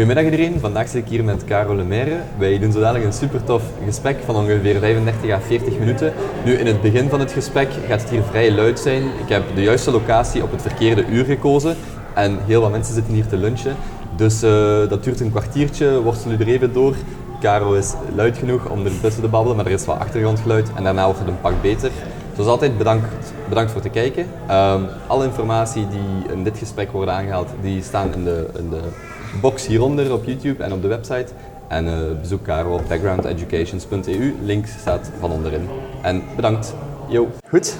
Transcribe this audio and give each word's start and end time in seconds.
Goedemiddag 0.00 0.32
iedereen, 0.32 0.60
vandaag 0.60 0.88
zit 0.88 1.04
ik 1.04 1.08
hier 1.10 1.24
met 1.24 1.44
Caro 1.44 1.74
Lemaire. 1.74 2.16
Wij 2.38 2.58
doen 2.58 2.72
zo 2.72 2.80
dadelijk 2.80 3.04
een 3.04 3.12
super 3.12 3.44
tof 3.44 3.62
gesprek 3.84 4.16
van 4.24 4.36
ongeveer 4.36 4.78
35 4.78 5.30
à 5.30 5.40
40 5.40 5.78
minuten. 5.78 6.12
Nu, 6.44 6.52
in 6.52 6.66
het 6.66 6.82
begin 6.82 7.08
van 7.08 7.20
het 7.20 7.32
gesprek 7.32 7.68
gaat 7.88 8.00
het 8.00 8.10
hier 8.10 8.22
vrij 8.22 8.52
luid 8.52 8.78
zijn. 8.78 9.02
Ik 9.02 9.28
heb 9.28 9.42
de 9.54 9.62
juiste 9.62 9.90
locatie 9.90 10.42
op 10.42 10.50
het 10.50 10.62
verkeerde 10.62 11.06
uur 11.06 11.24
gekozen 11.24 11.76
en 12.14 12.38
heel 12.46 12.60
wat 12.60 12.70
mensen 12.70 12.94
zitten 12.94 13.14
hier 13.14 13.26
te 13.26 13.36
lunchen. 13.36 13.76
Dus 14.16 14.42
uh, 14.42 14.50
dat 14.88 15.04
duurt 15.04 15.20
een 15.20 15.30
kwartiertje, 15.30 16.02
worstel 16.02 16.30
u 16.30 16.34
er 16.34 16.48
even 16.48 16.72
door. 16.72 16.94
Caro 17.40 17.72
is 17.72 17.94
luid 18.14 18.38
genoeg 18.38 18.68
om 18.68 18.84
ertussen 18.84 19.22
te 19.22 19.28
babbelen, 19.28 19.56
maar 19.56 19.66
er 19.66 19.72
is 19.72 19.84
wat 19.84 19.98
achtergrondgeluid 19.98 20.70
en 20.74 20.84
daarna 20.84 21.04
wordt 21.04 21.18
het 21.18 21.28
een 21.28 21.40
pak 21.40 21.62
beter. 21.62 21.90
Zoals 22.34 22.50
altijd, 22.50 22.78
bedankt, 22.78 23.32
bedankt 23.48 23.72
voor 23.72 23.82
het 23.82 23.92
kijken. 23.92 24.26
Um, 24.50 24.86
alle 25.06 25.24
informatie 25.24 25.86
die 25.88 26.32
in 26.32 26.44
dit 26.44 26.58
gesprek 26.58 26.92
worden 26.92 27.14
aangehaald, 27.14 27.48
die 27.60 27.82
staan 27.82 28.14
in 28.14 28.24
de, 28.24 28.48
in 28.58 28.70
de 28.70 28.80
box 29.40 29.66
hieronder 29.66 30.12
op 30.12 30.24
YouTube 30.24 30.62
en 30.62 30.72
op 30.72 30.82
de 30.82 30.88
website. 30.88 31.26
En 31.68 31.86
uh, 31.86 31.92
bezoek 32.20 32.42
Caro 32.42 32.74
op 32.74 32.82
backgroundeducations.eu. 32.88 34.34
Link 34.42 34.66
staat 34.66 35.10
van 35.18 35.30
onderin. 35.30 35.68
En 36.02 36.22
bedankt. 36.36 36.74
Yo. 37.08 37.28
Goed. 37.48 37.76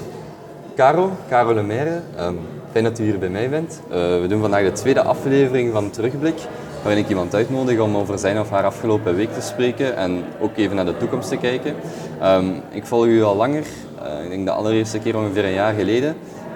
Caro, 0.75 1.11
Caro 1.29 1.53
Lemaire. 1.53 2.01
Um, 2.19 2.39
fijn 2.71 2.83
dat 2.83 2.99
u 2.99 3.03
hier 3.03 3.19
bij 3.19 3.29
mij 3.29 3.49
bent. 3.49 3.81
Uh, 3.89 3.95
we 3.95 4.25
doen 4.29 4.41
vandaag 4.41 4.63
de 4.63 4.71
tweede 4.71 5.01
aflevering 5.01 5.71
van 5.73 5.89
Terugblik. 5.89 6.39
Waarin 6.83 7.03
ik 7.03 7.09
iemand 7.09 7.35
uitnodig 7.35 7.79
om 7.79 7.97
over 7.97 8.19
zijn 8.19 8.39
of 8.39 8.49
haar 8.49 8.63
afgelopen 8.63 9.15
week 9.15 9.33
te 9.33 9.41
spreken. 9.41 9.95
En 9.95 10.23
ook 10.39 10.57
even 10.57 10.75
naar 10.75 10.85
de 10.85 10.97
toekomst 10.97 11.29
te 11.29 11.37
kijken. 11.37 11.75
Um, 12.23 12.61
ik 12.71 12.85
volg 12.85 13.05
u 13.05 13.23
al 13.23 13.35
langer. 13.35 13.63
Uh, 14.03 14.23
ik 14.23 14.29
denk 14.29 14.45
de 14.45 14.51
allereerste 14.51 14.99
keer 14.99 15.17
ongeveer 15.17 15.45
een 15.45 15.53
jaar 15.53 15.73
geleden. 15.73 16.15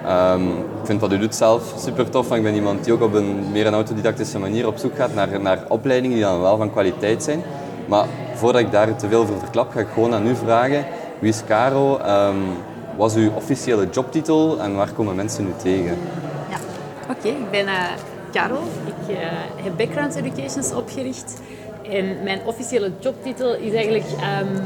Um, 0.09 0.50
ik 0.58 0.86
vind 0.86 1.02
wat 1.02 1.11
u 1.11 1.17
doet 1.17 1.36
zelf 1.36 1.73
super 1.78 2.09
tof. 2.09 2.31
Ik 2.31 2.44
ben 2.44 2.53
iemand 2.53 2.84
die 2.84 2.94
ook 2.94 3.02
op 3.02 3.14
een 3.14 3.52
meer 3.52 3.67
een 3.67 3.73
autodidactische 3.73 4.39
manier 4.39 4.67
op 4.67 4.78
zoek 4.78 4.95
gaat 4.95 5.14
naar, 5.14 5.42
naar 5.42 5.59
opleidingen 5.67 6.16
die 6.16 6.25
dan 6.25 6.42
wel 6.42 6.58
van 6.58 6.72
kwaliteit 6.72 7.23
zijn. 7.23 7.44
Maar 7.86 8.06
voordat 8.33 8.61
ik 8.61 8.72
daar 8.72 8.95
te 8.95 9.08
veel 9.08 9.26
voor 9.26 9.39
verklap, 9.39 9.72
ga 9.72 9.80
ik 9.80 9.88
gewoon 9.94 10.14
aan 10.14 10.28
u 10.28 10.36
vragen. 10.36 10.86
Wie 11.20 11.30
is 11.30 11.44
Caro? 11.48 12.00
Um, 12.00 12.44
wat 12.98 13.16
is 13.16 13.17
uw 13.17 13.31
officiële 13.36 13.88
jobtitel 13.92 14.59
en 14.59 14.76
waar 14.76 14.92
komen 14.92 15.16
mensen 15.16 15.45
nu 15.45 15.52
tegen? 15.61 15.98
Ja, 16.50 16.58
oké. 17.09 17.28
Ik 17.28 17.52
ben 17.52 17.66
uh, 17.66 17.83
Caro. 18.31 18.58
Ik 18.86 19.16
uh, 19.16 19.17
heb 19.64 19.78
Background 19.78 20.16
Educations 20.16 20.73
opgericht. 20.73 21.42
En 21.89 22.23
mijn 22.23 22.39
officiële 22.45 22.92
jobtitel 23.00 23.56
is 23.56 23.73
eigenlijk 23.73 24.06
um, 24.11 24.61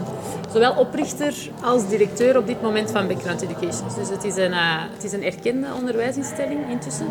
zowel 0.53 0.73
oprichter 0.73 1.33
als 1.61 1.88
directeur 1.88 2.38
op 2.38 2.47
dit 2.47 2.61
moment 2.61 2.92
van 2.92 3.08
Background 3.08 3.42
Education. 3.42 3.88
Dus 4.00 4.09
het 4.09 4.23
is 4.23 4.36
een, 4.36 4.52
uh, 4.52 4.83
het 4.94 5.03
is 5.03 5.11
een 5.11 5.23
erkende 5.23 5.67
onderwijsinstelling 5.78 6.59
intussen, 6.69 7.08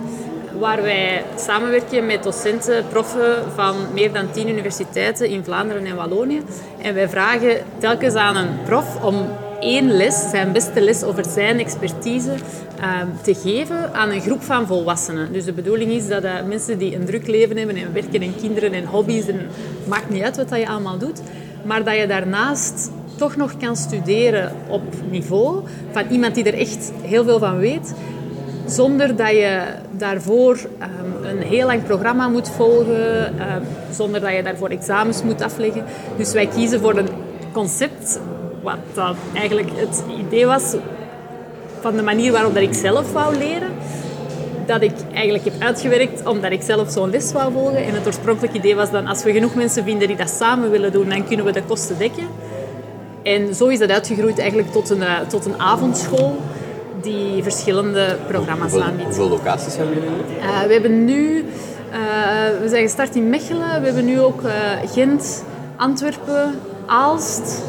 waar 0.59 0.83
wij 0.83 1.25
samenwerken 1.37 2.07
met 2.07 2.23
docenten, 2.23 2.85
proffen 2.89 3.53
van 3.55 3.77
meer 3.93 4.13
dan 4.13 4.31
tien 4.31 4.49
universiteiten 4.49 5.29
in 5.29 5.45
Vlaanderen 5.45 5.87
en 5.87 5.97
Wallonië. 5.97 6.43
En 6.83 6.95
wij 6.95 7.09
vragen 7.09 7.57
telkens 7.79 8.15
aan 8.15 8.37
een 8.37 8.63
prof 8.65 9.03
om 9.03 9.29
één 9.61 9.97
les, 9.97 10.31
zijn 10.31 10.53
beste 10.53 10.81
les 10.81 11.03
over 11.03 11.25
zijn 11.25 11.59
expertise, 11.59 12.35
uh, 12.81 13.01
te 13.23 13.35
geven 13.35 13.95
aan 13.95 14.11
een 14.11 14.21
groep 14.21 14.43
van 14.43 14.67
volwassenen. 14.67 15.33
Dus 15.33 15.45
de 15.45 15.53
bedoeling 15.53 15.91
is 15.91 16.09
dat 16.09 16.25
uh, 16.25 16.43
mensen 16.43 16.79
die 16.79 16.95
een 16.95 17.05
druk 17.05 17.27
leven 17.27 17.57
hebben 17.57 17.77
en 17.77 17.93
werken 17.93 18.23
en 18.23 18.35
kinderen 18.41 18.73
en 18.73 18.85
hobby's, 18.85 19.27
en 19.27 19.49
maakt 19.89 20.11
niet 20.11 20.23
uit 20.23 20.37
wat 20.37 20.59
je 20.59 20.69
allemaal 20.69 20.99
doet, 20.99 21.21
maar 21.65 21.85
dat 21.85 21.97
je 21.97 22.07
daarnaast 22.07 22.91
toch 23.19 23.37
nog 23.37 23.57
kan 23.57 23.77
studeren 23.77 24.53
op 24.69 24.83
niveau 25.11 25.63
van 25.91 26.05
iemand 26.11 26.35
die 26.35 26.45
er 26.45 26.59
echt 26.59 26.93
heel 27.03 27.25
veel 27.25 27.39
van 27.39 27.59
weet, 27.59 27.95
zonder 28.67 29.17
dat 29.17 29.31
je 29.31 29.63
daarvoor 29.91 30.59
um, 30.81 31.25
een 31.25 31.43
heel 31.43 31.67
lang 31.67 31.85
programma 31.85 32.29
moet 32.29 32.49
volgen, 32.49 33.27
um, 33.27 33.63
zonder 33.91 34.21
dat 34.21 34.33
je 34.33 34.43
daarvoor 34.43 34.69
examens 34.69 35.23
moet 35.23 35.43
afleggen. 35.43 35.85
Dus 36.17 36.33
wij 36.33 36.47
kiezen 36.47 36.81
voor 36.81 36.97
een 36.97 37.09
concept 37.53 38.21
wat 38.63 38.79
dat 38.95 39.17
eigenlijk 39.35 39.71
het 39.75 40.03
idee 40.19 40.47
was 40.47 40.75
van 41.81 41.97
de 41.97 42.03
manier 42.03 42.33
waarop 42.33 42.55
dat 42.55 42.63
ik 42.63 42.75
zelf 42.75 43.13
wou 43.13 43.37
leren. 43.37 43.71
Dat 44.67 44.83
ik 44.83 44.93
eigenlijk 45.13 45.45
heb 45.45 45.55
uitgewerkt 45.59 46.27
omdat 46.27 46.53
ik 46.53 46.63
zelf 46.63 46.91
zo'n 46.91 47.11
les 47.11 47.33
wou 47.33 47.53
volgen. 47.53 47.85
En 47.85 47.95
het 47.95 48.07
oorspronkelijke 48.07 48.59
idee 48.59 48.75
was 48.75 48.91
dan, 48.91 49.07
als 49.07 49.23
we 49.23 49.33
genoeg 49.33 49.55
mensen 49.55 49.85
vinden 49.85 50.09
die 50.09 50.17
dat 50.17 50.31
samen 50.31 50.71
willen 50.71 50.93
doen, 50.93 51.09
dan 51.09 51.27
kunnen 51.27 51.45
we 51.45 51.53
de 51.53 51.63
kosten 51.63 51.99
dekken. 51.99 52.27
En 53.35 53.55
zo 53.55 53.67
is 53.67 53.79
dat 53.79 53.91
uitgegroeid 53.91 54.39
eigenlijk 54.39 54.73
tot 54.73 54.91
een, 54.91 55.05
tot 55.29 55.47
een 55.47 55.61
avondschool 55.61 56.37
die 57.01 57.43
verschillende 57.43 58.17
programma's 58.27 58.73
hoeveel, 58.73 58.89
aanbiedt. 58.89 59.05
Hoeveel 59.05 59.29
locaties 59.29 59.77
hebben 59.77 59.95
jullie 59.95 60.11
nu? 60.11 60.17
Uh, 60.17 60.61
we 60.67 60.73
hebben 60.73 61.05
nu... 61.05 61.37
Uh, 61.37 61.45
we 62.63 62.69
zijn 62.69 62.83
gestart 62.83 63.15
in 63.15 63.29
Mechelen. 63.29 63.81
We 63.81 63.87
hebben 63.87 64.05
nu 64.05 64.21
ook 64.21 64.43
uh, 64.43 64.51
Gent, 64.93 65.45
Antwerpen, 65.77 66.55
Aalst... 66.87 67.63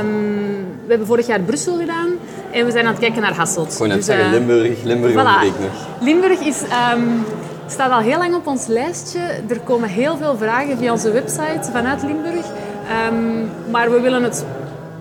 Um, 0.00 0.66
we 0.84 0.88
hebben 0.88 1.06
vorig 1.06 1.26
jaar 1.26 1.40
Brussel 1.40 1.78
gedaan 1.78 2.08
en 2.50 2.64
we 2.64 2.70
zijn 2.70 2.84
aan 2.84 2.90
het 2.90 3.00
kijken 3.00 3.22
naar 3.22 3.34
Hasselt. 3.34 3.72
Gewoon 3.72 3.88
dus, 3.88 4.04
zeggen, 4.04 4.30
Limburg, 4.30 4.82
Limburg 4.82 5.12
voilà. 5.12 5.54
Limburg 6.00 6.40
is, 6.40 6.62
um, 6.94 7.24
staat 7.66 7.90
al 7.90 7.98
heel 7.98 8.18
lang 8.18 8.34
op 8.34 8.46
ons 8.46 8.66
lijstje. 8.66 9.20
Er 9.48 9.60
komen 9.60 9.88
heel 9.88 10.16
veel 10.16 10.36
vragen 10.36 10.78
via 10.78 10.92
onze 10.92 11.10
website 11.10 11.70
vanuit 11.72 12.02
Limburg. 12.02 12.46
Um, 13.10 13.50
maar 13.70 13.90
we 13.90 14.00
willen 14.00 14.22
het 14.22 14.44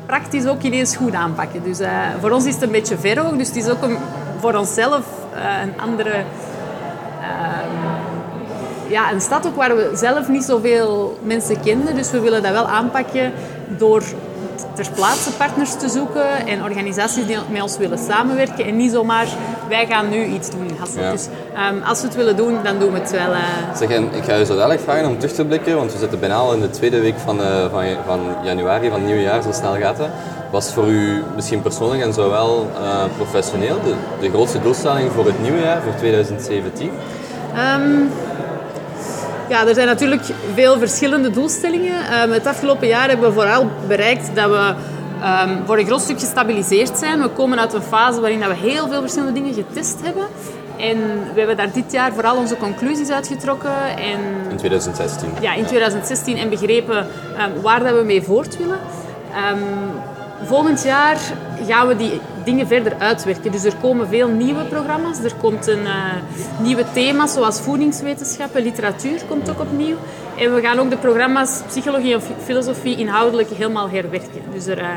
praktisch 0.09 0.47
ook 0.47 0.61
ineens 0.61 0.95
goed 0.95 1.13
aanpakken. 1.13 1.63
Dus 1.63 1.79
uh, 1.79 1.89
voor 2.21 2.31
ons 2.31 2.45
is 2.45 2.53
het 2.53 2.63
een 2.63 2.71
beetje 2.71 2.97
ver 2.97 3.25
ook. 3.25 3.37
Dus 3.37 3.47
het 3.47 3.55
is 3.55 3.69
ook 3.69 3.81
een, 3.81 3.97
voor 4.39 4.53
onszelf 4.53 5.05
uh, 5.35 5.61
een 5.61 5.81
andere... 5.81 6.23
ja, 8.87 9.11
een 9.11 9.21
stad 9.21 9.47
ook 9.47 9.55
waar 9.55 9.75
we 9.75 9.91
zelf 9.93 10.27
niet 10.27 10.43
zoveel 10.43 11.19
mensen 11.23 11.61
kenden. 11.61 11.95
Dus 11.95 12.11
we 12.11 12.19
willen 12.19 12.43
dat 12.43 12.51
wel 12.51 12.67
aanpakken 12.67 13.31
door 13.77 14.03
ter 14.83 14.91
plaatse 14.91 15.31
partners 15.31 15.75
te 15.75 15.89
zoeken 15.89 16.47
en 16.47 16.63
organisaties 16.63 17.25
die 17.25 17.37
met 17.49 17.61
ons 17.61 17.77
willen 17.77 17.97
samenwerken. 17.97 18.65
En 18.65 18.75
niet 18.75 18.91
zomaar, 18.91 19.27
wij 19.69 19.85
gaan 19.85 20.09
nu 20.09 20.23
iets 20.23 20.49
doen 20.49 20.67
in 20.67 20.75
Hasselt. 20.79 21.03
Ja. 21.03 21.11
Dus 21.11 21.27
um, 21.71 21.81
als 21.83 22.01
we 22.01 22.07
het 22.07 22.15
willen 22.15 22.35
doen, 22.35 22.57
dan 22.63 22.79
doen 22.79 22.91
we 22.93 22.99
het 22.99 23.11
wel. 23.11 23.31
Uh... 23.31 23.39
Zeg, 23.75 23.89
en 23.89 24.03
ik 24.13 24.23
ga 24.23 24.35
je 24.35 24.45
zo 24.45 24.55
dadelijk 24.55 24.81
vragen 24.81 25.07
om 25.07 25.17
terug 25.19 25.35
te 25.35 25.45
blikken, 25.45 25.75
want 25.75 25.91
we 25.93 25.97
zitten 25.97 26.19
bijna 26.19 26.35
al 26.35 26.53
in 26.53 26.61
de 26.61 26.69
tweede 26.69 26.99
week 26.99 27.17
van, 27.17 27.39
uh, 27.39 27.71
van, 27.71 27.83
van 28.05 28.19
januari, 28.43 28.89
van 28.89 28.97
het 28.99 29.07
nieuwe 29.07 29.21
jaar, 29.21 29.41
zo 29.41 29.51
snel 29.51 29.75
gaat 29.75 29.97
het. 29.97 30.09
Was 30.51 30.73
voor 30.73 30.87
u 30.87 31.23
misschien 31.35 31.61
persoonlijk 31.61 32.01
en 32.01 32.13
zowel 32.13 32.67
uh, 32.81 33.03
professioneel 33.15 33.77
de, 33.83 33.93
de 34.21 34.29
grootste 34.29 34.61
doelstelling 34.61 35.11
voor 35.11 35.25
het 35.25 35.41
nieuwe 35.41 35.59
jaar, 35.59 35.81
voor 35.81 35.95
2017? 35.95 36.91
Um, 37.75 38.09
ja, 39.49 39.67
er 39.67 39.73
zijn 39.73 39.87
natuurlijk 39.87 40.21
veel 40.53 40.77
verschillende 40.77 41.29
doelstellingen. 41.31 42.21
Um, 42.21 42.31
het 42.31 42.45
afgelopen 42.45 42.87
jaar 42.87 43.09
hebben 43.09 43.27
we 43.27 43.33
vooral 43.33 43.69
bereikt 43.87 44.35
dat 44.35 44.49
we 44.49 44.73
um, 45.45 45.65
voor 45.65 45.77
een 45.77 45.85
groot 45.85 46.01
stuk 46.01 46.19
gestabiliseerd 46.19 46.97
zijn. 46.97 47.21
We 47.21 47.29
komen 47.29 47.59
uit 47.59 47.73
een 47.73 47.81
fase 47.81 48.21
waarin 48.21 48.39
we 48.39 48.55
heel 48.55 48.87
veel 48.87 49.01
verschillende 49.01 49.33
dingen 49.33 49.53
getest 49.53 50.01
hebben. 50.03 50.25
En 50.77 50.97
we 51.33 51.37
hebben 51.39 51.57
daar 51.57 51.71
dit 51.71 51.91
jaar 51.91 52.13
vooral 52.13 52.37
onze 52.37 52.57
conclusies 52.57 53.09
uitgetrokken. 53.09 53.97
En, 53.97 54.19
in 54.49 54.57
2016? 54.57 55.29
Ja, 55.41 55.53
in 55.53 55.65
2016 55.65 56.37
en 56.37 56.49
begrepen 56.49 56.97
um, 56.97 57.61
waar 57.61 57.83
dat 57.83 57.93
we 57.95 58.03
mee 58.03 58.21
voort 58.21 58.57
willen. 58.57 58.79
volgend 60.43 60.83
jaar 60.83 61.17
gaan 61.67 61.87
we 61.87 61.95
die 61.95 62.21
dingen 62.49 62.67
verder 62.67 62.93
uitwerken. 62.97 63.51
Dus 63.51 63.63
er 63.63 63.75
komen 63.81 64.07
veel 64.07 64.27
nieuwe 64.27 64.63
programma's. 64.63 65.17
Er 65.23 65.35
komt 65.41 65.67
een 65.67 65.83
uh, 65.83 66.13
nieuwe 66.61 66.85
thema's 66.93 67.33
zoals 67.33 67.59
voedingswetenschappen, 67.59 68.63
literatuur 68.63 69.21
komt 69.27 69.49
ook 69.49 69.59
opnieuw. 69.59 69.95
En 70.37 70.55
we 70.55 70.61
gaan 70.61 70.79
ook 70.79 70.89
de 70.89 70.97
programma's 70.97 71.61
psychologie 71.67 72.13
en 72.13 72.21
filosofie 72.43 72.97
inhoudelijk 72.97 73.49
helemaal 73.49 73.89
herwerken. 73.89 74.41
Dus 74.53 74.65
er, 74.65 74.77
uh, 74.77 74.87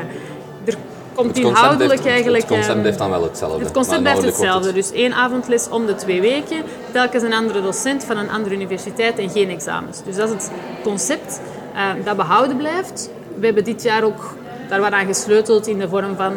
er 0.65 0.75
komt 1.13 1.37
inhoudelijk 1.37 1.91
heeft, 1.91 2.05
eigenlijk... 2.05 2.43
Het 2.43 2.53
concept 2.53 2.79
blijft 2.79 2.97
dan 2.97 3.09
wel 3.09 3.23
hetzelfde. 3.23 3.63
Het 3.63 3.73
concept 3.73 4.01
blijft 4.01 4.21
hetzelfde. 4.21 4.73
Dus 4.73 4.91
één 4.91 5.13
avondles 5.13 5.69
om 5.69 5.85
de 5.85 5.95
twee 5.95 6.21
weken. 6.21 6.57
Telkens 6.91 7.23
een 7.23 7.33
andere 7.33 7.61
docent 7.61 8.03
van 8.03 8.17
een 8.17 8.29
andere 8.29 8.55
universiteit 8.55 9.19
en 9.19 9.29
geen 9.29 9.49
examens. 9.49 10.03
Dus 10.03 10.15
dat 10.15 10.27
is 10.27 10.33
het 10.33 10.51
concept 10.83 11.41
uh, 11.73 12.05
dat 12.05 12.15
behouden 12.15 12.57
blijft. 12.57 13.09
We 13.39 13.45
hebben 13.45 13.63
dit 13.63 13.83
jaar 13.83 14.03
ook 14.03 14.35
daar 14.73 14.81
wordt 14.81 14.95
aan 14.95 15.13
gesleuteld 15.13 15.67
in 15.67 15.79
de 15.79 15.89
vorm 15.89 16.15
van... 16.15 16.33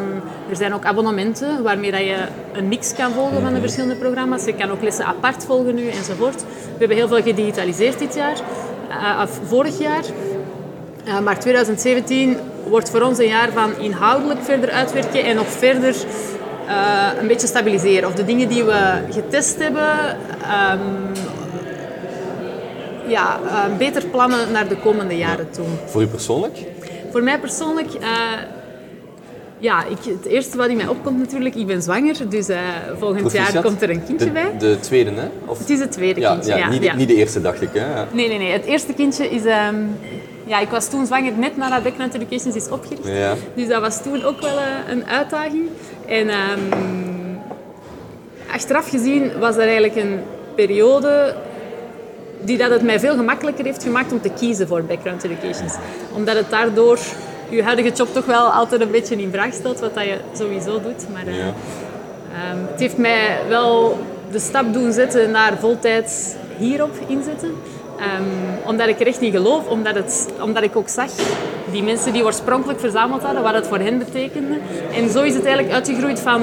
Er 0.51 0.57
zijn 0.57 0.75
ook 0.75 0.85
abonnementen 0.85 1.63
waarmee 1.63 1.91
dat 1.91 2.01
je 2.01 2.17
een 2.53 2.69
mix 2.69 2.95
kan 2.95 3.13
volgen 3.13 3.41
van 3.41 3.55
de 3.55 3.61
verschillende 3.61 3.95
programma's. 3.95 4.45
Je 4.45 4.55
kan 4.55 4.71
ook 4.71 4.83
lessen 4.83 5.05
apart 5.05 5.45
volgen 5.45 5.75
nu 5.75 5.89
enzovoort. 5.89 6.43
We 6.43 6.79
hebben 6.79 6.97
heel 6.97 7.09
veel 7.09 7.23
gedigitaliseerd 7.23 7.99
dit 7.99 8.15
jaar. 8.15 8.37
Uh, 8.89 9.21
of 9.23 9.41
vorig 9.45 9.79
jaar. 9.79 10.05
Uh, 11.07 11.19
maar 11.19 11.41
2017 11.41 12.37
wordt 12.69 12.91
voor 12.91 13.01
ons 13.01 13.19
een 13.19 13.27
jaar 13.27 13.53
van 13.53 13.79
inhoudelijk 13.79 14.41
verder 14.43 14.71
uitwerken 14.71 15.25
en 15.25 15.37
nog 15.37 15.49
verder 15.49 15.95
uh, 16.67 17.09
een 17.21 17.27
beetje 17.27 17.47
stabiliseren. 17.47 18.09
Of 18.09 18.15
de 18.15 18.25
dingen 18.25 18.49
die 18.49 18.65
we 18.65 19.03
getest 19.11 19.59
hebben... 19.59 20.19
Um, 20.73 21.15
ja, 23.07 23.41
beter 23.79 24.07
plannen 24.07 24.53
naar 24.53 24.69
de 24.69 24.77
komende 24.77 25.17
jaren 25.17 25.51
toe. 25.51 25.67
Voor 25.87 26.03
u 26.03 26.07
persoonlijk? 26.07 26.59
Voor 27.17 27.25
mij 27.25 27.39
persoonlijk, 27.39 27.89
uh, 28.01 28.09
Ja, 29.59 29.85
ik, 29.85 29.99
het 30.05 30.25
eerste 30.25 30.57
wat 30.57 30.69
in 30.69 30.77
mij 30.77 30.87
opkomt 30.87 31.19
natuurlijk, 31.19 31.55
ik 31.55 31.67
ben 31.67 31.83
zwanger. 31.83 32.29
Dus 32.29 32.49
uh, 32.49 32.59
volgend 32.99 33.21
Proficiat. 33.21 33.53
jaar 33.53 33.63
komt 33.63 33.83
er 33.83 33.91
een 33.91 34.05
kindje 34.05 34.27
de, 34.27 34.33
bij. 34.33 34.59
De 34.59 34.81
tweede, 34.81 35.11
hè? 35.11 35.29
Of... 35.45 35.59
Het 35.59 35.71
is 35.71 35.79
het 35.81 35.93
tweede 35.93 36.21
Ja, 36.21 36.33
kindje, 36.33 36.51
ja, 36.51 36.57
ja. 36.57 36.69
niet, 36.69 36.83
ja. 36.83 36.93
De, 36.93 36.99
niet 36.99 37.09
de 37.09 37.15
eerste, 37.15 37.41
dacht 37.41 37.63
ik. 37.63 37.69
Hè? 37.73 37.95
Ja. 37.95 38.07
Nee, 38.13 38.29
nee, 38.29 38.39
nee. 38.39 38.53
Het 38.53 38.65
eerste 38.65 38.93
kindje 38.93 39.29
is... 39.31 39.45
ehm, 39.45 39.77
ja, 40.45 40.59
ik 40.61 40.69
was 40.69 40.89
toen 40.91 41.07
zwanger 41.07 41.33
net 41.39 41.57
nadat 41.57 41.83
Background 41.83 42.15
Educations 42.15 42.55
is 42.55 42.69
opgericht. 42.69 43.03
Dus 43.55 43.69
dat 43.69 43.81
was 43.81 44.03
toen 44.03 44.25
ook 44.25 44.41
wel 44.41 44.59
eh, 44.59 44.65
een 44.89 45.07
uitdaging. 45.07 45.69
En 46.07 46.29
ehm, 46.29 46.61
achteraf 48.53 48.91
gezien 48.91 49.39
was 49.39 49.55
dat 49.55 49.65
eigenlijk 49.65 49.97
een 49.97 50.21
periode 50.55 51.35
die 52.41 52.59
dat 52.59 52.71
het 52.71 52.83
mij 52.83 53.01
veel 53.01 53.15
gemakkelijker 53.17 53.65
heeft 53.65 53.83
gemaakt 53.83 54.13
om 54.13 54.21
te 54.21 54.31
kiezen 54.31 54.69
voor 54.69 54.83
Background 54.83 55.25
Educations. 55.25 55.75
Omdat 56.15 56.37
het 56.37 56.51
daardoor 56.51 56.99
je 57.49 57.63
huidige 57.63 57.93
job 57.93 58.13
toch 58.13 58.25
wel 58.25 58.47
altijd 58.47 58.81
een 58.81 58.91
beetje 58.91 59.17
in 59.17 59.31
vraag 59.33 59.53
stelt, 59.53 59.81
wat 59.81 59.95
dat 59.95 60.05
je 60.05 60.17
sowieso 60.37 60.81
doet. 60.81 61.07
Maar 61.13 61.27
eh, 61.27 61.37
Ja. 61.37 61.53
Ehm, 62.33 62.59
het 62.71 62.81
heeft 62.81 62.97
mij 62.97 63.39
wel 63.49 63.99
de 64.31 64.39
stap 64.39 64.73
doen 64.73 64.93
zetten 64.93 65.31
naar 65.31 65.59
voltijds 65.59 66.35
hierop 66.59 66.95
inzetten. 67.07 67.55
Ehm, 67.99 68.69
omdat 68.69 68.89
ik 68.89 69.01
er 69.01 69.07
echt 69.07 69.21
in 69.21 69.31
geloof, 69.31 69.67
omdat, 69.67 69.95
het, 69.95 70.29
omdat 70.43 70.63
ik 70.63 70.77
ook 70.77 70.89
zag 70.89 71.11
die 71.71 71.83
mensen 71.83 72.13
die 72.13 72.25
oorspronkelijk 72.25 72.81
verzameld 72.81 73.23
hadden, 73.23 73.43
wat 73.43 73.55
het 73.55 73.67
voor 73.67 73.79
hen 73.79 73.99
betekende. 73.99 74.59
En 74.95 75.11
zo 75.11 75.23
is 75.23 75.35
het 75.35 75.45
eigenlijk 75.45 75.75
uitgegroeid 75.75 76.21
van 76.21 76.43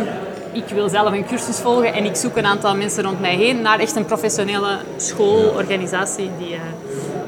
ik 0.53 0.63
wil 0.73 0.89
zelf 0.89 1.11
een 1.11 1.25
cursus 1.25 1.57
volgen 1.59 1.93
en 1.93 2.05
ik 2.05 2.15
zoek 2.15 2.37
een 2.37 2.45
aantal 2.45 2.75
mensen 2.75 3.03
rond 3.03 3.19
mij 3.21 3.35
heen 3.35 3.61
naar 3.61 3.79
echt 3.79 3.95
een 3.95 4.05
professionele 4.05 4.77
schoolorganisatie 4.97 6.29
die, 6.37 6.53
eh, 6.53 6.59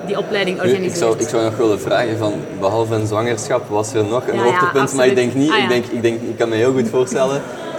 die 0.07 0.17
opleiding 0.17 0.57
organiseert. 0.57 0.91
ik, 0.91 0.95
zou, 0.97 1.19
ik 1.19 1.27
zou 1.27 1.43
nog 1.43 1.57
willen 1.57 1.79
vragen, 1.79 2.17
van, 2.17 2.33
behalve 2.59 2.93
een 2.95 3.07
zwangerschap, 3.07 3.69
was 3.69 3.93
er 3.93 4.03
nog 4.05 4.27
een 4.27 4.35
Ja, 4.35 4.45
ja, 4.45 4.49
hoogtepunt? 4.51 4.93
maar 4.93 5.07
ik 5.07 5.15
denk 5.15 5.33
niet, 5.33 5.49
Ah, 5.51 5.57
ja. 5.57 5.63
ik, 5.63 5.69
denk, 5.69 5.85
ik, 5.85 6.01
denk, 6.01 6.21
ik 6.21 6.37
kan 6.37 6.49
me 6.49 6.55
heel 6.55 6.71
goed 6.73 6.89
voorstellen, 6.89 7.35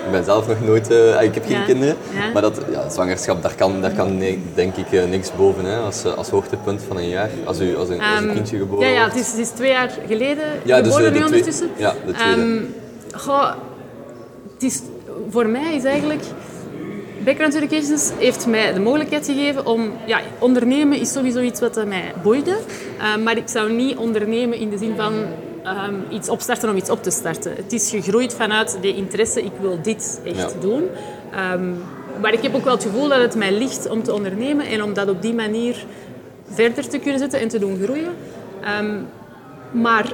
ik 0.06 0.12
ben 0.12 0.24
zelf 0.24 0.48
nog 0.48 0.60
nooit, 0.60 0.90
eh, 0.90 1.22
ik 1.22 1.34
heb 1.34 1.44
geen 1.46 1.56
Ja. 1.58 1.64
kinderen, 1.64 1.96
Ja. 2.14 2.32
maar 2.32 2.42
dat, 2.42 2.60
ja, 2.70 2.88
zwangerschap, 2.90 3.42
daar 3.42 3.54
kan, 3.54 3.80
daar 3.80 3.92
kan 3.92 4.18
denk 4.54 4.76
ik 4.76 4.92
eh, 4.92 5.04
niks 5.04 5.30
boven, 5.36 5.64
hè, 5.64 5.76
als, 5.78 6.04
als 6.16 6.28
hoogtepunt 6.28 6.82
van 6.88 6.96
een 6.96 7.08
jaar, 7.08 7.30
als, 7.44 7.60
u, 7.60 7.76
als, 7.76 7.88
een, 7.88 8.00
als 8.00 8.18
een 8.20 8.24
Ehm, 8.26 8.34
kindje 8.34 8.58
geboren 8.58 8.86
Ja, 8.88 8.92
ja 8.92 8.98
wordt. 9.00 9.14
het, 9.14 9.22
is, 9.22 9.30
het 9.30 9.40
is 9.40 9.48
twee 9.48 9.70
jaar 9.70 9.90
geleden 10.06 10.44
Ja, 10.64 10.80
dus, 10.80 10.92
geboren 10.92 11.12
de 11.12 11.18
nu 11.18 11.24
ondertussen. 11.24 11.68
ja, 11.76 11.94
de 12.06 12.12
tweede. 12.12 12.64
Goh, 13.16 13.50
het 14.54 14.62
is, 14.62 14.80
voor 15.28 15.46
mij 15.48 15.74
is 15.74 15.84
eigenlijk... 15.84 16.22
Background 17.24 17.54
Educations 17.54 18.12
heeft 18.18 18.46
mij 18.46 18.72
de 18.72 18.80
mogelijkheid 18.80 19.26
gegeven 19.26 19.66
om... 19.66 19.90
Ja, 20.06 20.20
ondernemen 20.38 20.98
is 21.00 21.12
sowieso 21.12 21.40
iets 21.40 21.60
wat 21.60 21.86
mij 21.86 22.12
boeide. 22.22 22.56
Ehm, 22.98 23.22
maar 23.22 23.36
ik 23.36 23.48
zou 23.48 23.72
niet 23.72 23.96
ondernemen 23.96 24.58
in 24.58 24.70
de 24.70 24.78
zin 24.78 24.92
van 24.96 25.12
ehm, 25.64 25.94
iets 26.10 26.28
opstarten 26.28 26.70
om 26.70 26.76
iets 26.76 26.90
op 26.90 27.02
te 27.02 27.10
starten. 27.10 27.52
Het 27.56 27.72
is 27.72 27.90
gegroeid 27.90 28.34
vanuit 28.34 28.78
de 28.80 28.94
interesse, 28.94 29.42
ik 29.42 29.52
wil 29.60 29.78
dit 29.82 30.20
echt 30.24 30.36
Ja. 30.36 30.60
doen. 30.60 30.84
Ehm, 31.32 31.70
maar 32.20 32.32
ik 32.32 32.42
heb 32.42 32.54
ook 32.54 32.64
wel 32.64 32.74
het 32.74 32.82
gevoel 32.82 33.08
dat 33.08 33.20
het 33.20 33.34
mij 33.34 33.52
ligt 33.52 33.88
om 33.88 34.02
te 34.02 34.14
ondernemen 34.14 34.66
en 34.66 34.82
om 34.82 34.94
dat 34.94 35.08
op 35.08 35.22
die 35.22 35.34
manier 35.34 35.84
verder 36.50 36.88
te 36.88 36.98
kunnen 36.98 37.18
zetten 37.18 37.40
en 37.40 37.48
te 37.48 37.58
doen 37.58 37.80
groeien. 37.82 38.12
Ehm, 38.62 38.94
maar 39.70 40.04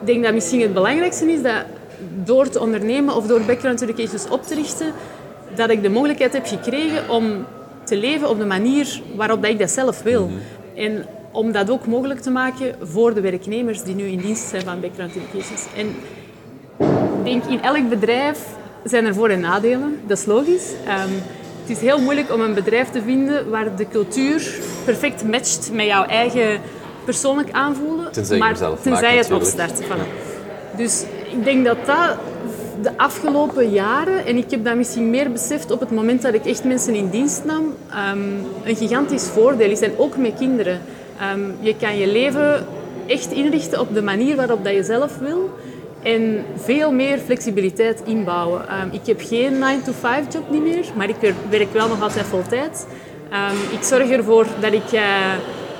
ik 0.00 0.06
denk 0.06 0.24
dat 0.24 0.34
misschien 0.34 0.60
het 0.60 0.72
belangrijkste 0.72 1.32
is 1.32 1.42
dat 1.42 1.64
door 2.24 2.48
te 2.48 2.60
ondernemen 2.60 3.14
of 3.16 3.26
door 3.26 3.40
Background 3.40 3.80
Educations 3.80 4.28
op 4.28 4.42
te 4.42 4.54
richten, 4.54 4.92
dat 5.54 5.70
ik 5.70 5.82
de 5.82 5.90
mogelijkheid 5.90 6.32
heb 6.32 6.46
gekregen 6.46 7.08
om 7.08 7.44
te 7.84 7.96
leven 7.96 8.28
op 8.28 8.38
de 8.38 8.46
manier 8.46 9.00
waarop 9.16 9.42
dat 9.42 9.50
ik 9.50 9.58
dat 9.58 9.70
zelf 9.70 10.02
wil. 10.02 10.30
En 10.74 11.06
om 11.32 11.52
dat 11.52 11.70
ook 11.70 11.86
mogelijk 11.86 12.20
te 12.20 12.30
maken 12.30 12.74
voor 12.82 13.14
de 13.14 13.20
werknemers 13.20 13.82
die 13.82 13.94
nu 13.94 14.04
in 14.04 14.18
dienst 14.18 14.48
zijn 14.48 14.62
van 14.62 14.80
Background 14.80 15.12
Educations. 15.14 15.66
En 15.76 15.86
ik 17.18 17.24
denk 17.24 17.44
in 17.44 17.62
elk 17.62 17.88
bedrijf 17.88 18.46
zijn 18.84 19.04
er 19.06 19.14
voor- 19.14 19.28
en 19.28 19.40
nadelen, 19.40 20.00
dat 20.06 20.18
is 20.18 20.24
logisch. 20.24 20.72
Ehm, 20.86 21.08
het 21.60 21.70
is 21.76 21.80
heel 21.80 22.00
moeilijk 22.00 22.32
om 22.32 22.40
een 22.40 22.54
bedrijf 22.54 22.88
te 22.88 23.02
vinden 23.02 23.50
waar 23.50 23.76
de 23.76 23.88
cultuur 23.88 24.50
perfect 24.84 25.24
matcht 25.24 25.70
met 25.72 25.86
jouw 25.86 26.04
eigen 26.04 26.60
persoonlijk 27.04 27.50
aanvoelen. 27.52 28.12
Tenzij 28.12 28.36
je 28.36 28.42
maar 28.42 28.56
zelf 28.56 28.80
tenzij 28.80 29.14
maakt 29.14 29.26
je 29.26 29.34
het 29.34 29.42
opstart. 29.42 29.82
Voilà. 29.82 30.29
Dus 30.76 31.04
ik 31.30 31.44
denk 31.44 31.64
dat 31.64 31.76
dat 31.86 32.16
de 32.82 32.90
afgelopen 32.96 33.70
jaren, 33.70 34.26
en 34.26 34.36
ik 34.36 34.50
heb 34.50 34.64
dat 34.64 34.74
misschien 34.76 35.10
meer 35.10 35.32
beseft 35.32 35.70
op 35.70 35.80
het 35.80 35.90
moment 35.90 36.22
dat 36.22 36.34
ik 36.34 36.46
echt 36.46 36.64
mensen 36.64 36.94
in 36.94 37.08
dienst 37.10 37.44
nam, 37.44 37.74
ehm, 37.90 38.18
een 38.64 38.76
gigantisch 38.76 39.28
voordeel 39.28 39.70
is. 39.70 39.80
En 39.80 39.92
ook 39.96 40.16
met 40.16 40.32
kinderen. 40.38 40.80
Ehm, 41.20 41.40
je 41.60 41.76
kan 41.76 41.98
je 41.98 42.06
leven 42.06 42.66
echt 43.06 43.32
inrichten 43.32 43.80
op 43.80 43.94
de 43.94 44.02
manier 44.02 44.36
waarop 44.36 44.64
dat 44.64 44.74
je 44.74 44.82
zelf 44.84 45.18
wil. 45.18 45.50
En 46.02 46.44
veel 46.56 46.92
meer 46.92 47.18
flexibiliteit 47.18 48.02
inbouwen. 48.04 48.68
Ehm, 48.68 48.88
ik 48.90 49.00
heb 49.06 49.20
geen 49.24 49.58
9-to-5 49.58 50.32
job 50.32 50.50
niet 50.50 50.62
meer, 50.62 50.84
maar 50.96 51.08
ik 51.08 51.16
wer- 51.20 51.34
werk 51.50 51.72
wel 51.72 51.88
nog 51.88 52.02
altijd 52.02 52.26
vol 52.26 52.42
tijd. 52.48 52.86
Ik 53.72 53.82
zorg 53.82 54.10
ervoor 54.10 54.46
dat 54.60 54.72
ik 54.72 54.92
eh, 54.92 55.02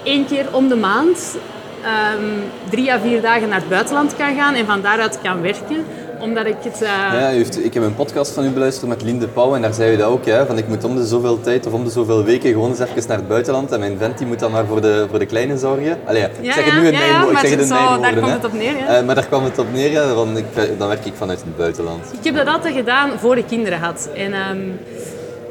één 0.02 0.26
keer 0.26 0.46
om 0.52 0.68
de 0.68 0.76
maand 0.76 1.36
ehm, 1.84 2.24
drie 2.70 2.92
à 2.92 2.98
vier 3.02 3.20
dagen 3.20 3.48
naar 3.48 3.58
het 3.60 3.68
buitenland 3.68 4.16
kan 4.16 4.34
gaan 4.36 4.54
en 4.54 4.66
van 4.66 4.80
daaruit 4.80 5.18
kan 5.22 5.40
werken. 5.42 5.84
Omdat 6.20 6.46
ik 6.46 6.56
het... 6.62 6.82
eh, 6.82 6.88
Ja, 7.20 7.26
heeft, 7.26 7.64
ik 7.64 7.74
heb 7.74 7.82
een 7.82 7.94
podcast 7.94 8.32
van 8.32 8.44
u 8.44 8.48
beluisterd 8.50 8.88
met 8.88 9.02
Lien 9.02 9.18
de 9.18 9.28
Pauw 9.28 9.54
en 9.54 9.62
daar 9.62 9.74
zei 9.74 9.94
u 9.94 9.96
dat 9.96 10.08
ook. 10.08 10.26
Hè, 10.26 10.46
van 10.46 10.58
ik 10.58 10.68
moet 10.68 10.84
om 10.84 10.96
de 10.96 11.06
zoveel 11.06 11.40
tijd 11.40 11.66
of 11.66 11.72
om 11.72 11.84
de 11.84 11.90
zoveel 11.90 12.24
weken 12.24 12.50
gewoon 12.50 12.68
eens 12.70 12.78
even 12.78 13.04
naar 13.08 13.16
het 13.16 13.28
buitenland 13.28 13.72
en 13.72 13.78
mijn 13.80 13.98
vent 13.98 14.18
die 14.18 14.26
moet 14.26 14.38
dan 14.38 14.50
maar 14.50 14.66
voor 14.66 14.80
de, 14.80 15.06
voor 15.10 15.18
de 15.18 15.26
kleine 15.26 15.58
zorgen. 15.58 15.98
Allee, 16.06 16.22
ik 16.22 16.30
Ja, 16.40 16.52
zeg 16.52 16.64
het 16.64 16.74
nu 16.74 16.86
in 16.86 16.92
ja, 16.92 16.98
mijn, 16.98 17.10
ja, 17.12 17.30
ik 17.30 17.38
zeg 17.38 17.50
het 17.50 17.60
in 17.60 17.66
zo- 17.66 17.74
mijn 17.74 17.86
daar 17.86 17.96
woorden. 18.00 18.20
komt 18.20 18.26
hè. 18.26 18.32
het 18.36 18.44
op 18.46 18.52
neer. 18.52 18.76
Eh, 18.96 19.02
maar 19.06 19.14
daar 19.14 19.26
kwam 19.26 19.44
het 19.44 19.58
op 19.58 19.66
neer, 19.72 19.90
ja, 19.90 20.14
van, 20.14 20.36
ik, 20.36 20.44
dan 20.78 20.88
werk 20.88 21.04
ik 21.04 21.12
vanuit 21.16 21.40
het 21.40 21.56
buitenland. 21.56 22.04
Ik 22.18 22.24
heb 22.24 22.34
dat 22.34 22.46
altijd 22.54 22.74
gedaan 22.74 23.10
voor 23.18 23.36
ik 23.38 23.46
kinderen 23.46 23.78
had. 23.78 24.08
En 24.14 24.32
ehm, 24.32 24.58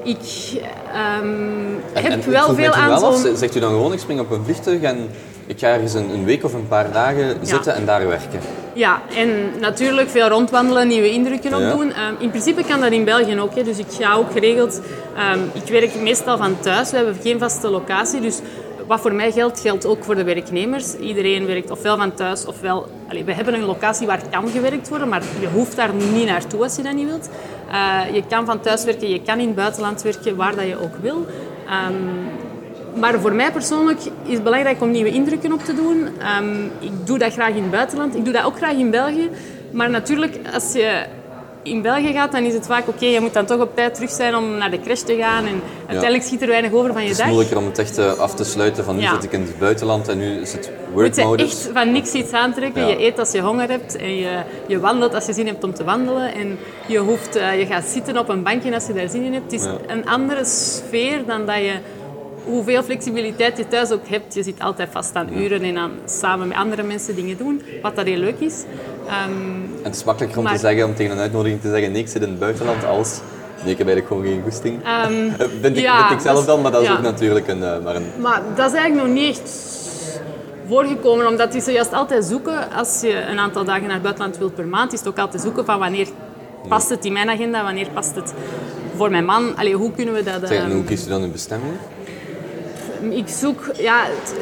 ik 0.03 0.17
ehm, 0.93 1.27
En, 1.93 2.03
heb 2.03 2.11
en 2.11 2.31
wel 2.31 2.53
veel 2.55 2.71
aan 2.73 2.87
wel 2.89 3.05
af, 3.05 3.19
zo'n... 3.19 3.35
Zegt 3.37 3.55
u 3.55 3.59
dan 3.59 3.69
gewoon, 3.69 3.93
ik 3.93 3.99
spring 3.99 4.19
op 4.19 4.31
een 4.31 4.43
vliegtuig 4.43 4.81
en 4.81 5.09
ik 5.49 5.59
ga 5.59 5.67
ergens 5.67 5.93
een, 5.93 6.09
een 6.09 6.25
week 6.25 6.43
of 6.43 6.53
een 6.53 6.67
paar 6.67 6.91
dagen 6.91 7.37
zitten 7.41 7.73
en 7.75 7.85
daar 7.85 8.07
werken? 8.07 8.39
Ja, 8.73 9.01
en 9.15 9.29
natuurlijk 9.59 10.09
veel 10.09 10.27
rondwandelen, 10.27 10.87
nieuwe 10.87 11.09
indrukken 11.11 11.59
Ja. 11.59 11.71
opdoen. 11.71 11.93
Ehm, 11.93 12.13
in 12.19 12.29
principe 12.29 12.63
kan 12.63 12.79
dat 12.81 12.91
in 12.91 13.03
België 13.05 13.39
ook. 13.39 13.55
Hè. 13.55 13.63
Dus 13.63 13.77
ik 13.77 13.85
ga 13.89 14.13
ook 14.13 14.31
geregeld... 14.31 14.81
ehm, 15.15 15.39
ik 15.53 15.69
werk 15.71 16.01
meestal 16.01 16.37
van 16.37 16.59
thuis. 16.59 16.91
We 16.91 16.95
hebben 16.97 17.15
geen 17.21 17.39
vaste 17.39 17.69
locatie. 17.69 18.21
Dus 18.21 18.39
wat 18.87 19.01
voor 19.01 19.13
mij 19.13 19.31
geldt, 19.31 19.59
geldt 19.59 19.85
ook 19.85 20.03
voor 20.03 20.15
de 20.15 20.23
werknemers. 20.23 20.95
Iedereen 20.95 21.45
werkt 21.45 21.71
ofwel 21.71 21.97
van 21.97 22.13
thuis, 22.13 22.45
ofwel... 22.45 22.87
Allee, 23.09 23.23
we 23.23 23.33
hebben 23.33 23.53
een 23.53 23.63
locatie 23.65 24.07
waar 24.07 24.21
kan 24.31 24.49
gewerkt 24.49 24.89
worden, 24.89 25.09
maar 25.09 25.21
je 25.39 25.47
hoeft 25.53 25.75
daar 25.75 25.93
niet 26.13 26.25
naartoe 26.25 26.63
als 26.63 26.75
je 26.75 26.81
dat 26.83 26.93
niet 26.93 27.07
wilt. 27.07 27.29
Eh, 27.71 28.15
je 28.15 28.23
kan 28.29 28.45
van 28.45 28.59
thuis 28.59 28.83
werken, 28.83 29.09
je 29.09 29.21
kan 29.21 29.39
in 29.39 29.45
het 29.47 29.55
buitenland 29.55 30.01
werken, 30.01 30.35
waar 30.35 30.55
dat 30.55 30.65
je 30.67 30.81
ook 30.81 30.95
wil. 31.01 31.25
Ehm, 31.67 31.93
maar 32.93 33.19
voor 33.19 33.33
mij 33.33 33.51
persoonlijk 33.51 33.99
is 34.25 34.33
het 34.33 34.43
belangrijk 34.43 34.81
om 34.81 34.91
nieuwe 34.91 35.09
indrukken 35.11 35.51
op 35.53 35.63
te 35.63 35.73
doen. 35.75 36.07
Ehm, 36.19 36.63
ik 36.79 36.91
doe 37.05 37.17
dat 37.17 37.33
graag 37.33 37.49
in 37.55 37.61
het 37.61 37.71
buitenland. 37.71 38.15
Ik 38.15 38.23
doe 38.25 38.33
dat 38.33 38.43
ook 38.43 38.57
graag 38.57 38.73
in 38.75 38.89
België. 38.91 39.29
Maar 39.71 39.89
natuurlijk, 39.89 40.39
als 40.53 40.73
je 40.73 41.03
in 41.63 41.81
België 41.81 42.11
gaat, 42.13 42.31
dan 42.31 42.43
is 42.43 42.53
het 42.53 42.65
vaak 42.65 42.87
oké, 42.87 43.05
je 43.05 43.19
moet 43.19 43.33
dan 43.33 43.45
toch 43.45 43.61
op 43.61 43.75
tijd 43.75 43.93
terug 43.95 44.09
zijn 44.11 44.35
om 44.35 44.57
naar 44.57 44.71
de 44.71 44.79
crash 44.79 44.99
te 45.01 45.15
gaan. 45.15 45.45
En 45.45 45.61
uiteindelijk 45.79 46.23
schiet 46.23 46.41
er 46.41 46.47
weinig 46.47 46.71
over 46.71 46.91
van 46.93 47.01
je 47.01 47.07
Het 47.07 47.11
is 47.11 47.17
dag. 47.17 47.27
moeilijker 47.27 47.57
om 47.57 47.65
het 47.65 47.77
echt 47.79 47.97
eh, 47.97 48.13
af 48.17 48.35
te 48.35 48.43
sluiten 48.43 48.83
van 48.83 48.95
nu 48.95 49.01
Ja. 49.01 49.13
zit 49.13 49.23
ik 49.23 49.31
in 49.31 49.41
het 49.41 49.59
buitenland 49.59 50.07
en 50.07 50.17
nu 50.17 50.39
is 50.41 50.51
het 50.53 50.65
Je 50.65 50.71
moet 50.93 51.15
je 51.15 51.21
work-modus. 51.21 51.45
echt 51.65 51.69
van 51.73 51.91
niks 51.91 52.11
iets 52.11 52.31
aantrekken. 52.31 52.81
Ja. 52.81 52.87
Je 52.87 53.05
eet 53.05 53.19
als 53.19 53.31
je 53.31 53.41
honger 53.41 53.69
hebt 53.69 53.95
en 53.95 54.15
je, 54.15 54.41
je 54.67 54.79
wandelt 54.79 55.13
als 55.13 55.25
je 55.25 55.33
zin 55.33 55.47
hebt 55.47 55.63
om 55.63 55.73
te 55.73 55.83
wandelen. 55.83 56.33
En 56.33 56.57
je, 56.87 56.97
hoeft, 56.97 57.35
eh, 57.35 57.59
je 57.59 57.65
gaat 57.65 57.85
zitten 57.85 58.17
op 58.17 58.29
een 58.29 58.43
bankje 58.43 58.73
als 58.73 58.87
je 58.87 58.93
daar 58.93 59.09
zin 59.09 59.23
in 59.23 59.33
hebt. 59.33 59.51
Het 59.51 59.61
is 59.61 59.65
Ja. 59.67 59.75
een 59.87 60.05
andere 60.09 60.45
sfeer 60.45 61.25
dan 61.25 61.45
dat 61.45 61.55
je... 61.57 61.73
Hoeveel 62.45 62.83
flexibiliteit 62.83 63.57
je 63.57 63.67
thuis 63.67 63.91
ook 63.91 64.07
hebt, 64.07 64.33
je 64.33 64.43
zit 64.43 64.59
altijd 64.59 64.89
vast 64.91 65.15
aan 65.15 65.29
uren 65.37 65.61
en 65.61 65.77
aan 65.77 65.91
samen 66.05 66.47
met 66.47 66.57
andere 66.57 66.83
mensen 66.83 67.15
dingen 67.15 67.37
doen, 67.37 67.61
wat 67.81 67.95
dat 67.95 68.05
heel 68.05 68.17
leuk 68.17 68.39
is. 68.39 68.63
Ehm, 69.07 69.31
En 69.31 69.69
het 69.83 69.95
is 69.95 70.03
makkelijker 70.03 70.37
om 70.39 70.43
Maar- 70.43 70.53
te 70.53 70.59
zeggen, 70.59 70.85
om 70.85 70.95
tegen 70.95 71.11
een 71.11 71.19
uitnodiging 71.19 71.61
te 71.61 71.69
zeggen, 71.69 71.91
nee, 71.91 72.01
ik 72.01 72.07
zit 72.07 72.21
in 72.21 72.29
het 72.29 72.39
buitenland 72.39 72.85
als... 72.85 73.19
Nee, 73.63 73.71
ik 73.71 73.77
heb 73.77 73.87
eigenlijk 73.87 74.07
gewoon 74.07 74.23
geen 74.23 74.41
goesting. 74.43 74.83
Ehm, 74.83 75.13
Eh, 75.13 75.47
vind, 75.61 75.77
ik, 75.77 75.83
ja, 75.83 76.07
vind 76.07 76.19
ik 76.19 76.27
zelf 76.27 76.45
dan, 76.45 76.61
maar 76.61 76.71
dat 76.71 76.81
is 76.81 76.87
ja. 76.87 76.93
ook 76.93 77.01
natuurlijk 77.01 77.47
een, 77.47 77.63
eh, 77.63 77.79
maar 77.83 77.95
een... 77.95 78.05
Maar 78.19 78.41
dat 78.55 78.71
is 78.71 78.77
eigenlijk 78.77 79.07
nog 79.07 79.15
niet 79.17 79.29
echt 79.39 79.51
voorgekomen, 80.67 81.27
omdat 81.27 81.47
het 81.47 81.55
is 81.55 81.63
zojuist 81.63 81.93
altijd 81.93 82.25
zoeken. 82.25 82.71
Als 82.71 83.01
je 83.01 83.21
een 83.21 83.39
aantal 83.39 83.63
dagen 83.63 83.83
naar 83.83 83.93
het 83.93 84.01
buitenland 84.01 84.37
wilt 84.37 84.55
per 84.55 84.67
maand, 84.67 84.93
is 84.93 84.99
het 84.99 85.07
ook 85.07 85.17
altijd 85.17 85.43
zoeken 85.43 85.65
van 85.65 85.79
wanneer 85.79 86.07
past 86.67 86.89
het 86.89 87.05
in 87.05 87.13
mijn 87.13 87.29
agenda, 87.29 87.63
wanneer 87.63 87.87
past 87.93 88.15
het 88.15 88.33
voor 88.95 89.09
mijn 89.09 89.25
man. 89.25 89.55
Allee, 89.57 89.73
hoe 89.73 89.91
kunnen 89.91 90.13
we 90.13 90.23
dat... 90.23 90.39
Zeg, 90.47 90.57
en 90.57 90.63
ehm, 90.65 90.71
hoe 90.71 90.83
kiest 90.83 91.07
u 91.07 91.09
dan 91.09 91.21
uw 91.23 91.31
bestemming? 91.31 91.73
Ik 93.01 93.27
zoek... 93.27 93.71
Ja, 93.77 94.03
het, 94.05 94.35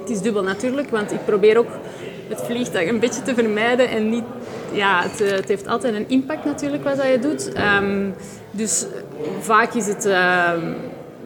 het 0.00 0.10
is 0.10 0.20
dubbel 0.20 0.42
natuurlijk, 0.42 0.90
want 0.90 1.12
ik 1.12 1.24
probeer 1.24 1.58
ook 1.58 1.70
het 2.28 2.40
vliegtuig 2.44 2.88
een 2.88 2.98
beetje 2.98 3.22
te 3.22 3.34
vermijden 3.34 3.88
en 3.88 4.10
niet... 4.10 4.24
Ja, 4.72 5.02
het, 5.02 5.20
eh, 5.20 5.30
het 5.30 5.48
heeft 5.48 5.66
altijd 5.66 5.94
een 5.94 6.08
impact 6.08 6.44
natuurlijk 6.44 6.84
wat 6.84 6.96
dat 6.96 7.06
je 7.06 7.18
doet. 7.18 7.52
Ehm, 7.52 8.10
dus 8.50 8.86
vaak 9.40 9.74
is 9.74 9.86
het 9.86 10.04
ehm, 10.04 10.72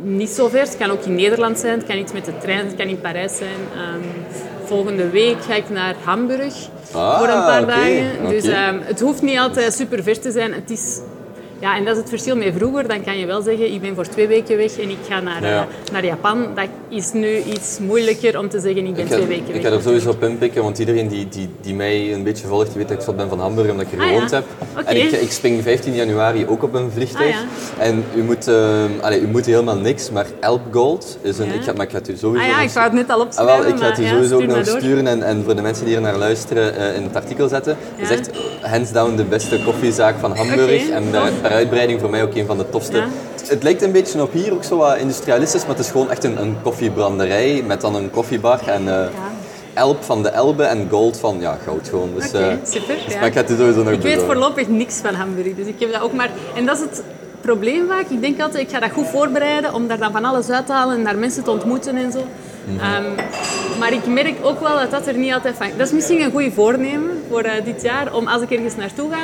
niet 0.03 0.29
zo 0.29 0.49
ver. 0.49 0.61
Het 0.61 0.77
kan 0.77 0.91
ook 0.91 1.05
in 1.05 1.15
Nederland 1.15 1.59
zijn, 1.59 1.79
het 1.79 1.87
kan 1.87 1.99
iets 1.99 2.13
met 2.13 2.25
de 2.25 2.39
trein, 2.39 2.67
het 2.67 2.77
kan 2.77 2.87
in 2.87 3.01
Parijs 3.01 3.37
zijn. 3.37 3.61
Ehm, 3.75 4.37
volgende 4.65 5.11
week 5.11 5.43
ga 5.43 5.55
ik 5.55 5.71
naar 5.71 5.95
Hamburg 6.05 6.69
Ah, 6.93 7.19
voor 7.19 7.29
een 7.29 7.45
paar 7.45 7.67
dagen. 7.67 8.29
Dus 8.29 8.45
het 8.85 9.01
hoeft 9.01 9.23
niet 9.23 9.39
altijd 9.39 9.75
super 9.75 10.03
ver 10.03 10.21
te 10.21 10.31
zijn. 10.31 10.53
Het 10.53 10.71
is, 10.71 11.01
ja, 11.61 11.77
en 11.77 11.85
dat 11.85 11.95
is 11.95 12.01
het 12.01 12.09
verschil 12.09 12.37
met 12.37 12.53
vroeger. 12.57 12.89
Dan 12.89 13.03
kan 13.05 13.19
je 13.19 13.27
wel 13.27 13.43
zeggen, 13.43 13.73
ik 13.73 13.81
ben 13.81 13.95
voor 13.95 14.07
twee 14.09 14.27
weken 14.27 14.57
weg 14.57 14.79
en 14.79 14.91
ik 14.91 14.97
ga 15.09 15.21
naar, 15.21 15.43
Ja. 15.43 15.49
eh, 15.61 15.93
naar 15.93 16.05
Japan. 16.05 16.47
Dat 16.55 16.67
is 16.89 17.13
nu 17.13 17.37
iets 17.43 17.79
moeilijker 17.79 18.39
om 18.39 18.49
te 18.49 18.61
zeggen, 18.61 18.87
ik 18.87 18.95
ben 18.95 19.05
Ik 19.05 19.11
twee 19.11 19.27
weken 19.27 19.47
weg. 19.47 19.57
ik 19.57 19.67
ga 19.67 19.71
er 19.73 19.83
sowieso 19.83 20.11
op 20.11 20.23
inpikken, 20.23 20.63
want 20.63 20.79
iedereen 20.79 21.09
die, 21.09 21.29
die, 21.29 21.49
die 21.61 21.75
mij 21.75 22.13
een 22.13 22.23
beetje 22.23 22.47
volgt, 22.47 22.67
die 22.67 22.77
weet 22.77 22.89
dat 22.89 22.97
ik 22.99 23.05
zat 23.05 23.17
ben 23.17 23.29
van 23.29 23.41
Hamburg, 23.41 23.71
omdat 23.71 23.87
ik 23.87 23.93
er 23.93 23.99
Ah, 23.99 24.05
ja. 24.05 24.13
gewoond 24.13 24.31
heb. 24.31 24.45
En 24.85 24.97
ik, 24.97 25.11
ik 25.11 25.31
spring 25.31 25.63
15 25.63 25.95
januari 25.95 26.47
ook 26.47 26.63
op 26.63 26.75
een 26.75 26.91
vliegtuig. 26.95 27.35
Ah, 27.35 27.87
En 27.87 28.05
u 28.17 28.23
moet, 28.23 28.49
eh, 28.49 28.85
allee, 29.01 29.21
u 29.21 29.27
moet 29.27 29.47
helemaal 29.47 29.77
niks, 29.79 30.11
maar 30.11 30.27
Elp 30.41 30.61
Gold 30.71 31.19
is 31.23 31.39
een... 31.39 31.47
Ja. 31.47 31.53
Ik 31.55 31.63
ga, 31.63 31.73
maar 31.73 31.85
ik 31.87 31.91
ga 31.93 31.99
het 31.99 32.09
u 32.09 32.17
sowieso 32.17 32.45
Ah 32.47 32.51
ja, 32.57 32.61
ik 32.61 32.71
wou 32.71 32.85
het 32.87 32.95
net 32.95 33.11
al 33.11 33.21
Ah, 33.21 33.27
opschrijven. 33.27 33.59
wel, 33.65 33.73
ik 33.75 33.79
ga 33.81 33.87
het 33.89 33.99
u 33.99 34.03
ja, 34.03 34.09
sowieso 34.11 34.37
ook 34.37 34.47
nog 34.47 34.67
sturen 34.67 35.07
en, 35.07 35.23
en 35.23 35.43
voor 35.45 35.57
de 35.57 35.63
mensen 35.63 35.85
die 35.87 35.95
er 35.95 36.01
naar 36.01 36.17
luisteren 36.17 36.77
eh, 36.77 36.97
in 36.97 37.03
het 37.03 37.17
artikel 37.17 37.49
zetten. 37.49 37.77
Het 37.95 38.03
is 38.03 38.09
Ja. 38.09 38.15
echt 38.17 38.31
hands 38.71 38.93
down 38.93 39.17
de 39.17 39.25
beste 39.25 39.61
koffiezaak 39.65 40.15
van 40.21 40.37
Hamburg 40.37 40.83
Oké, 40.85 40.93
en 40.93 41.05
uitbreiding 41.53 42.01
voor 42.01 42.11
mij 42.11 42.23
ook 42.23 42.35
een 42.35 42.47
van 42.47 42.59
de 42.59 42.71
tofste. 42.71 42.97
Ja. 42.97 43.09
Het 43.47 43.63
lijkt 43.63 43.83
een 43.83 43.93
beetje 43.93 44.23
op 44.23 44.33
hier, 44.33 44.53
ook 44.53 44.65
zo 44.65 44.77
wat 44.77 44.97
industrialistisch, 44.97 45.61
maar 45.61 45.77
het 45.77 45.85
is 45.85 45.91
gewoon 45.91 46.11
echt 46.11 46.25
een, 46.25 46.41
een 46.41 46.57
koffiebranderij 46.63 47.63
met 47.67 47.81
dan 47.81 47.95
een 47.95 48.11
koffiebar 48.11 48.61
en 48.67 48.89
eh, 48.89 49.09
Elp 49.75 50.05
van 50.05 50.23
de 50.23 50.29
Elbe 50.29 50.63
en 50.63 50.87
Gold 50.91 51.19
van 51.19 51.41
ja, 51.41 51.59
goud 51.65 51.89
gewoon. 51.89 52.11
Dus, 52.15 52.27
Oké, 52.27 52.39
eh, 52.39 52.55
super. 52.65 52.95
dus 52.95 53.13
ja. 53.13 53.19
Maar 53.19 53.29
ik 53.29 53.35
ga 53.35 53.41
het 53.41 53.51
u 53.51 53.57
sowieso 53.57 53.83
nog 53.83 53.93
Ik 53.93 54.01
weet 54.01 54.23
voorlopig 54.23 54.69
niks 54.69 54.97
van 54.97 55.15
Hamburg, 55.15 55.55
dus 55.55 55.67
ik 55.67 55.81
heb 55.81 55.93
dat 55.93 56.01
ook 56.01 56.13
maar... 56.13 56.31
En 56.55 56.67
dat 56.67 56.77
is 56.77 56.83
het 56.83 57.03
probleem 57.41 57.87
vaak. 57.89 58.09
Ik 58.09 58.21
denk 58.21 58.41
altijd, 58.41 58.63
ik 58.63 58.75
ga 58.75 58.81
dat 58.81 58.91
goed 58.91 59.07
voorbereiden 59.07 59.75
om 59.75 59.89
daar 59.89 59.99
dan 59.99 60.13
van 60.13 60.25
alles 60.25 60.51
uit 60.51 60.67
te 60.67 60.73
halen 60.73 60.97
en 60.97 61.05
daar 61.05 61.19
mensen 61.19 61.45
te 61.45 61.51
ontmoeten 61.51 61.97
en 61.97 62.13
zo. 62.13 62.27
Mhm. 62.65 62.79
Ehm, 62.81 63.05
maar 63.79 63.93
ik 63.93 64.07
merk 64.07 64.35
ook 64.43 64.61
wel 64.61 64.79
dat 64.79 64.91
dat 64.91 65.07
er 65.07 65.17
niet 65.17 65.33
altijd 65.33 65.57
van... 65.57 65.67
Dat 65.77 65.87
is 65.87 65.93
misschien 65.93 66.21
een 66.21 66.31
goede 66.31 66.53
voornemen 66.53 67.23
voor 67.29 67.41
eh, 67.41 67.65
dit 67.65 67.83
jaar, 67.83 68.15
om 68.15 68.27
als 68.27 68.43
ik 68.43 68.51
ergens 68.51 68.77
naartoe 68.77 69.11
ga... 69.11 69.21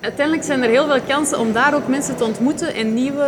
Uiteindelijk 0.00 0.46
zijn 0.46 0.62
er 0.62 0.68
heel 0.70 0.86
veel 0.86 1.00
kansen 1.08 1.38
om 1.38 1.52
daar 1.52 1.74
ook 1.74 1.88
mensen 1.88 2.16
te 2.16 2.24
ontmoeten 2.24 2.74
en 2.74 2.94
nieuwe 2.94 3.26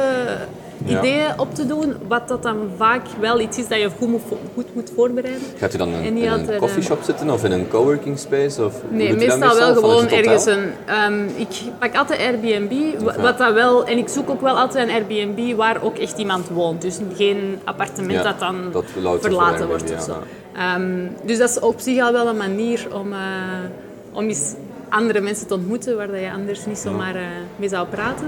Ja. 0.85 0.99
ideeën 0.99 1.27
op 1.41 1.55
te 1.55 1.67
doen. 1.67 1.95
Wat 2.09 2.29
dat 2.29 2.43
dan 2.43 2.57
vaak 2.77 3.03
wel 3.21 3.41
iets 3.41 3.59
is 3.59 3.69
dat 3.69 3.79
je 3.79 3.91
goed 3.99 4.09
moet, 4.09 4.21
goed 4.55 4.75
moet 4.75 4.93
voorbereiden. 4.97 5.43
Gaat 5.59 5.75
u 5.75 5.79
dan 5.79 5.89
in, 5.89 6.05
En 6.05 6.15
niet 6.15 6.25
in 6.25 6.31
een 6.33 6.57
coffeeshop 6.59 6.99
zitten 7.03 7.31
of 7.31 7.45
in 7.45 7.53
een 7.53 7.69
coworking 7.69 8.19
space? 8.19 8.65
Of 8.65 8.75
Nee, 8.91 9.13
meestal 9.15 9.57
wel 9.57 9.75
gewoon 9.75 10.09
ergens 10.09 10.47
een... 10.47 10.73
ehm, 10.87 11.25
ik 11.37 11.49
pak 11.79 11.97
altijd 11.97 12.21
Airbnb, 12.21 13.01
wa- 13.03 13.21
wat 13.21 13.39
dat 13.39 13.53
wel... 13.53 13.85
En 13.87 13.99
ik 13.99 14.09
zoek 14.09 14.31
ook 14.31 14.41
wel 14.41 14.59
altijd 14.59 14.89
een 14.89 14.95
Airbnb 14.95 15.57
waar 15.57 15.83
ook 15.83 15.99
echt 15.99 16.19
iemand 16.19 16.49
woont. 16.49 16.83
Dus 16.83 16.99
geen 17.17 17.59
appartement 17.65 18.13
Ja, 18.13 18.23
dat 18.23 18.39
dan 18.39 18.57
dat 18.73 18.85
verlaten 19.21 19.67
wordt 19.69 19.93
of 19.95 20.03
zo. 20.03 20.17
Ehm, 20.57 21.07
dus 21.25 21.39
dat 21.39 21.49
is 21.51 21.59
op 21.61 21.81
zich 21.81 22.03
al 22.03 22.13
wel 22.13 22.27
een 22.29 22.37
manier 22.37 22.87
om, 22.95 23.13
eh, 23.13 23.19
om 24.13 24.25
eens 24.29 24.55
andere 24.93 25.21
mensen 25.21 25.47
te 25.47 25.55
ontmoeten 25.55 25.97
waar 25.97 26.07
dat 26.07 26.21
je 26.21 26.33
anders 26.33 26.67
niet 26.67 26.79
zomaar 26.79 27.15
eh, 27.15 27.23
mee 27.57 27.69
zou 27.69 27.87
praten. 27.87 28.27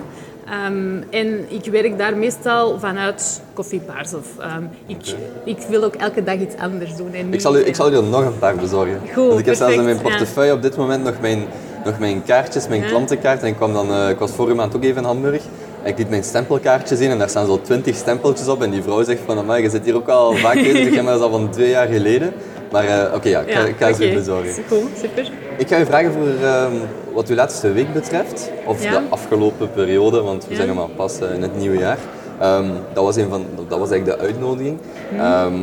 Ehm, 0.48 1.02
en 1.10 1.44
ik 1.48 1.64
werk 1.70 1.98
daar 1.98 2.16
meestal 2.16 2.78
vanuit 2.78 3.40
koffiebars. 3.52 4.14
Of, 4.14 4.26
ehm, 4.38 4.62
ik, 4.86 5.14
ik 5.44 5.58
wil 5.68 5.84
ook 5.84 5.94
elke 5.94 6.22
dag 6.22 6.34
iets 6.38 6.56
anders 6.56 6.96
doen. 6.96 7.12
En 7.12 7.32
Ik 7.32 7.40
zal, 7.40 7.56
u, 7.56 7.60
ik 7.66 7.74
zal 7.74 7.92
u 7.92 7.96
er 7.96 8.02
nog 8.02 8.24
een 8.24 8.38
paar 8.38 8.54
bezorgen. 8.56 9.00
Goed, 9.14 9.26
Want 9.26 9.38
ik 9.38 9.46
heb 9.46 9.54
zelfs 9.54 9.74
in 9.74 9.84
mijn 9.84 9.96
ja. 9.96 10.02
portefeuille 10.02 10.52
op 10.52 10.62
dit 10.62 10.76
moment 10.76 11.04
nog 11.04 11.14
mijn, 11.20 11.44
nog 11.84 11.98
mijn 11.98 12.22
kaartjes, 12.24 12.68
mijn 12.68 12.80
Ja. 12.82 12.88
klantenkaart. 12.88 13.42
En 13.42 13.48
ik, 13.48 13.56
kwam 13.56 13.72
dan, 13.72 13.90
eh, 13.90 14.08
ik 14.08 14.18
was 14.18 14.30
vorige 14.30 14.56
maand 14.56 14.76
ook 14.76 14.82
even 14.84 14.96
in 14.96 15.04
Hamburg. 15.08 15.42
En 15.82 15.90
ik 15.90 15.98
liet 15.98 16.08
mijn 16.10 16.24
stempelkaartje 16.24 16.96
zien 16.96 17.10
en 17.10 17.18
daar 17.18 17.28
staan 17.28 17.46
zo 17.46 17.60
twintig 17.60 17.96
stempeltjes 17.96 18.48
op. 18.48 18.62
En 18.62 18.70
die 18.70 18.82
vrouw 18.82 19.02
zegt 19.04 19.20
van, 19.26 19.62
je 19.62 19.70
zit 19.70 19.84
hier 19.84 19.94
ook 19.96 20.08
al 20.08 20.34
vaak 20.34 20.54
bezig. 20.54 20.94
maar 21.02 21.04
dat 21.04 21.16
is 21.16 21.20
al 21.20 21.30
van 21.30 21.50
twee 21.50 21.68
jaar 21.70 21.86
geleden. 21.86 22.32
Maar 22.74 22.84
eh, 22.84 23.14
oké, 23.14 23.28
ja, 23.28 23.40
ik 23.40 23.52
ga, 23.54 23.60
ik 23.64 23.74
ga 23.78 23.92
ze 23.92 24.04
u 24.04 24.06
oké. 24.06 24.14
bezorgen. 24.14 24.64
Goed, 24.68 24.90
super. 25.00 25.30
Ik 25.56 25.68
ga 25.68 25.78
u 25.80 25.84
vragen 25.84 26.12
voor 26.12 26.28
ehm, 26.42 26.72
wat 27.12 27.28
uw 27.28 27.34
laatste 27.34 27.72
week 27.72 27.92
betreft, 27.92 28.50
of 28.66 28.80
de 28.80 29.00
afgelopen 29.08 29.70
periode, 29.72 30.20
want 30.22 30.46
we 30.48 30.54
zijn 30.54 30.68
nog 30.68 30.76
maar 30.76 30.96
pas 30.96 31.18
eh, 31.20 31.34
in 31.34 31.42
het 31.42 31.56
nieuwe 31.56 31.78
jaar. 31.78 31.98
Ehm, 32.40 32.68
dat, 32.92 33.04
was 33.04 33.16
een 33.16 33.28
van, 33.28 33.46
dat 33.68 33.78
was 33.78 33.90
eigenlijk 33.90 34.20
de 34.20 34.26
uitnodiging. 34.26 34.78
Mhm. 35.12 35.20
Ehm, 35.20 35.54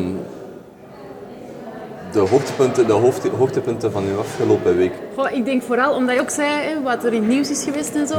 de 2.12 2.20
hoogtepunten, 2.20 2.88
de 2.88 2.94
hoofd- 2.94 3.28
hoogtepunten 3.38 3.92
van 3.92 4.04
uw 4.14 4.20
afgelopen 4.20 4.78
week. 4.78 4.94
Goh, 5.16 5.32
ik 5.32 5.46
denk 5.46 5.62
vooral, 5.64 5.94
omdat 5.96 6.16
je 6.16 6.22
ook 6.22 6.30
zei 6.30 6.50
hè, 6.50 6.82
wat 6.82 7.04
er 7.04 7.14
in 7.14 7.22
het 7.22 7.32
nieuws 7.32 7.50
is 7.50 7.64
geweest 7.64 7.96
en 7.96 8.08
zo. 8.08 8.16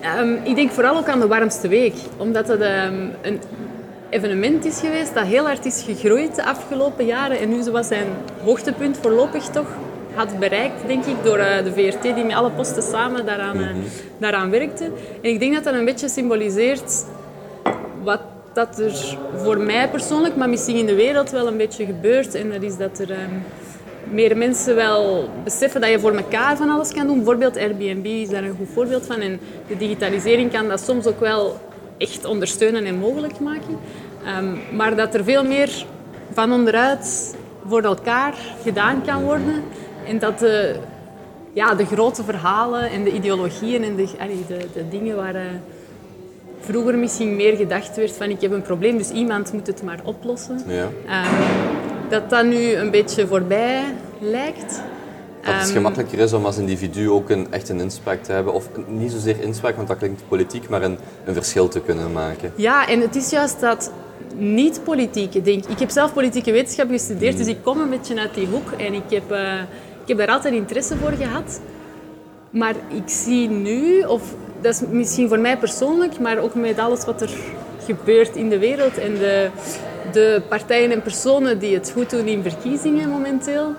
Ehm, 0.00 0.32
ik 0.42 0.54
denk 0.54 0.70
vooral 0.70 0.96
ook 0.96 1.08
aan 1.08 1.20
de 1.20 1.26
warmste 1.26 1.68
week. 1.68 1.94
Omdat 2.16 2.48
het 2.48 2.60
een 2.60 3.40
evenement 4.14 4.64
is 4.64 4.80
geweest 4.80 5.14
dat 5.14 5.26
heel 5.26 5.44
hard 5.44 5.64
is 5.64 5.82
gegroeid 5.82 6.34
de 6.34 6.44
afgelopen 6.44 7.04
jaren. 7.04 7.38
En 7.38 7.48
nu 7.48 7.62
zoals 7.62 7.86
zijn 7.86 8.06
hoogtepunt 8.44 8.98
voorlopig 9.02 9.44
toch 9.44 9.66
had 10.14 10.38
bereikt, 10.38 10.86
denk 10.86 11.04
ik, 11.04 11.14
door 11.22 11.38
eh, 11.38 11.64
de 11.64 11.72
VRT 11.72 12.02
die 12.02 12.24
met 12.24 12.36
alle 12.36 12.50
posten 12.50 12.82
samen 12.82 13.26
daaraan, 13.26 13.58
eh, 13.58 13.68
daaraan 14.18 14.50
werkte. 14.50 14.84
En 15.22 15.30
ik 15.30 15.40
denk 15.40 15.54
dat 15.54 15.64
dat 15.64 15.74
een 15.74 15.84
beetje 15.84 16.08
symboliseert 16.08 17.04
wat 18.02 18.20
dat 18.52 18.78
er 18.78 19.18
voor 19.36 19.58
mij 19.58 19.88
persoonlijk, 19.88 20.36
maar 20.36 20.48
misschien 20.48 20.76
in 20.76 20.86
de 20.86 20.94
wereld 20.94 21.30
wel 21.30 21.46
een 21.46 21.56
beetje 21.56 21.84
gebeurt. 21.84 22.34
En 22.34 22.50
dat 22.50 22.62
is 22.62 22.76
dat 22.76 22.98
er 22.98 23.10
ehm, 23.10 23.34
meer 24.10 24.36
mensen 24.36 24.74
wel 24.74 25.28
beseffen 25.44 25.80
dat 25.80 25.90
je 25.90 25.98
voor 25.98 26.16
elkaar 26.16 26.56
van 26.56 26.70
alles 26.70 26.92
kan 26.92 27.06
doen. 27.06 27.16
Bijvoorbeeld 27.16 27.56
Airbnb 27.56 28.06
is 28.06 28.28
daar 28.28 28.44
een 28.44 28.56
goed 28.56 28.68
voorbeeld 28.72 29.06
van. 29.06 29.20
En 29.20 29.40
de 29.68 29.76
digitalisering 29.76 30.52
kan 30.52 30.68
dat 30.68 30.80
soms 30.80 31.06
ook 31.06 31.20
wel 31.20 31.56
echt 31.98 32.24
ondersteunen 32.24 32.84
en 32.84 32.98
mogelijk 32.98 33.40
maken. 33.40 33.78
Ehm, 34.24 34.76
maar 34.76 34.96
dat 34.96 35.14
er 35.14 35.24
veel 35.24 35.44
meer 35.44 35.86
van 36.32 36.52
onderuit 36.52 37.34
voor 37.68 37.82
elkaar 37.82 38.34
gedaan 38.62 39.02
kan 39.06 39.22
worden. 39.22 39.62
En 40.06 40.18
dat 40.18 40.38
de, 40.38 40.76
ja, 41.52 41.74
de 41.74 41.86
grote 41.86 42.24
verhalen 42.24 42.90
en 42.90 43.04
de 43.04 43.12
ideologieën 43.12 43.84
en 43.84 43.96
de, 43.96 44.08
allee, 44.20 44.44
de, 44.48 44.66
de 44.74 44.88
dingen 44.88 45.16
waar... 45.16 45.34
eh, 45.34 45.42
vroeger 46.60 46.98
misschien 46.98 47.36
meer 47.36 47.56
gedacht 47.56 47.96
werd 47.96 48.12
van 48.12 48.30
ik 48.30 48.40
heb 48.40 48.52
een 48.52 48.62
probleem, 48.62 48.98
dus 48.98 49.10
iemand 49.10 49.52
moet 49.52 49.66
het 49.66 49.82
maar 49.82 50.00
oplossen. 50.04 50.60
Ja. 50.66 50.88
Ehm, 51.06 51.34
dat 52.08 52.30
dat 52.30 52.44
nu 52.44 52.74
een 52.74 52.90
beetje 52.90 53.26
voorbij 53.26 53.82
lijkt. 54.20 54.80
Dat 55.42 55.54
het 55.54 55.62
Ehm, 55.64 55.72
gemakkelijker 55.72 56.18
is 56.18 56.32
om 56.32 56.44
als 56.44 56.58
individu 56.58 57.10
ook 57.10 57.30
een, 57.30 57.46
echt 57.50 57.68
een 57.68 57.80
inspraak 57.80 58.22
te 58.22 58.32
hebben. 58.32 58.52
Of 58.52 58.68
niet 58.86 59.12
zozeer 59.12 59.40
inspraak, 59.40 59.76
want 59.76 59.88
dat 59.88 59.96
klinkt 59.96 60.22
politiek, 60.28 60.68
maar 60.68 60.82
een, 60.82 60.98
een 61.24 61.34
verschil 61.34 61.68
te 61.68 61.80
kunnen 61.80 62.12
maken. 62.12 62.52
Ja, 62.54 62.88
en 62.88 63.00
het 63.00 63.16
is 63.16 63.30
juist 63.30 63.60
dat 63.60 63.90
niet-politieke, 64.36 65.42
denk 65.42 65.66
ik. 65.66 65.78
heb 65.78 65.90
zelf 65.90 66.12
politieke 66.12 66.52
wetenschap 66.52 66.88
gestudeerd, 66.88 67.36
dus 67.36 67.46
ik 67.46 67.62
kom 67.62 67.80
een 67.80 67.90
beetje 67.90 68.18
uit 68.20 68.34
die 68.34 68.46
hoek. 68.46 68.70
En 68.70 68.94
ik 68.94 69.02
heb, 69.08 69.30
eh, 69.30 69.60
ik 70.02 70.08
heb 70.08 70.18
daar 70.18 70.28
altijd 70.28 70.54
interesse 70.54 70.96
voor 70.96 71.12
gehad. 71.12 71.60
Maar 72.50 72.74
ik 72.88 73.08
zie 73.08 73.48
nu, 73.48 74.02
of 74.02 74.34
dat 74.60 74.74
is 74.74 74.80
misschien 74.90 75.28
voor 75.28 75.38
mij 75.38 75.58
persoonlijk, 75.58 76.18
maar 76.18 76.38
ook 76.38 76.54
met 76.54 76.78
alles 76.78 77.04
wat 77.04 77.22
er 77.22 77.30
gebeurt 77.84 78.36
in 78.36 78.48
de 78.48 78.58
wereld 78.58 78.98
en 78.98 79.14
de, 79.14 79.50
de 80.12 80.42
partijen 80.48 80.90
en 80.90 81.02
personen 81.02 81.58
die 81.58 81.74
het 81.74 81.90
goed 81.90 82.10
doen 82.10 82.26
in 82.26 82.42
verkiezingen 82.42 83.08
momenteel, 83.08 83.74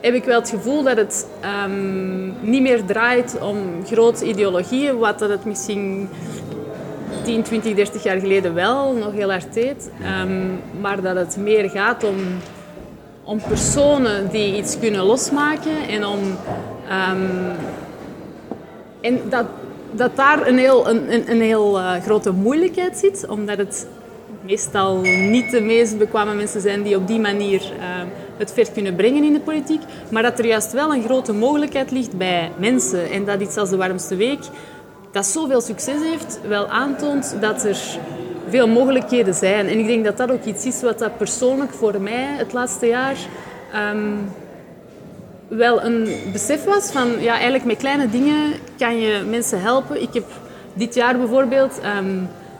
heb 0.00 0.14
ik 0.14 0.24
wel 0.24 0.40
het 0.40 0.50
gevoel 0.50 0.82
dat 0.82 0.96
het 0.96 1.26
ehm, 1.40 2.50
niet 2.50 2.62
meer 2.62 2.84
draait 2.84 3.38
om 3.40 3.56
grote 3.86 4.24
ideologieën, 4.24 4.98
wat 4.98 5.18
dat 5.18 5.28
het 5.28 5.44
misschien 5.44 6.08
10, 7.24 7.42
20, 7.42 7.74
30 7.74 8.02
jaar 8.02 8.18
geleden 8.18 8.54
wel 8.54 8.92
nog 8.92 9.12
heel 9.12 9.30
hard 9.30 9.54
deed. 9.54 9.90
Ehm, 10.02 10.46
maar 10.80 11.02
dat 11.02 11.16
het 11.16 11.36
meer 11.36 11.70
gaat 11.70 12.04
om, 12.04 12.16
om 13.24 13.40
personen 13.48 14.30
die 14.30 14.56
iets 14.56 14.78
kunnen 14.78 15.04
losmaken 15.04 15.88
en 15.88 16.06
om... 16.06 16.20
ehm, 16.88 17.54
en 19.00 19.20
dat, 19.28 19.46
dat 19.92 20.16
daar 20.16 20.46
een 20.46 20.58
heel, 20.58 20.88
een, 20.88 21.12
een, 21.12 21.30
een 21.30 21.40
heel 21.40 21.78
eh, 21.78 22.02
grote 22.02 22.30
moeilijkheid 22.30 22.96
zit, 22.96 23.26
omdat 23.28 23.58
het 23.58 23.86
meestal 24.46 25.00
niet 25.30 25.50
de 25.50 25.60
meest 25.60 25.98
bekwame 25.98 26.34
mensen 26.34 26.60
zijn 26.60 26.82
die 26.82 26.96
op 26.96 27.06
die 27.06 27.20
manier 27.20 27.60
eh, 27.60 27.86
het 28.36 28.52
ver 28.52 28.70
kunnen 28.70 28.96
brengen 28.96 29.24
in 29.24 29.32
de 29.32 29.40
politiek. 29.40 29.80
Maar 30.08 30.22
dat 30.22 30.38
er 30.38 30.46
juist 30.46 30.72
wel 30.72 30.94
een 30.94 31.02
grote 31.02 31.32
mogelijkheid 31.32 31.90
ligt 31.90 32.16
bij 32.16 32.50
mensen. 32.58 33.10
En 33.10 33.24
dat 33.24 33.40
iets 33.40 33.56
als 33.56 33.70
de 33.70 33.76
warmste 33.76 34.16
week, 34.16 34.40
dat 35.16 35.26
zoveel 35.26 35.60
succes 35.60 36.02
heeft, 36.02 36.38
wel 36.48 36.68
aantoont 36.68 37.36
dat 37.40 37.64
er 37.64 37.78
veel 38.48 38.68
mogelijkheden 38.68 39.34
zijn. 39.34 39.68
En 39.68 39.78
ik 39.78 39.86
denk 39.86 40.04
dat 40.04 40.16
dat 40.16 40.30
ook 40.30 40.44
iets 40.44 40.64
is 40.64 40.82
wat 40.82 40.98
dat 40.98 41.16
persoonlijk 41.16 41.72
voor 41.72 42.00
mij 42.00 42.26
het 42.36 42.52
laatste 42.52 42.86
jaar 42.86 43.16
ehm, 43.72 44.14
wel 45.48 45.84
een 45.84 46.08
besef 46.32 46.64
was 46.64 46.90
van 46.90 47.20
ja, 47.20 47.32
eigenlijk 47.32 47.64
met 47.64 47.76
kleine 47.76 48.10
dingen 48.10 48.52
kan 48.78 49.00
je 49.00 49.22
mensen 49.28 49.60
helpen. 49.60 50.02
Ik 50.02 50.14
heb 50.14 50.24
dit 50.74 50.94
jaar 50.94 51.18
bijvoorbeeld 51.18 51.80
ehm, 51.80 52.18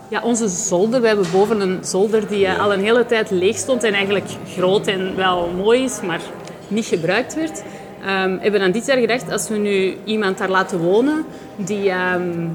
ja, 0.09 0.23
onze 0.23 0.49
zolder, 0.49 1.01
we 1.01 1.07
hebben 1.07 1.27
boven 1.33 1.61
een 1.61 1.79
zolder 1.83 2.29
die 2.29 2.47
eh, 2.47 2.61
al 2.61 2.73
een 2.73 2.85
hele 2.85 3.07
tijd 3.07 3.31
leeg 3.31 3.57
stond 3.57 3.85
en 3.85 3.93
eigenlijk 3.93 4.29
groot 4.55 4.87
en 4.87 5.17
wel 5.17 5.51
mooi 5.57 5.85
is, 5.85 6.01
maar 6.01 6.21
niet 6.69 6.87
gebruikt 6.87 7.35
werd. 7.35 7.63
Ehm 8.07 8.39
hebben 8.39 8.61
dan 8.61 8.71
dit 8.71 8.87
jaar 8.87 8.99
gedacht, 8.99 9.31
als 9.31 9.49
we 9.49 9.57
nu 9.57 9.97
iemand 10.05 10.39
daar 10.39 10.49
laten 10.49 10.79
wonen 10.79 11.25
die, 11.57 11.91
ehm, 11.91 12.49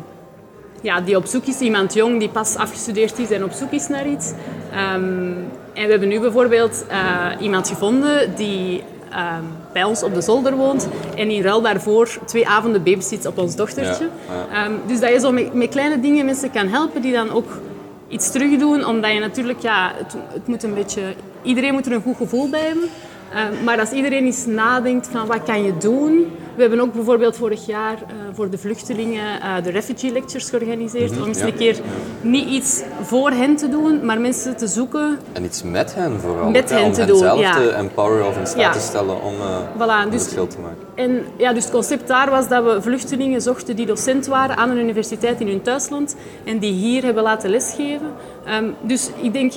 ja, 0.82 1.02
die 1.02 1.16
op 1.16 1.26
zoek 1.26 1.46
is, 1.46 1.60
iemand 1.60 1.94
jong 1.94 2.20
die 2.20 2.30
pas 2.30 2.56
afgestudeerd 2.56 3.20
is 3.20 3.32
en 3.32 3.44
op 3.44 3.52
zoek 3.52 3.72
is 3.72 3.88
naar 3.88 4.08
iets, 4.08 4.32
ehm, 4.72 5.34
en 5.74 5.86
we 5.86 5.92
hebben 5.92 6.08
nu 6.08 6.20
bijvoorbeeld 6.20 6.86
uh, 6.92 7.42
iemand 7.42 7.68
gevonden 7.68 8.36
die 8.36 8.84
um, 9.12 9.48
bij 9.74 9.84
ons 9.84 10.04
op 10.04 10.14
de 10.14 10.22
zolder 10.22 10.56
woont 10.56 10.88
en 11.16 11.30
in 11.30 11.42
ruil 11.42 11.62
daarvoor 11.62 12.10
twee 12.26 12.48
avonden 12.48 12.84
babysits 12.84 13.26
op 13.26 13.38
ons 13.38 13.56
dochtertje. 13.56 14.10
Ja, 14.28 14.60
ja. 14.60 14.66
Um, 14.66 14.80
dus 14.88 15.00
dat 15.00 15.10
je 15.10 15.20
zo 15.20 15.32
met, 15.32 15.54
met, 15.54 15.70
kleine 15.70 16.00
dingen 16.00 16.26
mensen 16.26 16.52
kan 16.52 16.68
helpen 16.68 17.02
die 17.02 17.14
dan 17.14 17.32
ook 17.32 17.60
iets 18.08 18.32
terugdoen, 18.32 18.86
omdat 18.86 19.12
je 19.12 19.20
natuurlijk, 19.20 19.60
ja, 19.60 19.92
het, 19.96 20.16
het 20.34 20.48
moet 20.48 20.64
een 20.64 20.74
beetje... 20.74 21.02
Iedereen 21.44 21.74
moet 21.74 21.86
er 21.86 21.92
een 21.92 22.02
goed 22.02 22.18
gevoel 22.18 22.50
bij 22.50 22.62
hebben. 22.62 22.90
Uh, 23.34 23.64
maar 23.64 23.80
als 23.80 23.92
iedereen 23.92 24.26
eens 24.26 24.46
nadenkt 24.46 25.08
van 25.08 25.28
wat 25.28 25.44
kan 25.44 25.64
je 25.64 25.78
doen, 25.78 26.32
we 26.56 26.62
hebben 26.62 26.80
ook 26.80 26.94
bijvoorbeeld 26.94 27.38
vorig 27.38 27.66
jaar 27.66 27.94
uh, 27.94 28.14
voor 28.34 28.50
de 28.50 28.58
vluchtelingen 28.58 29.40
uh, 29.40 29.64
de 29.64 29.70
Refugee 29.70 30.12
Lectures 30.12 30.50
georganiseerd. 30.50 31.10
Mm 31.10 31.14
-hmm, 31.14 31.22
om 31.22 31.28
eens 31.28 31.40
ja, 31.40 31.46
een 31.46 31.56
keer 31.56 31.80
niet 32.22 32.50
iets 32.50 32.82
voor 33.02 33.30
hen 33.30 33.56
te 33.56 33.70
doen, 33.70 34.06
maar 34.06 34.22
mensen 34.22 34.58
te 34.58 34.68
zoeken. 34.68 35.20
En 35.34 35.44
iets 35.44 35.64
met 35.64 35.96
hen 35.96 36.20
vooral. 36.20 36.50
Met 36.50 36.70
hen 36.70 36.84
om 36.84 36.92
te 36.92 37.06
doen, 37.06 37.18
zelf 37.18 37.40
ja. 37.40 37.54
te 37.54 37.70
empoweren 37.70 38.28
of 38.28 38.38
in 38.38 38.48
staat 38.48 38.74
te 38.74 38.80
stellen 38.80 39.22
om, 39.22 39.34
uh, 39.34 39.58
voilà, 39.78 40.06
om 40.06 40.12
dus, 40.12 40.14
het 40.14 40.22
verschil 40.22 40.48
te 40.48 40.60
maken. 40.60 40.78
En 40.96 41.26
ja, 41.38 41.54
dus 41.54 41.64
het 41.64 41.74
concept 41.74 42.08
daar 42.08 42.30
was 42.30 42.48
dat 42.48 42.64
we 42.64 42.82
vluchtelingen 42.82 43.42
zochten 43.42 43.76
die 43.76 43.86
docent 43.86 44.28
waren 44.28 44.58
aan 44.58 44.70
een 44.70 44.80
universiteit 44.80 45.40
in 45.40 45.48
hun 45.48 45.62
thuisland 45.62 46.16
en 46.44 46.60
die 46.60 46.74
hier 46.74 47.04
hebben 47.04 47.24
laten 47.24 47.50
lesgeven. 47.50 48.08
Um, 48.48 48.76
dus 48.82 49.10
ik 49.22 49.34
denk, 49.34 49.54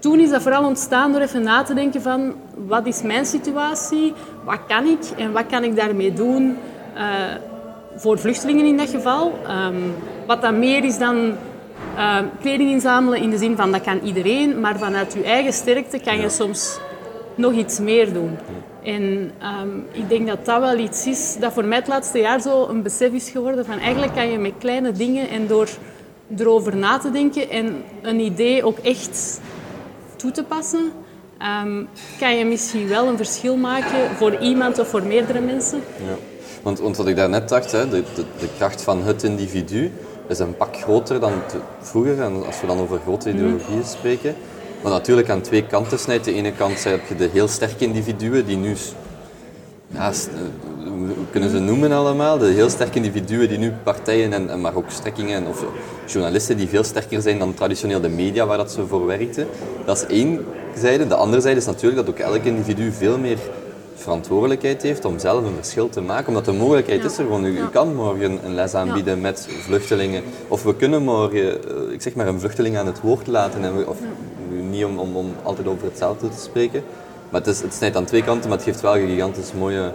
toen 0.00 0.20
is 0.20 0.30
dat 0.30 0.42
vooral 0.42 0.64
ontstaan 0.64 1.12
door 1.12 1.20
even 1.20 1.42
na 1.42 1.62
te 1.62 1.74
denken 1.74 2.02
van 2.02 2.34
wat 2.66 2.86
is 2.86 3.02
mijn 3.02 3.26
situatie, 3.26 4.12
wat 4.44 4.58
kan 4.68 4.86
ik 4.86 5.04
en 5.16 5.32
wat 5.32 5.46
kan 5.46 5.64
ik 5.64 5.76
daarmee 5.76 6.12
doen 6.12 6.56
uh, 6.96 7.02
voor 7.96 8.18
vluchtelingen 8.18 8.64
in 8.64 8.76
dat 8.76 8.88
geval. 8.88 9.38
Um, 9.66 9.94
wat 10.26 10.42
dan 10.42 10.58
meer 10.58 10.84
is 10.84 10.98
dan 10.98 11.32
uh, 11.96 12.18
kleding 12.40 12.70
inzamelen 12.70 13.20
in 13.20 13.30
de 13.30 13.38
zin 13.38 13.56
van 13.56 13.72
dat 13.72 13.82
kan 13.82 14.00
iedereen, 14.04 14.60
maar 14.60 14.78
vanuit 14.78 15.12
je 15.12 15.22
eigen 15.22 15.52
sterkte 15.52 15.98
kan 15.98 16.20
je 16.20 16.28
soms 16.28 16.78
nog 17.34 17.52
iets 17.52 17.78
meer 17.78 18.12
doen. 18.12 18.38
En 18.82 19.32
um, 19.62 19.86
ik 19.92 20.08
denk 20.08 20.26
dat 20.26 20.44
dat 20.44 20.60
wel 20.60 20.78
iets 20.78 21.06
is 21.06 21.36
dat 21.40 21.52
voor 21.52 21.64
mij 21.64 21.78
het 21.78 21.88
laatste 21.88 22.18
jaar 22.18 22.40
zo 22.40 22.66
een 22.68 22.82
besef 22.82 23.12
is 23.12 23.30
geworden 23.30 23.64
van 23.64 23.78
eigenlijk 23.78 24.14
kan 24.14 24.30
je 24.30 24.38
met 24.38 24.52
kleine 24.58 24.92
dingen 24.92 25.28
en 25.28 25.46
door 25.46 25.68
erover 26.36 26.76
na 26.76 26.98
te 26.98 27.10
denken 27.10 27.50
en 27.50 27.82
een 28.02 28.20
idee 28.20 28.64
ook 28.64 28.78
echt 28.78 29.40
toe 30.20 30.30
te 30.30 30.44
passen, 30.44 30.92
um, 31.64 31.88
kan 32.18 32.36
je 32.36 32.44
misschien 32.44 32.88
wel 32.88 33.06
een 33.08 33.16
verschil 33.16 33.56
maken 33.56 34.16
voor 34.16 34.38
iemand 34.38 34.78
of 34.78 34.88
voor 34.88 35.02
meerdere 35.02 35.40
mensen. 35.40 35.82
Ja. 35.96 36.16
Want, 36.62 36.78
want 36.78 36.96
wat 36.96 37.06
ik 37.06 37.16
daarnet 37.16 37.48
dacht, 37.48 37.72
hè, 37.72 37.88
de, 37.88 38.02
de, 38.14 38.24
de 38.38 38.48
kracht 38.56 38.82
van 38.82 39.02
het 39.02 39.22
individu 39.22 39.92
is 40.28 40.38
een 40.38 40.56
pak 40.56 40.76
groter 40.76 41.20
dan 41.20 41.32
vroeger, 41.80 42.20
en 42.20 42.46
als 42.46 42.60
we 42.60 42.66
dan 42.66 42.78
over 42.78 43.00
grote 43.00 43.30
ideologieën 43.30 43.84
spreken. 43.84 44.34
Maar 44.82 44.92
natuurlijk 44.92 45.30
aan 45.30 45.40
twee 45.40 45.66
kanten 45.66 45.98
snijdt. 45.98 46.24
De 46.24 46.34
ene 46.34 46.52
kant 46.52 46.84
heb 46.84 47.00
je 47.08 47.16
de 47.16 47.28
heel 47.32 47.48
sterke 47.48 47.84
individuen 47.84 48.46
die 48.46 48.56
nu 48.56 48.76
ja, 49.86 50.12
hoe 51.06 51.26
kunnen 51.30 51.50
ze 51.50 51.58
noemen 51.58 51.92
allemaal? 51.92 52.38
De 52.38 52.46
heel 52.46 52.70
sterke 52.70 52.96
individuen 52.96 53.48
die 53.48 53.58
nu 53.58 53.72
partijen, 53.82 54.32
en, 54.32 54.60
maar 54.60 54.74
ook 54.74 54.90
strekkingen 54.90 55.46
of 55.46 55.64
journalisten 56.06 56.56
die 56.56 56.68
veel 56.68 56.84
sterker 56.84 57.22
zijn 57.22 57.38
dan 57.38 57.54
traditioneel 57.54 58.00
de 58.00 58.08
media 58.08 58.46
waar 58.46 58.56
dat 58.56 58.72
ze 58.72 58.86
voor 58.86 59.06
werkten. 59.06 59.46
Dat 59.84 59.96
is 59.96 60.16
één 60.16 60.44
zijde. 60.76 61.06
De 61.06 61.14
andere 61.14 61.42
zijde 61.42 61.58
is 61.60 61.66
natuurlijk 61.66 62.06
dat 62.06 62.08
ook 62.14 62.20
elk 62.20 62.44
individu 62.44 62.92
veel 62.92 63.18
meer 63.18 63.38
verantwoordelijkheid 63.94 64.82
heeft 64.82 65.04
om 65.04 65.18
zelf 65.18 65.44
een 65.44 65.54
verschil 65.54 65.88
te 65.88 66.00
maken. 66.00 66.28
Omdat 66.28 66.44
de 66.44 66.52
mogelijkheid 66.52 67.00
Ja. 67.02 67.06
is 67.08 67.18
er 67.18 67.24
gewoon. 67.24 67.44
U, 67.44 67.56
Ja. 67.56 67.66
kan 67.72 67.94
morgen 67.94 68.38
een 68.44 68.54
les 68.54 68.74
aanbieden 68.74 69.20
met 69.20 69.48
vluchtelingen. 69.60 70.22
Of 70.48 70.62
we 70.62 70.76
kunnen 70.76 71.02
morgen, 71.02 71.64
eh, 71.64 71.92
ik 71.92 72.02
zeg 72.02 72.14
maar, 72.14 72.26
een 72.28 72.40
vluchteling 72.40 72.76
aan 72.78 72.86
het 72.86 73.00
woord 73.00 73.26
laten. 73.26 73.64
En 73.64 73.76
we, 73.76 73.88
of, 73.88 73.98
Niet 74.70 74.84
om, 74.84 74.98
om, 74.98 75.16
om 75.16 75.32
altijd 75.42 75.66
over 75.66 75.84
hetzelfde 75.84 76.28
te 76.28 76.40
spreken. 76.40 76.82
Maar 77.30 77.40
het, 77.40 77.50
is, 77.50 77.60
het 77.62 77.74
snijdt 77.74 77.96
aan 77.96 78.04
twee 78.04 78.24
kanten, 78.24 78.48
maar 78.48 78.58
het 78.58 78.66
geeft 78.66 78.80
wel 78.80 78.92
gigantisch 78.92 79.52
mooie 79.58 79.92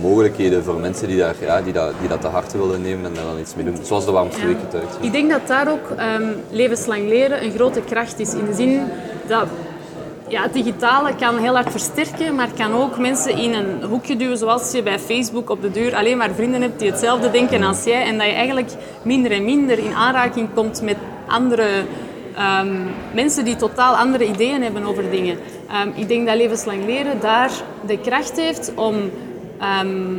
mogelijkheden 0.00 0.64
voor 0.64 0.74
mensen 0.74 1.08
die, 1.08 1.18
daar, 1.18 1.34
ja, 1.40 1.62
die, 1.62 1.72
dat, 1.72 1.92
die 2.00 2.08
dat 2.08 2.20
te 2.20 2.26
harte 2.26 2.58
willen 2.58 2.82
nemen 2.82 3.04
en 3.04 3.14
daar 3.14 3.24
dan 3.24 3.38
iets 3.38 3.54
mee 3.54 3.64
doen. 3.64 3.76
Zoals 3.82 4.04
de 4.04 4.10
warmste 4.10 4.42
uit. 4.72 4.98
Ik 5.00 5.12
denk 5.12 5.30
dat 5.30 5.46
daar 5.46 5.70
ook 5.70 5.90
ehm, 5.96 6.32
levenslang 6.50 7.08
leren 7.08 7.44
een 7.44 7.52
grote 7.52 7.80
kracht 7.80 8.18
is. 8.18 8.34
In 8.34 8.46
de 8.46 8.54
zin 8.54 8.80
dat 9.26 9.46
ja, 10.28 10.42
het 10.42 10.52
digitale 10.52 11.14
kan 11.14 11.38
heel 11.38 11.54
hard 11.54 11.70
versterken, 11.70 12.34
maar 12.34 12.48
kan 12.56 12.74
ook 12.74 12.98
mensen 12.98 13.36
in 13.36 13.54
een 13.54 13.82
hoekje 13.82 14.16
duwen. 14.16 14.38
Zoals 14.38 14.72
je 14.72 14.82
bij 14.82 14.98
Facebook 14.98 15.50
op 15.50 15.62
de 15.62 15.70
deur 15.70 15.94
alleen 15.94 16.16
maar 16.16 16.30
vrienden 16.34 16.62
hebt 16.62 16.78
die 16.78 16.90
hetzelfde 16.90 17.30
denken 17.30 17.62
als 17.62 17.84
jij. 17.84 18.04
En 18.04 18.18
dat 18.18 18.26
je 18.26 18.32
eigenlijk 18.32 18.70
minder 19.02 19.32
en 19.32 19.44
minder 19.44 19.78
in 19.78 19.94
aanraking 19.94 20.48
komt 20.54 20.82
met 20.82 20.96
andere 21.26 21.68
ehm, 22.36 22.74
mensen 23.14 23.44
die 23.44 23.56
totaal 23.56 23.94
andere 23.94 24.26
ideeën 24.26 24.62
hebben 24.62 24.84
over 24.84 25.10
dingen. 25.10 25.38
Ehm, 25.68 25.88
ik 25.94 26.08
denk 26.08 26.26
dat 26.26 26.36
levenslang 26.36 26.84
leren 26.84 27.20
daar 27.20 27.50
de 27.86 27.98
kracht 27.98 28.36
heeft 28.36 28.72
om 28.74 28.94
ehm, 29.58 30.16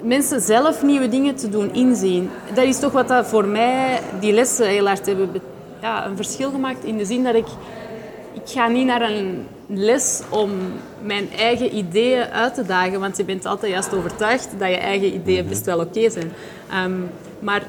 mensen 0.00 0.40
zelf 0.40 0.82
nieuwe 0.82 1.08
dingen 1.08 1.34
te 1.34 1.48
doen 1.48 1.74
inzien. 1.74 2.30
Dat 2.54 2.64
is 2.64 2.78
toch 2.78 2.92
wat 2.92 3.08
dat 3.08 3.26
voor 3.26 3.46
mij 3.46 4.00
die 4.20 4.32
lessen 4.32 4.66
heel 4.66 4.86
hard 4.86 5.06
hebben 5.06 5.32
be- 5.32 5.40
ja, 5.80 6.06
een 6.06 6.16
verschil 6.16 6.50
gemaakt. 6.50 6.84
In 6.84 6.96
de 6.96 7.04
zin 7.04 7.24
dat 7.24 7.34
ik... 7.34 7.46
Ik 8.32 8.48
ga 8.50 8.68
niet 8.68 8.86
naar 8.86 9.10
een 9.10 9.46
les 9.66 10.22
om 10.28 10.50
mijn 11.02 11.28
eigen 11.38 11.76
ideeën 11.76 12.24
uit 12.24 12.54
te 12.54 12.66
dagen. 12.66 13.00
Want 13.00 13.16
je 13.16 13.24
bent 13.24 13.46
altijd 13.46 13.72
juist 13.72 13.94
overtuigd 13.94 14.48
dat 14.58 14.68
je 14.68 14.76
eigen 14.76 15.14
ideeën 15.14 15.48
best 15.48 15.64
wel 15.64 15.80
oké 15.80 16.10
zijn. 16.10 16.32
Ehm, 16.70 16.92
maar 17.38 17.62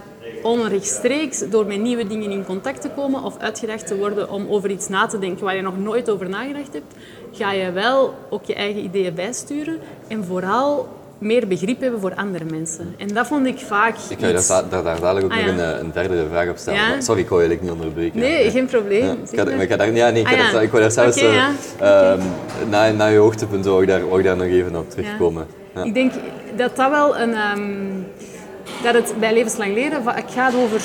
onrechtstreeks, 0.44 1.50
door 1.50 1.66
met 1.66 1.82
nieuwe 1.82 2.08
dingen 2.08 2.32
in 2.32 2.46
contact 2.46 2.82
te 2.82 2.90
komen 2.90 3.24
of 3.24 3.38
uitgedacht 3.38 3.88
te 3.88 3.98
worden 3.98 4.30
om 4.30 4.48
over 4.50 4.70
iets 4.70 4.88
na 4.88 5.06
te 5.06 5.20
denken 5.20 5.44
waar 5.44 5.56
je 5.56 5.62
nog 5.62 5.78
nooit 5.78 6.10
over 6.10 6.30
nagedacht 6.30 6.74
hebt, 6.74 6.94
ga 7.34 7.52
je 7.52 7.72
wel 7.72 8.14
ook 8.30 8.46
je 8.46 8.56
eigen 8.56 8.84
ideeën 8.84 9.14
bijsturen 9.14 9.80
en 10.08 10.24
vooral 10.26 10.88
meer 11.18 11.48
begrip 11.48 11.82
hebben 11.82 12.00
voor 12.00 12.16
andere 12.16 12.46
mensen. 12.46 12.96
En 12.98 13.08
dat 13.08 13.28
vond 13.28 13.46
ik 13.46 13.60
vaak 13.60 13.96
Ik 14.10 14.20
ga 14.20 14.28
je 14.28 14.34
iets... 14.34 14.48
daar, 14.48 14.70
daar, 14.70 14.84
daar 14.84 15.00
dadelijk 15.00 15.26
ook 15.26 15.32
Ah, 15.32 15.38
nog 15.38 15.48
een, 15.48 15.60
eh, 15.60 15.80
een 15.80 15.92
derde 15.94 16.26
vraag 16.30 16.50
op 16.50 16.58
stellen. 16.58 16.80
Ja? 16.80 17.02
Sorry, 17.02 17.22
ik 17.22 17.30
wou 17.30 17.42
eigenlijk 17.42 17.72
niet 17.72 17.82
onderbreken. 17.82 18.20
Nee, 18.20 18.52
geen 18.52 18.66
probleem. 18.66 19.12
Ik, 19.32 19.40
ga, 19.40 19.48
ik 19.50 19.70
ga 19.70 19.76
daar, 19.76 19.92
ja, 19.92 20.10
nee, 20.10 20.22
ik, 20.22 20.28
ga 20.28 20.34
Ah, 20.46 20.52
daar- 20.52 20.64
ik 20.64 20.70
wou 20.72 20.82
daar 20.82 20.92
zelfs... 20.92 21.18
Oké, 21.18 21.28
eh, 21.80 22.12
ehm, 22.12 22.22
na, 22.70 22.92
na 22.92 23.06
je 23.08 23.18
hoogtepunt 23.18 23.66
wou 23.66 23.82
ik 23.82 23.88
daar, 23.88 24.02
ik 24.18 24.24
daar 24.24 24.38
nog 24.38 24.48
even 24.48 24.76
op 24.76 24.90
terugkomen. 24.90 25.48
Ja. 25.76 25.84
Ik 25.84 25.94
denk 25.94 26.12
dat 26.56 26.76
dat 26.76 26.90
wel 26.90 27.18
een... 27.18 27.34
ehm, 27.34 27.62
dat 28.84 28.94
het 28.94 29.14
bij 29.20 29.34
levenslang 29.34 29.74
leren 29.74 30.04
het 30.06 30.24
gaat 30.36 30.56
over 30.56 30.82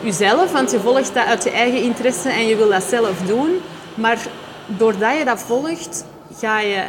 jezelf, 0.00 0.52
want 0.52 0.70
je 0.70 0.80
volgt 0.80 1.14
dat 1.14 1.26
uit 1.26 1.44
je 1.44 1.50
eigen 1.50 1.82
interesse 1.82 2.28
en 2.28 2.46
je 2.46 2.56
wil 2.56 2.68
dat 2.68 2.82
zelf 2.82 3.20
doen. 3.26 3.50
Maar 3.94 4.18
doordat 4.66 5.18
je 5.18 5.24
dat 5.24 5.40
volgt, 5.40 6.04
ga 6.38 6.60
je 6.60 6.84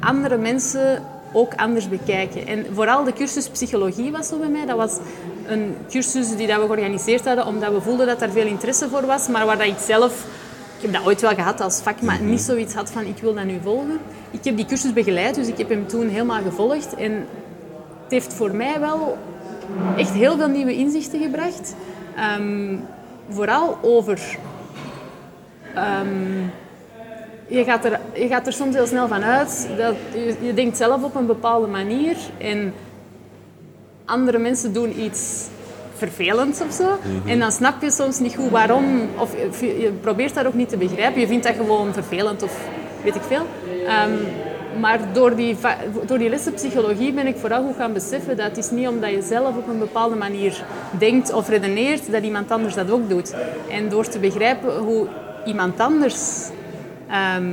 andere 0.00 0.36
mensen 0.36 1.02
ook 1.32 1.54
anders 1.54 1.88
bekijken. 1.88 2.46
En 2.46 2.66
vooral 2.72 3.04
de 3.04 3.12
cursus 3.12 3.48
psychologie 3.48 4.12
was 4.12 4.28
zo 4.28 4.38
bij 4.38 4.48
mij. 4.48 4.66
Dat 4.66 4.76
was 4.76 4.98
een 5.46 5.76
cursus 5.88 6.36
die 6.36 6.46
dat 6.46 6.60
we 6.60 6.66
georganiseerd 6.66 7.24
hadden 7.24 7.46
omdat 7.46 7.72
we 7.72 7.80
voelden 7.80 8.06
dat 8.06 8.22
er 8.22 8.30
veel 8.30 8.46
interesse 8.46 8.88
voor 8.88 9.06
was, 9.06 9.28
maar 9.28 9.46
waar 9.46 9.58
dat 9.58 9.66
ik 9.66 9.78
zelf 9.78 10.26
ik 10.76 10.82
heb 10.82 10.92
dat 10.92 11.06
ooit 11.06 11.20
wel 11.20 11.34
gehad 11.34 11.60
als 11.60 11.80
vak, 11.80 12.00
maar 12.02 12.20
niet 12.20 12.40
zoiets 12.40 12.74
had 12.74 12.90
van 12.90 13.04
ik 13.04 13.18
wil 13.18 13.34
dat 13.34 13.44
nu 13.44 13.58
volgen. 13.62 13.98
Ik 14.30 14.44
heb 14.44 14.56
die 14.56 14.66
cursus 14.66 14.92
begeleid, 14.92 15.34
dus 15.34 15.48
ik 15.48 15.58
heb 15.58 15.68
hem 15.68 15.86
toen 15.86 16.08
helemaal 16.08 16.42
gevolgd. 16.42 16.94
En 16.94 17.12
het 18.02 18.10
heeft 18.10 18.34
voor 18.34 18.54
mij 18.54 18.80
wel 18.80 19.18
echt 19.96 20.10
heel 20.10 20.36
veel 20.36 20.48
nieuwe 20.48 20.74
inzichten 20.74 21.20
gebracht. 21.20 21.74
Ehm, 22.16 22.76
vooral 23.28 23.78
over... 23.82 24.38
ehm, 25.74 26.48
je, 27.46 27.64
gaat 27.64 27.84
er, 27.84 28.00
je 28.12 28.28
gaat 28.28 28.46
er 28.46 28.52
soms 28.52 28.74
heel 28.74 28.86
snel 28.86 29.08
van 29.08 29.22
uit. 29.22 29.68
Dat, 29.76 29.94
je, 30.12 30.36
je 30.40 30.54
denkt 30.54 30.76
zelf 30.76 31.02
op 31.02 31.14
een 31.14 31.26
bepaalde 31.26 31.66
manier. 31.66 32.16
En 32.38 32.74
andere 34.04 34.38
mensen 34.38 34.72
doen 34.72 35.00
iets 35.00 35.46
vervelends 35.96 36.60
of 36.60 36.72
zo. 36.72 36.98
En 37.26 37.38
dan 37.38 37.52
snap 37.52 37.82
je 37.82 37.90
soms 37.90 38.18
niet 38.18 38.34
goed 38.34 38.50
waarom. 38.50 39.08
Of 39.18 39.60
je, 39.60 39.80
je 39.80 39.92
probeert 39.92 40.34
dat 40.34 40.46
ook 40.46 40.54
niet 40.54 40.68
te 40.68 40.76
begrijpen. 40.76 41.20
Je 41.20 41.26
vindt 41.26 41.46
dat 41.46 41.54
gewoon 41.54 41.92
vervelend 41.92 42.42
of 42.42 42.68
weet 43.02 43.14
ik 43.14 43.22
veel. 43.22 43.46
Ehm, 43.86 44.12
maar 44.80 45.00
door 45.12 45.36
die, 45.36 45.56
door 46.06 46.18
die 46.18 46.28
lessen 46.28 46.54
psychologie 46.54 47.12
ben 47.12 47.26
ik 47.26 47.36
vooral 47.36 47.62
goed 47.62 47.76
gaan 47.76 47.92
beseffen 47.92 48.36
dat 48.36 48.46
het 48.46 48.56
is 48.56 48.70
niet 48.70 48.88
omdat 48.88 49.10
je 49.10 49.22
zelf 49.22 49.56
op 49.56 49.68
een 49.68 49.78
bepaalde 49.78 50.16
manier 50.16 50.64
denkt 50.98 51.32
of 51.32 51.48
redeneert, 51.48 52.12
dat 52.12 52.22
iemand 52.22 52.50
anders 52.50 52.74
dat 52.74 52.90
ook 52.90 53.08
doet. 53.08 53.34
En 53.70 53.88
door 53.88 54.08
te 54.08 54.18
begrijpen 54.18 54.76
hoe 54.76 55.06
iemand 55.44 55.80
anders 55.80 56.48
ehm, 57.10 57.44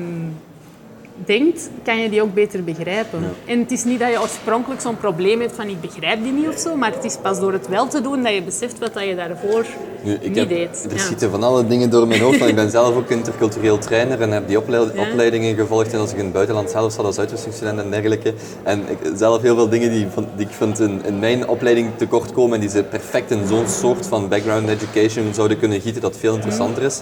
denkt, 1.26 1.70
kan 1.84 2.00
je 2.00 2.10
die 2.10 2.22
ook 2.22 2.34
beter 2.34 2.64
begrijpen. 2.64 3.20
En 3.46 3.60
het 3.60 3.72
is 3.72 3.84
niet 3.84 4.00
dat 4.00 4.10
je 4.12 4.22
oorspronkelijk 4.22 4.82
zo'n 4.82 4.98
probleem 4.98 5.40
hebt 5.42 5.56
van 5.56 5.68
ik 5.68 5.82
begrijp 5.82 6.24
die 6.24 6.32
niet 6.32 6.48
of 6.48 6.58
zo, 6.58 6.76
maar 6.76 6.92
het 6.92 7.04
is 7.04 7.18
pas 7.22 7.40
door 7.40 7.54
het 7.54 7.68
wel 7.68 7.88
te 7.88 8.02
doen 8.02 8.24
dat 8.24 8.34
je 8.34 8.44
beseft 8.44 8.80
wat 8.80 8.94
dat 8.94 9.04
je 9.04 9.16
daarvoor 9.16 9.66
Nu, 10.04 10.14
ik 10.14 10.36
heb, 10.36 10.50
deed, 10.50 10.86
er 10.90 10.96
ja. 10.96 11.02
schieten 11.02 11.30
van 11.32 11.44
alle 11.44 11.68
dingen 11.68 11.90
door 11.90 12.08
mijn 12.08 12.22
hoofd, 12.22 12.38
want 12.38 12.50
ik 12.50 12.56
ben 12.56 12.70
zelf 12.80 12.96
ook 12.96 13.10
intercultureel 13.10 13.78
trainer 13.78 14.22
en 14.22 14.32
heb 14.32 14.48
die 14.48 14.58
opleid- 14.58 14.94
Ja. 14.94 15.10
opleidingen 15.10 15.56
gevolgd. 15.56 15.94
En 15.94 16.00
als 16.00 16.12
ik 16.12 16.18
in 16.18 16.24
het 16.24 16.34
buitenland 16.34 16.70
zelf 16.70 16.94
zat 16.94 17.06
als 17.06 17.20
uitwisselingsstudent 17.20 17.80
en 17.80 17.90
dergelijke. 17.92 18.34
En 18.64 18.80
ik, 18.90 18.98
zelf 19.16 19.42
heel 19.42 19.56
veel 19.56 19.70
dingen 19.70 19.92
die, 19.92 20.08
die 20.36 20.46
ik 20.46 20.54
vind 20.54 20.80
in, 20.80 21.02
in 21.06 21.20
mijn 21.20 21.48
opleiding 21.48 21.90
tekort 21.96 22.32
komen 22.32 22.54
en 22.56 22.60
die 22.62 22.70
ze 22.70 22.84
perfect 22.84 23.32
in 23.32 23.48
zo'n 23.48 23.68
soort 23.68 24.08
van 24.08 24.28
background 24.30 24.70
education 24.70 25.34
zouden 25.34 25.60
kunnen 25.60 25.82
gieten, 25.82 26.02
dat 26.02 26.18
veel 26.18 26.34
interessanter 26.36 26.84
is. 26.84 27.02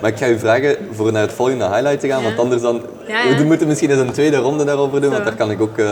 Maar 0.00 0.10
ik 0.10 0.16
ga 0.18 0.28
u 0.28 0.38
vragen 0.38 0.76
voor 0.92 1.12
naar 1.12 1.22
het 1.22 1.32
volgende 1.32 1.64
highlight 1.64 2.00
te 2.00 2.08
gaan, 2.08 2.20
Ja. 2.20 2.26
want 2.26 2.38
anders 2.38 2.62
dan... 2.62 2.82
Ja, 3.08 3.22
ja. 3.22 3.36
We 3.36 3.44
moeten 3.44 3.66
misschien 3.66 3.90
eens 3.90 4.00
een 4.00 4.12
tweede 4.12 4.36
ronde 4.36 4.64
daarover 4.64 5.00
doen, 5.00 5.10
Zo. 5.10 5.14
want 5.14 5.24
daar 5.24 5.36
kan 5.36 5.50
ik 5.50 5.60
ook... 5.60 5.78
eh 5.78 5.90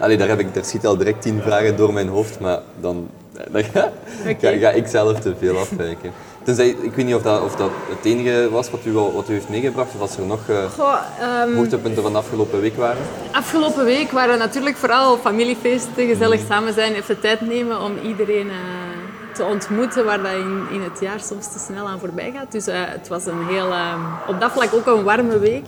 allee, 0.00 0.16
daar, 0.16 0.28
heb 0.28 0.40
ik, 0.40 0.54
daar 0.54 0.64
schiet 0.64 0.86
al 0.86 0.96
direct 0.96 1.22
tien 1.22 1.40
vragen 1.42 1.76
door 1.76 1.92
mijn 1.92 2.08
hoofd, 2.08 2.40
maar 2.40 2.58
dan, 2.80 3.08
dan 3.52 3.62
ga, 4.60 4.70
ik 4.70 4.86
zelf 4.86 5.20
te 5.20 5.34
veel 5.38 5.58
afwijken. 5.58 6.12
Tenzij, 6.44 6.68
ik 6.68 6.92
weet 6.94 7.06
niet 7.06 7.14
of 7.14 7.22
dat, 7.22 7.42
of 7.42 7.56
dat 7.56 7.70
het 7.88 8.04
enige 8.04 8.48
was 8.50 8.70
wat 8.70 8.80
u, 8.84 8.92
wat 8.92 9.28
u 9.28 9.32
heeft 9.32 9.48
meegebracht, 9.48 9.94
of 9.94 10.00
als 10.00 10.16
er 10.16 10.26
nog 10.26 10.40
eh 10.48 10.56
ehm, 11.20 11.54
hoogtepunten 11.54 12.02
van 12.02 12.12
de 12.12 12.18
afgelopen 12.18 12.60
week 12.60 12.76
waren. 12.76 13.02
Afgelopen 13.32 13.84
week 13.84 14.10
waren 14.10 14.38
natuurlijk 14.38 14.76
vooral 14.76 15.16
familiefeesten, 15.16 16.06
gezellig 16.06 16.40
samen 16.48 16.72
zijn, 16.74 16.94
even 16.94 17.20
tijd 17.20 17.40
nemen 17.40 17.80
om 17.80 17.92
iedereen 18.06 18.48
eh, 18.48 18.56
te 19.34 19.44
ontmoeten, 19.44 20.04
waar 20.04 20.22
dat 20.22 20.32
in, 20.32 20.62
in 20.70 20.80
het 20.82 21.00
jaar 21.00 21.20
soms 21.20 21.52
te 21.52 21.58
snel 21.58 21.88
aan 21.88 21.98
voorbij 21.98 22.32
gaat. 22.36 22.52
Dus 22.52 22.66
eh, 22.66 22.80
het 22.84 23.08
was 23.08 23.26
een 23.26 23.46
heel, 23.46 23.70
eh, 23.70 23.94
op 24.28 24.40
dat 24.40 24.52
vlak 24.52 24.74
ook 24.74 24.86
een 24.86 25.02
warme 25.02 25.38
week. 25.38 25.66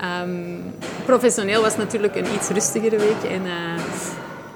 Ehm, 0.00 0.56
professioneel 1.04 1.62
was 1.62 1.72
het 1.72 1.82
natuurlijk 1.82 2.16
een 2.16 2.26
iets 2.34 2.48
rustigere 2.48 2.96
week 2.96 3.22
en 3.30 3.44
eh, 3.46 3.82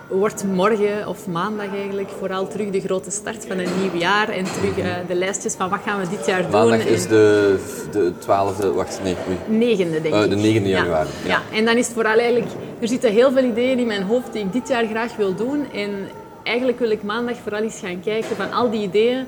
wordt 0.08 0.44
morgen 0.44 1.06
of 1.08 1.26
maandag 1.26 1.66
eigenlijk 1.74 2.08
vooral 2.18 2.48
terug 2.48 2.70
de 2.70 2.80
grote 2.80 3.10
start 3.10 3.44
van 3.48 3.58
een 3.58 3.68
nieuw 3.80 4.00
jaar 4.00 4.28
en 4.28 4.44
terug 4.44 4.78
eh, 4.78 4.90
de 5.08 5.14
lijstjes 5.14 5.54
van 5.54 5.68
wat 5.68 5.80
gaan 5.86 6.00
we 6.00 6.08
dit 6.08 6.26
jaar 6.26 6.42
doen. 6.42 6.50
Maandag 6.50 6.84
is 6.84 7.06
de, 7.06 7.56
de 7.92 8.12
12e, 8.20 8.74
wacht, 8.74 9.00
nee, 9.02 9.16
negende, 9.46 10.00
denk 10.00 10.14
ik. 10.14 10.30
de 10.30 10.36
9e 10.36 10.62
Ja. 10.62 10.68
januari, 10.68 11.08
ja. 11.24 11.28
Ja. 11.28 11.56
en 11.56 11.64
dan 11.64 11.76
is 11.76 11.84
het 11.84 11.94
vooral 11.94 12.18
eigenlijk... 12.18 12.50
Er 12.80 12.88
zitten 12.88 13.12
heel 13.12 13.32
veel 13.32 13.44
ideeën 13.44 13.78
in 13.78 13.86
mijn 13.86 14.02
hoofd 14.02 14.32
die 14.32 14.42
ik 14.44 14.52
dit 14.52 14.68
jaar 14.68 14.86
graag 14.86 15.16
wil 15.16 15.34
doen. 15.34 15.66
En 15.72 15.90
eigenlijk 16.44 16.78
wil 16.78 16.90
ik 16.90 17.02
maandag 17.02 17.36
vooral 17.36 17.62
eens 17.62 17.78
gaan 17.78 18.00
kijken 18.00 18.36
van 18.36 18.52
al 18.52 18.70
die 18.70 18.82
ideeën. 18.82 19.26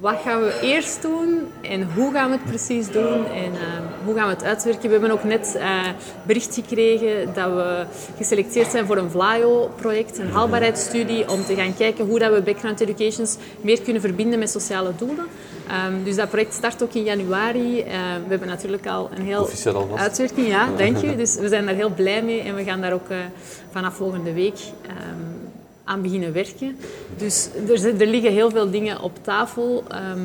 Wat 0.00 0.18
gaan 0.24 0.40
we 0.40 0.58
eerst 0.62 1.02
doen 1.02 1.40
en 1.60 1.92
hoe 1.94 2.12
gaan 2.12 2.30
we 2.30 2.36
het 2.36 2.44
precies 2.44 2.90
doen 2.90 3.26
en 3.26 3.52
eh, 3.52 3.82
hoe 4.04 4.14
gaan 4.14 4.28
we 4.28 4.34
het 4.34 4.44
uitwerken. 4.44 4.82
We 4.82 4.90
hebben 4.90 5.10
ook 5.10 5.24
net 5.24 5.54
eh, 5.54 5.88
bericht 6.26 6.54
gekregen 6.54 7.34
dat 7.34 7.50
we 7.54 7.84
geselecteerd 8.16 8.70
zijn 8.70 8.86
voor 8.86 8.96
een 8.96 9.10
VLAIO-project, 9.10 10.18
een 10.18 10.30
haalbaarheidsstudie, 10.30 11.30
om 11.30 11.44
te 11.44 11.54
gaan 11.54 11.76
kijken 11.76 12.06
hoe 12.06 12.18
dat 12.18 12.32
we 12.32 12.42
background 12.42 12.80
educations 12.80 13.36
meer 13.60 13.82
kunnen 13.82 14.02
verbinden 14.02 14.38
met 14.38 14.50
sociale 14.50 14.92
doelen. 14.96 15.26
Ehm, 15.68 16.04
dus 16.04 16.16
dat 16.16 16.28
project 16.28 16.54
start 16.54 16.82
ook 16.82 16.92
in 16.92 17.02
januari. 17.02 17.80
Eh, 17.80 17.92
we 18.24 18.28
hebben 18.28 18.48
natuurlijk 18.48 18.86
al 18.86 19.10
een 19.14 19.22
heel 19.22 19.48
uitwerking, 19.96 20.46
ja, 20.46 20.68
dank 20.76 20.96
je. 20.96 21.16
Dus 21.16 21.36
we 21.36 21.48
zijn 21.48 21.66
daar 21.66 21.74
heel 21.74 21.90
blij 21.90 22.22
mee 22.22 22.40
en 22.40 22.54
we 22.54 22.64
gaan 22.64 22.80
daar 22.80 22.92
ook 22.92 23.08
eh, 23.08 23.16
vanaf 23.70 23.94
volgende 23.94 24.32
week 24.32 24.58
ehm, 24.86 25.51
aan 25.84 26.02
beginnen 26.02 26.32
werken. 26.32 26.76
Dus 27.16 27.48
er, 27.68 28.00
er 28.00 28.06
liggen 28.06 28.32
heel 28.32 28.50
veel 28.50 28.70
dingen 28.70 29.00
op 29.00 29.12
tafel. 29.22 29.84
ehm, 29.88 30.20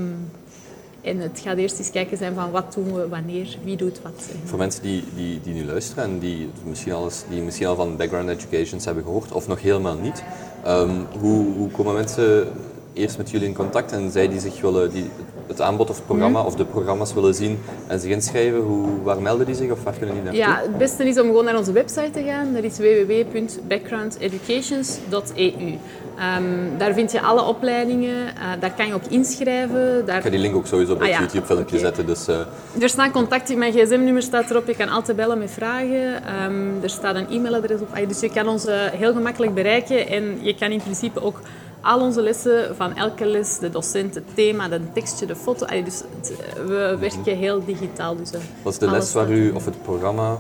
en 1.08 1.20
het 1.20 1.40
gaat 1.44 1.58
eerst 1.58 1.80
eens 1.80 1.92
kijken 1.92 2.18
zijn 2.18 2.34
van 2.34 2.52
wat 2.52 2.74
doen 2.74 2.94
we, 2.94 3.08
wanneer, 3.08 3.58
wie 3.64 3.78
doet 3.78 4.02
wat. 4.02 4.30
Voor 4.44 4.58
mensen 4.58 4.84
die, 4.84 5.04
die, 5.16 5.42
die 5.42 5.54
nu 5.54 5.66
luisteren 5.66 6.04
en 6.04 6.20
die 6.20 6.50
misschien, 6.66 6.94
al 6.94 7.04
eens, 7.04 7.24
die 7.30 7.42
misschien 7.42 7.68
al 7.68 7.76
van 7.76 7.98
background 7.98 8.30
educations 8.30 8.86
hebben 8.86 9.04
gehoord, 9.04 9.32
of 9.32 9.48
nog 9.48 9.62
helemaal 9.62 9.96
niet, 9.96 10.24
ehm, 10.64 11.02
hoe, 11.20 11.54
hoe 11.54 11.72
komen 11.72 11.94
mensen 11.94 12.48
eerst 12.98 13.18
met 13.18 13.30
jullie 13.30 13.48
in 13.48 13.54
contact 13.54 13.92
en 13.92 14.12
zij 14.12 14.30
die 14.30 14.40
zich 14.40 14.62
willen, 14.62 14.92
die 14.92 15.10
het 15.48 15.62
aanbod 15.62 15.90
of 15.90 15.96
het 15.96 16.06
programma 16.06 16.42
of 16.42 16.56
de 16.56 16.66
programma's 16.66 17.14
willen 17.14 17.34
zien 17.34 17.60
en 17.88 18.00
zich 18.00 18.12
inschrijven, 18.12 18.60
hoe, 18.60 18.88
waar 19.04 19.22
melden 19.22 19.46
die 19.46 19.56
zich 19.56 19.72
of 19.72 19.84
waar 19.84 19.94
kunnen 19.98 20.16
die 20.16 20.24
naartoe? 20.24 20.42
Ja, 20.42 20.60
het 20.62 20.78
beste 20.78 21.04
is 21.08 21.20
om 21.20 21.26
gewoon 21.26 21.46
naar 21.46 21.58
onze 21.58 21.72
website 21.72 22.10
te 22.12 22.24
gaan. 22.24 22.54
Dat 22.54 22.64
is 22.64 22.78
www.backgroundeducations.eu. 22.78 25.78
Ehm, 26.18 26.44
daar 26.78 26.94
vind 26.94 27.12
je 27.12 27.22
alle 27.22 27.44
opleidingen. 27.44 28.28
eh, 28.28 28.34
daar 28.60 28.74
kan 28.78 28.88
je 28.88 28.94
ook 28.94 29.06
inschrijven. 29.10 30.06
Daar... 30.06 30.18
Ik 30.18 30.24
ga 30.24 30.30
die 30.30 30.40
link 30.40 30.56
ook 30.56 30.68
sowieso 30.68 30.94
op 30.94 31.02
Ah 31.02 31.08
ja, 31.08 31.20
YouTube-filmpje 31.20 31.78
zetten. 31.78 32.06
Dus, 32.06 32.28
eh, 32.28 32.40
Er 32.82 32.90
staan 32.90 33.12
contacten, 33.12 33.58
mijn 33.58 33.74
gsm-nummer 33.74 34.22
staat 34.22 34.50
erop. 34.50 34.68
Je 34.68 34.76
kan 34.76 34.90
altijd 34.90 35.18
bellen 35.18 35.38
met 35.38 35.52
vragen. 35.52 36.24
Ehm, 36.26 36.84
er 36.84 36.90
staat 36.90 37.16
een 37.16 37.28
e-mailadres 37.30 37.80
op. 37.82 37.88
Ah, 37.94 38.08
Dus 38.08 38.20
je 38.20 38.30
kan 38.30 38.48
ons 38.48 38.66
eh, 38.66 38.76
heel 38.92 39.14
gemakkelijk 39.14 39.54
bereiken. 39.54 40.08
En 40.08 40.38
je 40.42 40.56
kan 40.56 40.72
in 40.72 40.82
principe 40.82 41.22
ook 41.24 41.40
al 41.88 42.00
onze 42.02 42.22
lessen 42.22 42.76
van 42.76 42.96
elke 42.96 43.26
les, 43.26 43.60
de 43.60 43.70
docent, 43.70 44.16
het 44.16 44.24
thema, 44.36 44.68
de 44.68 44.80
tekstje, 44.94 45.26
de 45.26 45.36
foto. 45.36 45.66
Dus 45.84 46.04
het- 46.20 46.34
we 46.68 46.96
werken 47.00 47.38
heel 47.38 47.66
digitaal. 47.66 48.16
Dus, 48.16 48.32
eh, 48.32 48.40
was 48.64 48.78
de 48.78 48.90
les 48.90 49.14
waar 49.14 49.32
u, 49.32 49.52
of 49.52 49.66
het 49.66 49.82
programma, 49.82 50.38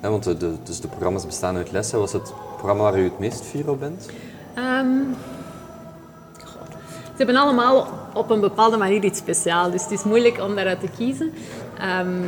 hè, 0.00 0.10
want 0.10 0.24
de, 0.24 0.36
de, 0.36 0.52
dus 0.62 0.80
de 0.80 0.88
programma's 0.88 1.26
bestaan 1.26 1.56
uit 1.56 1.72
lessen, 1.72 1.98
was 1.98 2.12
het 2.12 2.32
programma 2.56 2.82
waar 2.82 2.98
u 2.98 3.04
het 3.04 3.18
meest 3.18 3.42
fier 3.44 3.70
op 3.70 3.80
bent? 3.80 4.06
Goh. 6.44 6.62
Ze 7.06 7.16
hebben 7.16 7.36
allemaal 7.36 7.88
op 8.14 8.30
een 8.30 8.40
bepaalde 8.40 8.76
manier 8.76 9.04
iets 9.04 9.18
speciaals, 9.18 9.72
dus 9.72 9.82
het 9.82 9.90
is 9.90 10.04
moeilijk 10.04 10.40
om 10.40 10.54
daaruit 10.54 10.80
te 10.80 10.88
kiezen. 10.96 11.32
Ehm, 11.78 12.22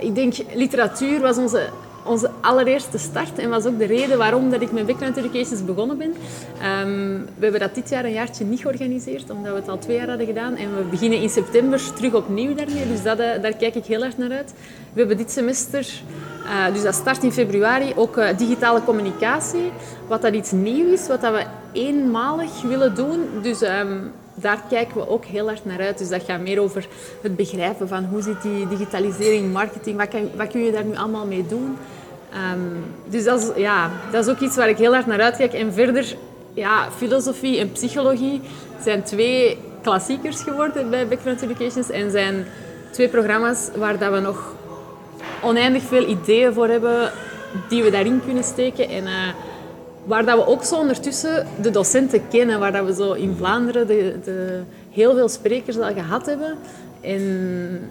ik 0.00 0.14
denk, 0.14 0.34
literatuur 0.54 1.20
was 1.20 1.36
onze, 1.36 1.68
onze 2.04 2.30
allereerste 2.40 2.98
start 2.98 3.38
en 3.38 3.50
was 3.50 3.66
ook 3.66 3.78
de 3.78 3.84
reden 3.84 4.18
waarom 4.18 4.50
dat 4.50 4.60
ik 4.60 4.72
met 4.72 4.86
Background 4.86 5.16
Educations 5.16 5.64
begonnen 5.64 5.98
ben. 5.98 6.14
Ehm, 6.60 7.18
we 7.36 7.42
hebben 7.42 7.60
dat 7.60 7.74
dit 7.74 7.88
jaar 7.88 8.04
een 8.04 8.12
jaartje 8.12 8.44
niet 8.44 8.60
georganiseerd, 8.60 9.30
omdat 9.30 9.52
we 9.52 9.58
het 9.58 9.68
al 9.68 9.78
twee 9.78 9.96
jaar 9.96 10.08
hadden 10.08 10.26
gedaan. 10.26 10.56
En 10.56 10.76
we 10.76 10.82
beginnen 10.82 11.20
in 11.22 11.28
september 11.28 11.92
terug 11.94 12.14
opnieuw 12.14 12.54
daarmee, 12.54 12.88
dus 12.88 13.02
dat, 13.02 13.18
eh, 13.18 13.42
daar 13.42 13.56
kijk 13.56 13.74
ik 13.74 13.84
heel 13.84 14.04
erg 14.04 14.16
naar 14.16 14.30
uit. 14.30 14.54
We 14.92 14.98
hebben 14.98 15.16
dit 15.16 15.30
semester, 15.30 15.88
eh, 16.44 16.72
dus 16.72 16.82
dat 16.82 16.94
start 16.94 17.22
in 17.22 17.32
februari, 17.32 17.92
ook 17.96 18.16
eh, 18.16 18.36
digitale 18.36 18.84
communicatie. 18.84 19.72
Wat 20.08 20.22
dat 20.22 20.34
iets 20.34 20.50
nieuw 20.52 20.92
is, 20.92 21.06
wat 21.06 21.20
dat 21.20 21.32
we 21.32 21.44
eenmalig 21.72 22.62
willen 22.62 22.94
doen. 22.94 23.20
Dus 23.42 23.62
ehm, 23.62 23.96
daar 24.34 24.62
kijken 24.68 24.96
we 24.96 25.08
ook 25.08 25.24
heel 25.24 25.46
hard 25.46 25.64
naar 25.64 25.80
uit. 25.80 25.98
Dus 25.98 26.08
dat 26.08 26.22
gaat 26.22 26.40
meer 26.40 26.60
over 26.60 26.86
het 27.22 27.36
begrijpen 27.36 27.88
van 27.88 28.04
hoe 28.04 28.22
zit 28.22 28.42
die 28.42 28.68
digitalisering, 28.68 29.52
marketing, 29.52 29.96
wat, 29.96 30.08
kan, 30.08 30.30
wat 30.36 30.48
kun 30.48 30.64
je 30.64 30.72
daar 30.72 30.84
nu 30.84 30.96
allemaal 30.96 31.26
mee 31.26 31.46
doen. 31.46 31.76
Ehm, 32.32 32.58
dus 33.08 33.24
dat 33.24 33.40
is, 33.40 33.62
ja, 33.62 33.90
dat 34.12 34.26
is 34.26 34.30
ook 34.30 34.40
iets 34.40 34.56
waar 34.56 34.68
ik 34.68 34.78
heel 34.78 34.92
hard 34.92 35.06
naar 35.06 35.20
uitkijk. 35.20 35.52
En 35.52 35.72
verder, 35.72 36.16
ja, 36.54 36.90
filosofie 36.96 37.58
en 37.58 37.72
psychologie 37.72 38.40
zijn 38.82 39.02
twee 39.02 39.58
klassiekers 39.82 40.42
geworden 40.42 40.90
bij 40.90 41.08
Background 41.08 41.42
Educations 41.42 41.90
en 41.90 42.10
zijn 42.10 42.46
twee 42.90 43.08
programma's 43.08 43.68
waar 43.76 43.98
dat 43.98 44.12
we 44.12 44.20
nog 44.20 44.54
oneindig 45.42 45.82
veel 45.82 46.08
ideeën 46.08 46.52
voor 46.52 46.68
hebben 46.68 47.12
die 47.68 47.82
we 47.82 47.90
daarin 47.90 48.20
kunnen 48.24 48.44
steken. 48.44 48.88
En 48.88 49.06
eh, 49.06 49.12
waar 50.04 50.24
dat 50.24 50.36
we 50.36 50.46
ook 50.46 50.64
zo 50.64 50.76
ondertussen 50.76 51.46
de 51.62 51.70
docenten 51.70 52.28
kennen, 52.28 52.60
waar 52.60 52.72
dat 52.72 52.86
we 52.86 52.94
zo 52.94 53.12
in 53.12 53.34
Vlaanderen 53.36 53.86
de, 53.86 54.18
de, 54.24 54.60
heel 54.90 55.14
veel 55.14 55.28
sprekers 55.28 55.78
al 55.78 55.92
gehad 55.92 56.26
hebben. 56.26 56.54
En 57.00 57.90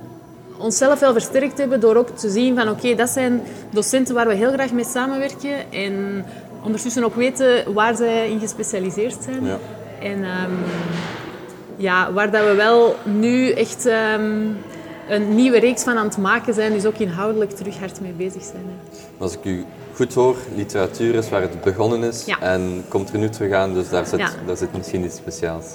onszelf 0.58 1.00
wel 1.00 1.14
versterkt 1.14 1.58
hebben 1.58 1.80
door 1.80 1.96
ook 1.96 2.10
te 2.10 2.30
zien 2.30 2.56
van 2.56 2.70
oké, 2.70 2.96
dat 2.96 3.10
zijn 3.10 3.42
docenten 3.72 4.16
waar 4.16 4.28
we 4.28 4.34
heel 4.34 4.52
graag 4.52 4.72
mee 4.72 4.86
samenwerken. 4.86 5.72
En 5.72 6.26
ondertussen 6.64 7.04
ook 7.04 7.16
weten 7.16 7.74
waar 7.74 7.96
zij 7.96 8.30
in 8.30 8.40
gespecialiseerd 8.40 9.18
zijn. 9.24 9.46
Ja. 9.46 9.58
En 10.02 10.24
ehm, 10.24 10.52
ja, 11.76 12.12
waar 12.14 12.32
dat 12.32 12.44
we 12.46 12.54
wel 12.56 12.96
nu 13.04 13.52
echt 13.52 13.86
ehm, 13.86 14.48
een 15.10 15.36
nieuwe 15.36 15.60
reeks 15.60 15.84
van 15.84 15.98
aan 15.98 16.06
het 16.08 16.18
maken 16.18 16.54
zijn, 16.54 16.74
dus 16.74 16.86
ook 16.86 16.98
inhoudelijk 16.98 17.52
terug 17.52 17.80
hard 17.80 18.02
mee 18.02 18.12
bezig 18.12 18.44
zijn. 18.44 18.64
hè. 18.66 18.98
Als 19.24 19.34
ik 19.34 19.40
u 19.46 19.66
goed 19.96 20.14
hoor, 20.14 20.36
literatuur 20.56 21.16
is 21.16 21.30
waar 21.30 21.42
het 21.42 21.62
begonnen 21.62 22.04
is 22.04 22.26
Ja. 22.26 22.40
en 22.42 22.84
komt 22.88 23.12
er 23.14 23.18
nu 23.20 23.30
terug 23.30 23.52
aan, 23.54 23.74
dus 23.74 23.90
daar 23.90 24.06
zit, 24.06 24.20
Ja. 24.20 24.30
daar 24.46 24.58
zit 24.58 24.78
misschien 24.78 25.04
iets 25.06 25.16
speciaals. 25.16 25.66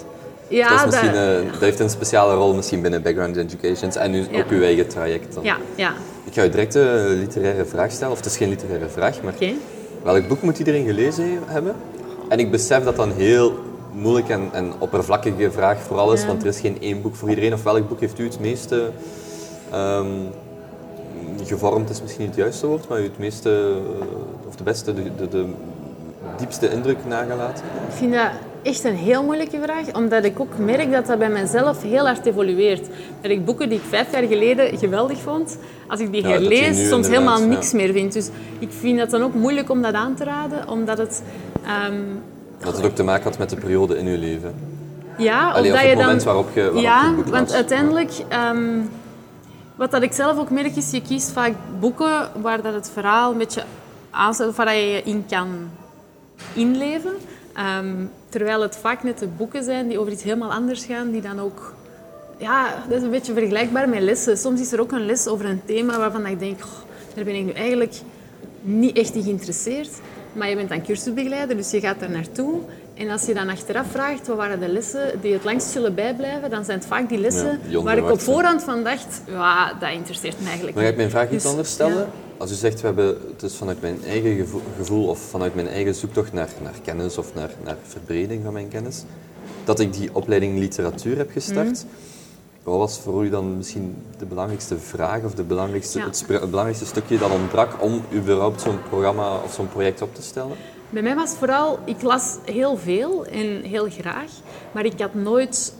Ja, 0.47 0.69
dat, 0.69 0.79
is 0.79 0.85
misschien, 0.85 1.11
dat- 1.11 1.43
eh, 1.43 1.51
dat 1.51 1.59
heeft 1.61 1.79
een 1.79 1.89
speciale 1.89 2.33
rol 2.35 2.53
misschien 2.53 2.81
binnen 2.81 3.01
Background 3.01 3.35
Educations 3.37 3.95
en 3.95 4.11
nu 4.11 4.25
ook 4.35 4.49
uw 4.49 4.61
eigen 4.63 4.87
traject. 4.87 5.33
Dan. 5.33 5.43
ja, 5.43 5.57
ja. 5.75 5.93
Ik 6.23 6.33
ga 6.33 6.43
u 6.43 6.49
direct 6.49 6.75
een 6.75 7.19
literaire 7.19 7.65
vraag 7.65 7.91
stellen, 7.91 8.11
of 8.11 8.17
het 8.17 8.25
is 8.27 8.37
geen 8.37 8.49
literaire 8.49 8.87
vraag, 8.89 9.21
maar 9.21 9.33
welk 10.03 10.27
boek 10.27 10.41
moet 10.41 10.59
iedereen 10.59 10.85
gelezen 10.85 11.39
hebben? 11.45 11.75
En 12.29 12.39
ik 12.39 12.51
besef 12.51 12.83
dat 12.83 12.95
dat 12.95 13.05
een 13.05 13.13
heel 13.13 13.53
moeilijk 13.91 14.29
en, 14.29 14.49
en 14.51 14.73
oppervlakkige 14.79 15.51
vraag 15.51 15.77
vooral 15.81 16.13
is, 16.13 16.25
want 16.25 16.41
er 16.41 16.47
is 16.47 16.59
geen 16.59 16.77
één 16.79 17.01
boek 17.01 17.15
voor 17.15 17.29
iedereen. 17.29 17.53
Of 17.53 17.63
welk 17.63 17.87
boek 17.89 17.99
heeft 17.99 18.19
u 18.19 18.23
het 18.23 18.39
meeste 18.39 18.89
ehm, 19.75 20.07
gevormd, 21.43 21.89
is 21.89 22.01
misschien 22.01 22.21
niet 22.25 22.35
het 22.35 22.43
juiste 22.43 22.67
woord, 22.67 22.87
maar 22.87 22.99
u 22.99 23.03
het 23.03 23.17
meeste, 23.19 23.49
eh, 23.49 24.47
of 24.47 24.55
de 24.55 24.63
beste, 24.63 24.93
de, 24.93 25.03
de, 25.17 25.27
de 25.27 25.45
diepste 26.37 26.71
indruk 26.71 26.97
nagelaten? 27.07 27.63
Ik 27.89 27.93
vind 27.95 28.13
dat 28.13 28.29
echt 28.63 28.83
een 28.83 28.95
heel 28.95 29.23
moeilijke 29.23 29.59
vraag, 29.63 29.93
omdat 29.93 30.23
ik 30.23 30.39
ook 30.39 30.57
merk 30.57 30.91
dat 30.91 31.05
dat 31.05 31.17
bij 31.17 31.29
mezelf 31.29 31.81
heel 31.83 32.05
hard 32.05 32.25
evolueert. 32.25 32.87
Dat 33.21 33.31
ik 33.31 33.45
boeken 33.45 33.69
die 33.69 33.77
ik 33.77 33.83
vijf 33.89 34.11
jaar 34.11 34.23
geleden 34.23 34.77
geweldig 34.77 35.17
vond, 35.17 35.57
als 35.87 35.99
ik 35.99 36.11
die 36.11 36.21
Ja, 36.21 36.29
herlees, 36.29 36.87
soms 36.89 37.07
helemaal 37.07 37.39
ja. 37.39 37.45
niks 37.45 37.71
meer 37.71 37.91
vind. 37.91 38.13
Dus 38.13 38.29
ik 38.59 38.69
vind 38.79 38.97
dat 38.97 39.09
dan 39.09 39.23
ook 39.23 39.33
moeilijk 39.33 39.69
om 39.69 39.81
dat 39.81 39.93
aan 39.93 40.15
te 40.15 40.23
raden, 40.23 40.69
omdat 40.69 40.97
het... 40.97 41.23
ehm, 41.65 42.01
Dat 42.59 42.75
het 42.77 42.85
ook 42.85 42.95
te 42.95 43.03
maken 43.03 43.23
had 43.23 43.37
met 43.37 43.49
de 43.49 43.55
periode 43.55 43.97
in 43.97 44.05
uw 44.07 44.17
leven. 44.19 44.53
Ja, 45.17 45.51
Allee, 45.51 45.71
of 45.71 45.77
dat 45.77 45.85
het 45.87 45.89
je 45.89 45.95
moment 45.95 46.23
dan... 46.23 46.33
waarop 46.33 46.49
je, 46.53 46.61
waarop 46.61 46.75
je 46.77 46.81
ja, 46.81 47.13
want 47.31 47.53
uiteindelijk... 47.53 48.11
ehm, 48.27 48.79
wat 49.75 49.91
dat 49.91 50.01
ik 50.01 50.13
zelf 50.13 50.37
ook 50.37 50.49
merk 50.49 50.75
is, 50.75 50.91
je 50.91 51.01
kiest 51.01 51.31
vaak 51.31 51.53
boeken 51.79 52.29
waar 52.41 52.61
dat 52.61 52.73
het 52.73 52.89
verhaal 52.93 53.31
een 53.31 53.37
beetje 53.37 53.63
aansluit, 54.09 54.55
waar 54.55 54.75
je 54.75 54.85
je 54.85 55.03
in 55.03 55.25
kan 55.29 55.47
inleven. 56.53 57.13
Ehm, 57.53 58.05
terwijl 58.29 58.61
het 58.61 58.77
vaak 58.77 59.03
net 59.03 59.19
de 59.19 59.27
boeken 59.27 59.63
zijn 59.63 59.87
die 59.87 59.99
over 59.99 60.11
iets 60.11 60.23
helemaal 60.23 60.51
anders 60.53 60.85
gaan, 60.85 61.11
die 61.11 61.21
dan 61.21 61.39
ook... 61.39 61.73
Ja, 62.37 62.83
dat 62.87 62.97
is 62.97 63.03
een 63.03 63.09
beetje 63.09 63.33
vergelijkbaar 63.33 63.89
met 63.89 64.01
lessen. 64.01 64.37
Soms 64.37 64.61
is 64.61 64.71
er 64.71 64.81
ook 64.81 64.91
een 64.91 65.05
les 65.05 65.27
over 65.27 65.45
een 65.45 65.61
thema 65.65 65.97
waarvan 65.97 66.25
ik 66.25 66.39
denk, 66.39 66.61
"Goh, 66.61 66.83
daar 67.15 67.23
ben 67.23 67.35
ik 67.35 67.45
nu 67.45 67.51
eigenlijk 67.51 67.93
niet 68.61 68.97
echt 68.97 69.15
in 69.15 69.23
geïnteresseerd. 69.23 69.89
Maar 70.33 70.49
je 70.49 70.55
bent 70.55 70.69
dan 70.69 70.83
cursusbegeleider, 70.83 71.57
dus 71.57 71.71
je 71.71 71.79
gaat 71.79 71.99
daar 71.99 72.09
naartoe. 72.09 72.59
En 72.95 73.09
als 73.09 73.25
je 73.25 73.33
dan 73.33 73.49
achteraf 73.49 73.87
vraagt, 73.91 74.27
wat 74.27 74.37
waren 74.37 74.59
de 74.59 74.67
lessen 74.67 75.21
die 75.21 75.33
het 75.33 75.43
langst 75.43 75.67
zullen 75.67 75.95
bijblijven, 75.95 76.49
dan 76.49 76.65
zijn 76.65 76.77
het 76.77 76.87
vaak 76.87 77.09
die 77.09 77.17
lessen 77.17 77.59
Ja, 77.67 77.81
waar 77.81 77.97
ik 77.97 78.11
op 78.11 78.21
voorhand 78.21 78.63
van 78.63 78.83
dacht, 78.83 79.21
ja, 79.27 79.73
dat 79.73 79.91
interesseert 79.91 80.39
me 80.39 80.45
eigenlijk 80.45 80.75
Maar 80.75 80.83
ga 80.85 80.89
ik 80.89 80.95
mijn 80.97 81.09
vraag 81.09 81.31
iets 81.31 81.43
Dus, 81.43 81.51
anders 81.51 81.71
stellen? 81.71 81.97
ja. 81.97 82.07
Als 82.37 82.51
u 82.51 82.53
zegt, 82.53 82.81
we 82.81 82.85
hebben, 82.87 83.17
het 83.33 83.43
is 83.43 83.55
vanuit 83.55 83.81
mijn 83.81 83.97
eigen 84.07 84.35
gevoel, 84.35 84.61
gevoel 84.77 85.07
of 85.07 85.19
vanuit 85.19 85.55
mijn 85.55 85.67
eigen 85.67 85.95
zoektocht 85.95 86.33
naar, 86.33 86.49
naar 86.63 86.73
kennis 86.83 87.17
of 87.17 87.33
naar, 87.33 87.49
naar 87.63 87.75
verbreding 87.87 88.43
van 88.43 88.53
mijn 88.53 88.67
kennis, 88.67 89.03
dat 89.63 89.79
ik 89.79 89.93
die 89.93 90.09
opleiding 90.13 90.59
literatuur 90.59 91.17
heb 91.17 91.31
gestart. 91.31 91.65
Mhm. 91.85 91.85
Wat 92.63 92.77
was 92.77 92.99
voor 92.99 93.25
u 93.25 93.29
dan 93.29 93.57
misschien 93.57 93.95
de 94.17 94.25
belangrijkste 94.25 94.77
vraag 94.79 95.23
of 95.23 95.33
de 95.33 95.43
belangrijkste, 95.43 95.99
Ja. 95.99 96.05
het, 96.05 96.25
het 96.27 96.49
belangrijkste 96.49 96.85
stukje 96.85 97.17
dat 97.17 97.31
ontbrak 97.31 97.71
om 97.83 98.01
überhaupt 98.13 98.61
zo'n 98.61 98.79
programma 98.89 99.35
of 99.43 99.53
zo'n 99.53 99.69
project 99.69 100.01
op 100.01 100.15
te 100.15 100.21
stellen? 100.21 100.55
Bij 100.89 101.01
mij 101.01 101.15
was 101.15 101.31
vooral, 101.31 101.79
ik 101.85 102.01
las 102.01 102.37
heel 102.45 102.77
veel 102.77 103.25
en 103.25 103.61
heel 103.61 103.89
graag, 103.89 104.31
maar 104.71 104.85
ik 104.85 104.99
had 104.99 105.13
nooit 105.13 105.73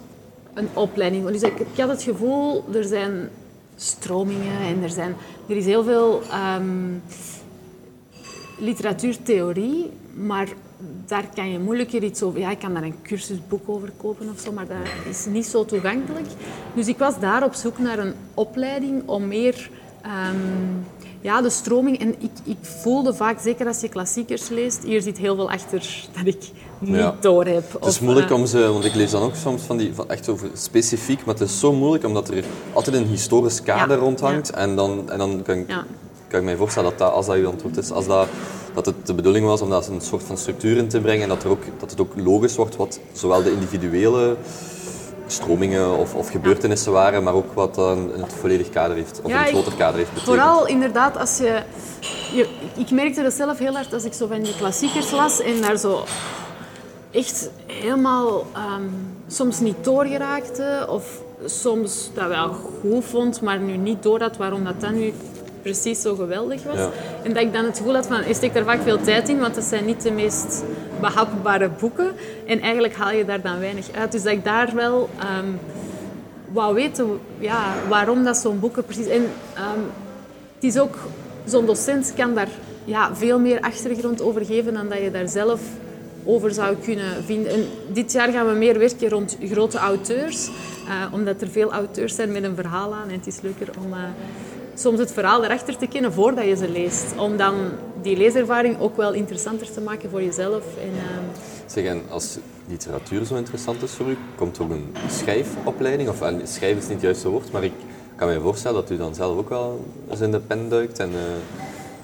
een 0.53 0.67
opleiding. 0.73 1.27
Dus 1.27 1.41
ik, 1.41 1.59
ik 1.59 1.77
had 1.77 1.89
het 1.89 2.03
gevoel, 2.03 2.63
er 2.73 2.83
zijn 2.83 3.29
stromingen 3.75 4.59
en 4.59 4.83
er, 4.83 4.89
zijn, 4.89 5.15
er 5.49 5.55
is 5.55 5.65
heel 5.65 5.83
veel 5.83 6.21
ehm, 6.31 6.93
literatuurtheorie, 8.59 9.91
maar 10.13 10.47
daar 11.05 11.25
kan 11.35 11.51
je 11.51 11.59
moeilijker 11.59 12.03
iets 12.03 12.23
over... 12.23 12.39
Ja, 12.39 12.51
ik 12.51 12.59
kan 12.59 12.73
daar 12.73 12.83
een 12.83 13.01
cursusboek 13.01 13.69
over 13.69 13.91
kopen 13.97 14.29
of 14.29 14.39
zo, 14.39 14.51
maar 14.51 14.67
dat 14.67 14.77
is 15.09 15.25
niet 15.25 15.45
zo 15.45 15.65
toegankelijk. 15.65 16.27
Dus 16.73 16.87
ik 16.87 16.97
was 16.97 17.19
daar 17.19 17.43
op 17.43 17.53
zoek 17.53 17.79
naar 17.79 17.99
een 17.99 18.13
opleiding 18.33 19.07
om 19.07 19.27
meer... 19.27 19.69
ehm, 20.01 20.35
ja, 21.25 21.41
de 21.41 21.49
stroming. 21.49 21.99
En 21.99 22.09
ik, 22.19 22.31
ik 22.43 22.57
voelde 22.61 23.13
vaak, 23.13 23.39
zeker 23.41 23.67
als 23.67 23.79
je 23.81 23.89
klassiekers 23.89 24.49
leest, 24.49 24.83
hier 24.83 25.01
zit 25.01 25.17
heel 25.17 25.35
veel 25.35 25.49
achter 25.51 26.07
dat 26.15 26.25
ik 26.25 26.51
niet 26.79 26.95
Ja. 26.95 27.15
door 27.19 27.45
heb. 27.45 27.73
Het 27.73 27.85
is 27.85 27.99
moeilijk 27.99 28.31
om 28.31 28.45
ze, 28.45 28.71
want 28.71 28.85
ik 28.85 28.93
lees 28.95 29.11
dan 29.11 29.21
ook 29.21 29.35
soms 29.35 29.61
van 29.61 29.77
die, 29.77 29.93
van 29.93 30.09
echt 30.09 30.29
over 30.29 30.49
specifiek, 30.53 31.25
maar 31.25 31.33
het 31.35 31.43
is 31.43 31.59
zo 31.59 31.73
moeilijk 31.73 32.03
omdat 32.05 32.29
er 32.29 32.43
altijd 32.73 32.95
een 32.95 33.05
historisch 33.07 33.61
kader 33.63 33.97
Ja, 33.97 34.03
rond 34.03 34.19
hangt. 34.19 34.49
En 34.51 34.75
dan, 34.75 35.09
en 35.11 35.17
dan 35.17 35.41
kan, 35.43 35.57
ik- 35.57 35.69
Ja. 35.69 35.85
kan 36.27 36.39
ik 36.39 36.45
mij 36.45 36.55
voorstellen 36.55 36.89
dat, 36.89 36.99
dat 36.99 37.11
als 37.11 37.25
dat 37.25 37.35
uw 37.35 37.47
antwoord 37.47 37.77
is, 37.77 37.91
als 37.91 38.05
dat, 38.07 38.27
dat 38.73 38.85
het 38.85 38.95
de 39.07 39.13
bedoeling 39.13 39.45
was 39.45 39.61
om 39.61 39.69
dat 39.69 39.87
een 39.87 40.01
soort 40.01 40.23
van 40.23 40.37
structuur 40.37 40.77
in 40.77 40.87
te 40.87 40.99
brengen 41.01 41.23
en 41.23 41.29
dat, 41.29 41.43
er 41.43 41.49
ook, 41.49 41.63
dat 41.79 41.91
het 41.91 41.99
ook 42.01 42.13
logisch 42.15 42.55
wordt 42.55 42.75
wat 42.75 42.99
zowel 43.13 43.43
de 43.43 43.51
individuele 43.51 44.35
stromingen 45.27 45.97
of, 45.97 46.13
of 46.15 46.29
gebeurtenissen 46.29 46.91
waren, 46.91 47.23
maar 47.23 47.33
ook 47.33 47.53
wat 47.53 47.75
dan 47.75 48.11
het 48.17 48.33
volledig 48.33 48.69
kader 48.69 48.95
heeft, 48.95 49.19
of 49.23 49.31
Ja, 49.31 49.45
ik- 49.45 49.51
groter 49.53 49.73
kader 49.73 49.97
heeft 49.97 50.13
betekend. 50.13 50.35
Vooral 50.35 50.67
inderdaad 50.67 51.17
als 51.17 51.37
je, 51.37 51.61
je... 52.33 52.47
Ik 52.77 52.91
merkte 52.91 53.21
dat 53.23 53.33
zelf 53.33 53.57
heel 53.57 53.73
hard 53.73 53.93
als 53.93 54.03
ik 54.03 54.13
zo 54.13 54.27
van 54.27 54.41
die 54.41 54.55
klassiekers 54.57 55.11
las 55.11 55.41
en 55.41 55.61
daar 55.61 55.77
zo 55.77 56.03
echt 57.11 57.49
helemaal 57.67 58.45
ehm, 58.53 58.83
soms 59.27 59.59
niet 59.59 59.75
doorgeraakte 59.81 60.85
of 60.89 61.21
soms 61.45 62.09
dat 62.13 62.27
wel 62.27 62.53
goed 62.81 63.05
vond, 63.05 63.41
maar 63.41 63.59
nu 63.59 63.77
niet 63.77 64.03
door 64.03 64.21
had 64.21 64.37
waarom 64.37 64.63
dat 64.63 64.81
dan 64.81 64.97
nu 64.99 65.13
precies 65.61 66.01
zo 66.01 66.15
geweldig 66.15 66.63
was. 66.63 66.77
Ja. 66.77 66.89
En 67.23 67.33
dat 67.33 67.43
ik 67.43 67.53
dan 67.53 67.65
het 67.65 67.77
gevoel 67.77 67.93
had 67.93 68.07
van, 68.07 68.27
je 68.27 68.33
steekt 68.33 68.53
daar 68.53 68.63
vaak 68.63 68.81
veel 68.81 69.01
tijd 69.01 69.29
in, 69.29 69.39
want 69.39 69.55
het 69.55 69.65
zijn 69.65 69.85
niet 69.85 70.01
de 70.01 70.11
meest 70.11 70.63
behapbare 70.99 71.69
boeken. 71.79 72.11
En 72.45 72.59
eigenlijk 72.59 72.95
haal 72.95 73.11
je 73.11 73.25
daar 73.25 73.41
dan 73.41 73.59
weinig 73.59 73.91
uit. 73.91 74.11
Dus 74.11 74.23
dat 74.23 74.31
ik 74.31 74.43
daar 74.43 74.71
wel 74.75 75.09
ehm, 75.19 75.49
wou 76.51 76.73
weten 76.73 77.19
ja, 77.39 77.73
waarom 77.89 78.23
dat 78.23 78.37
zo'n 78.37 78.59
boeken 78.59 78.85
precies... 78.85 79.07
En 79.07 79.25
ehm, 79.53 79.79
het 80.55 80.63
is 80.63 80.79
ook, 80.79 80.97
zo'n 81.45 81.65
docent 81.65 82.13
kan 82.15 82.33
daar 82.33 82.49
ja, 82.85 83.15
veel 83.15 83.39
meer 83.39 83.59
achtergrond 83.59 84.21
over 84.21 84.45
geven 84.45 84.73
dan 84.73 84.89
dat 84.89 85.01
je 85.01 85.11
daar 85.11 85.29
zelf 85.29 85.61
over 86.25 86.51
zou 86.51 86.75
kunnen 86.75 87.23
vinden. 87.23 87.51
En 87.51 87.65
dit 87.93 88.11
jaar 88.11 88.31
gaan 88.31 88.47
we 88.47 88.53
meer 88.53 88.79
werken 88.79 89.09
rond 89.09 89.37
grote 89.43 89.77
auteurs, 89.77 90.47
eh, 90.47 91.13
omdat 91.13 91.41
er 91.41 91.47
veel 91.47 91.71
auteurs 91.71 92.15
zijn 92.15 92.31
met 92.31 92.43
een 92.43 92.55
verhaal 92.55 92.93
aan. 92.93 93.09
En 93.09 93.15
het 93.15 93.27
is 93.27 93.41
leuker 93.41 93.69
om 93.85 93.93
eh, 93.93 93.99
soms 94.75 94.99
het 94.99 95.11
verhaal 95.11 95.43
erachter 95.43 95.77
te 95.77 95.87
kennen 95.87 96.13
voordat 96.13 96.45
je 96.45 96.55
ze 96.55 96.69
leest. 96.69 97.05
Om 97.17 97.37
dan 97.37 97.55
die 98.01 98.17
leeservaring 98.17 98.79
ook 98.79 98.97
wel 98.97 99.13
interessanter 99.13 99.71
te 99.71 99.81
maken 99.81 100.09
voor 100.09 100.23
jezelf. 100.23 100.63
En, 100.81 100.89
ehm, 100.89 101.23
Zeg, 101.65 101.85
en 101.85 102.01
als 102.09 102.37
literatuur 102.67 103.25
zo 103.25 103.35
interessant 103.35 103.83
is 103.83 103.91
voor 103.91 104.07
u, 104.07 104.17
komt 104.35 104.57
er 104.57 104.63
ook 104.63 104.69
een 104.69 104.93
schrijfopleiding? 105.09 106.09
Of 106.09 106.21
eh, 106.21 106.33
schrijven 106.43 106.77
is 106.77 106.83
niet 106.83 106.91
het 106.91 107.01
juiste 107.01 107.29
woord, 107.29 107.51
maar 107.51 107.63
ik 107.63 107.73
kan 108.15 108.27
me 108.27 108.39
voorstellen 108.39 108.81
dat 108.81 108.91
u 108.91 108.97
dan 108.97 109.15
zelf 109.15 109.37
ook 109.37 109.49
wel 109.49 109.85
eens 110.09 110.19
in 110.19 110.31
de 110.31 110.39
pen 110.39 110.69
duikt 110.69 110.99
en 110.99 111.09
eh, 111.09 111.21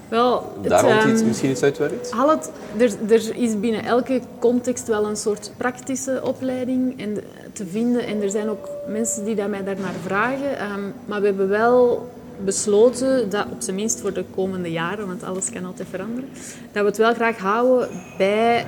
wel, 0.08 0.52
daar 0.60 0.84
ehm, 0.84 1.10
iets, 1.10 1.22
misschien 1.22 1.50
iets 1.50 1.62
uitwerkt? 1.62 2.10
Haal 2.10 2.30
het, 2.30 2.50
er, 2.76 2.92
er 3.08 3.36
is 3.36 3.60
binnen 3.60 3.84
elke 3.84 4.20
context 4.38 4.86
wel 4.86 5.06
een 5.06 5.16
soort 5.16 5.52
praktische 5.56 6.20
opleiding 6.24 7.00
en, 7.00 7.18
te 7.52 7.66
vinden. 7.66 8.06
En 8.06 8.22
er 8.22 8.30
zijn 8.30 8.48
ook 8.48 8.68
mensen 8.88 9.24
die 9.24 9.34
dat 9.34 9.48
mij 9.48 9.64
daarnaar 9.64 9.94
vragen. 10.04 10.58
Ehm, 10.58 10.80
maar 11.04 11.20
we 11.20 11.26
hebben 11.26 11.48
wel 11.48 12.08
besloten 12.44 13.30
dat, 13.30 13.46
op 13.50 13.60
zijn 13.62 13.76
minst 13.76 14.00
voor 14.00 14.12
de 14.12 14.24
komende 14.34 14.70
jaren, 14.70 15.06
want 15.06 15.24
alles 15.24 15.50
kan 15.50 15.64
altijd 15.64 15.88
veranderen, 15.88 16.28
dat 16.72 16.82
we 16.82 16.88
het 16.88 16.96
wel 16.96 17.14
graag 17.14 17.38
houden 17.38 17.88
bij 18.18 18.66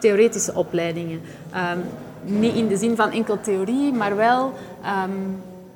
theoretische 0.00 0.54
opleidingen. 0.54 1.20
Ehm, 1.52 1.78
niet 2.24 2.54
in 2.54 2.68
de 2.68 2.76
zin 2.76 2.96
van 2.96 3.10
enkel 3.10 3.40
theorie, 3.40 3.92
maar 3.92 4.16
wel... 4.16 4.52
ehm, 4.82 5.10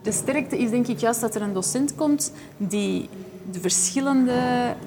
de 0.03 0.13
sterkte 0.13 0.59
is 0.59 0.71
denk 0.71 0.87
ik 0.87 0.99
juist 0.99 1.21
dat 1.21 1.35
er 1.35 1.43
een 1.43 1.53
docent 1.53 1.95
komt 1.95 2.33
die 2.57 3.09
de 3.51 3.61
verschillende 3.61 4.35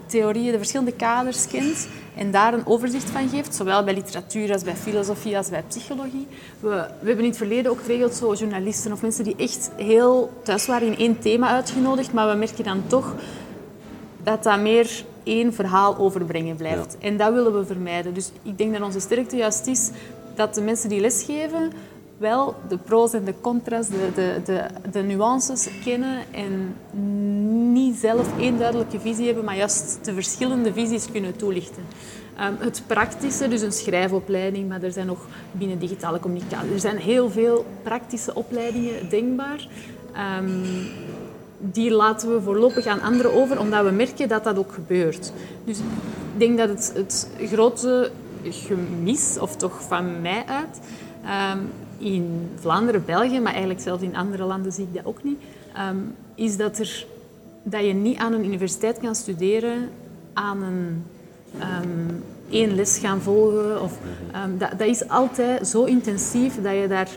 theorieën, 0.06 0.52
de 0.52 0.58
verschillende 0.58 0.92
kaders 0.92 1.48
kent 1.48 1.88
en 2.16 2.32
daar 2.32 2.54
een 2.54 2.66
overzicht 2.66 3.10
van 3.10 3.30
geeft, 3.30 3.56
zowel 3.56 3.84
bij 3.84 3.94
literatuur 3.94 4.52
als 4.54 4.64
bij 4.64 4.76
filosofie 4.76 5.38
als 5.38 5.50
bij 5.50 5.64
psychologie. 5.68 6.28
We, 6.60 6.70
we 6.70 7.08
hebben 7.08 7.24
in 7.24 7.30
het 7.30 7.38
verleden 7.38 7.72
ook 7.72 7.82
geregeld 7.82 8.14
zo 8.14 8.34
journalisten 8.34 8.92
of 8.92 9.02
mensen 9.02 9.24
die 9.24 9.36
echt 9.36 9.72
heel 9.76 10.32
thuis 10.44 10.66
waren 10.66 10.88
in 10.88 10.98
één 10.98 11.20
thema 11.20 11.50
uitgenodigd, 11.50 12.14
maar 12.14 12.30
we 12.30 12.36
merken 12.36 12.64
dan 12.64 12.84
toch 12.88 13.16
dat 14.24 14.44
dat 14.44 14.60
meer 14.60 15.04
één 15.24 15.54
verhaal 15.54 15.98
overbrengen 15.98 16.56
blijft. 16.56 16.98
En 17.00 17.18
dat 17.18 17.34
willen 17.34 17.60
we 17.60 17.66
vermijden. 17.66 18.14
Dus 18.14 18.32
ik 18.44 18.58
denk 18.58 18.74
dat 18.74 18.82
onze 18.82 19.00
sterkte 19.00 19.36
juist 19.36 19.68
is 19.68 19.90
dat 20.36 20.54
de 20.54 20.62
mensen 20.62 20.90
die 20.90 21.02
lesgeven 21.02 21.72
wel 22.22 22.56
de 22.68 22.78
pro's 22.78 23.14
en 23.14 23.24
de 23.24 23.34
contra's, 23.42 23.88
de, 23.88 24.10
de, 24.16 24.42
de, 24.46 24.66
de 24.92 25.02
nuances 25.02 25.70
kennen 25.84 26.18
en 26.32 26.76
niet 27.74 27.96
zelf 27.96 28.40
één 28.40 28.58
duidelijke 28.58 29.00
visie 29.00 29.26
hebben, 29.26 29.44
maar 29.44 29.58
juist 29.58 30.00
de 30.02 30.14
verschillende 30.14 30.74
visies 30.74 31.12
kunnen 31.12 31.36
toelichten. 31.36 31.84
Ehm, 32.38 32.54
het 32.60 32.84
praktische, 32.88 33.48
dus 33.48 33.62
een 33.62 33.72
schrijfopleiding, 33.72 34.70
maar 34.70 34.84
er 34.84 34.92
zijn 34.92 35.08
nog 35.08 35.28
binnen 35.52 35.80
digitale 35.80 36.20
communicatie, 36.20 36.74
er 36.74 36.80
zijn 36.80 36.98
heel 36.98 37.30
veel 37.30 37.66
praktische 37.84 38.36
opleidingen 38.36 39.10
denkbaar. 39.10 39.68
Ehm, 40.14 40.50
die 41.58 41.92
laten 41.92 42.34
we 42.34 42.42
voorlopig 42.42 42.86
aan 42.86 43.02
anderen 43.02 43.34
over, 43.34 43.60
omdat 43.60 43.86
we 43.86 43.92
merken 43.92 44.28
dat 44.28 44.44
dat 44.44 44.58
ook 44.58 44.72
gebeurt. 44.72 45.32
Dus 45.66 45.78
ik 45.78 45.84
denk 46.38 46.58
dat 46.58 46.70
het, 46.70 46.92
het 46.96 47.30
grote 47.48 48.12
gemis, 48.44 49.38
of 49.40 49.56
toch 49.56 49.82
van 49.82 50.22
mij 50.22 50.44
uit, 50.46 50.80
ehm, 51.26 51.60
in 52.02 52.50
Vlaanderen, 52.56 53.06
België, 53.06 53.40
maar 53.40 53.52
eigenlijk 53.52 53.82
zelfs 53.82 54.04
in 54.04 54.16
andere 54.16 54.44
landen 54.44 54.72
zie 54.72 54.84
ik 54.84 54.94
dat 54.94 55.06
ook 55.06 55.24
niet, 55.24 55.40
ehm, 55.74 55.98
is 56.36 56.58
dat, 56.58 56.80
er, 56.80 57.06
dat 57.64 57.86
je 57.86 57.94
niet 57.94 58.18
aan 58.18 58.34
een 58.34 58.46
universiteit 58.46 59.00
kan 59.00 59.16
studeren 59.16 59.90
aan 60.34 60.64
een 60.64 61.04
ehm, 61.60 62.16
één 62.50 62.76
les 62.76 62.98
gaan 62.98 63.22
volgen. 63.22 63.82
Of, 63.82 63.98
ehm, 64.32 64.58
dat, 64.58 64.72
dat 64.78 64.88
is 64.88 65.08
altijd 65.08 65.68
zo 65.68 65.84
intensief 65.84 66.62
dat 66.62 66.74
je 66.74 66.88
daar 66.88 67.10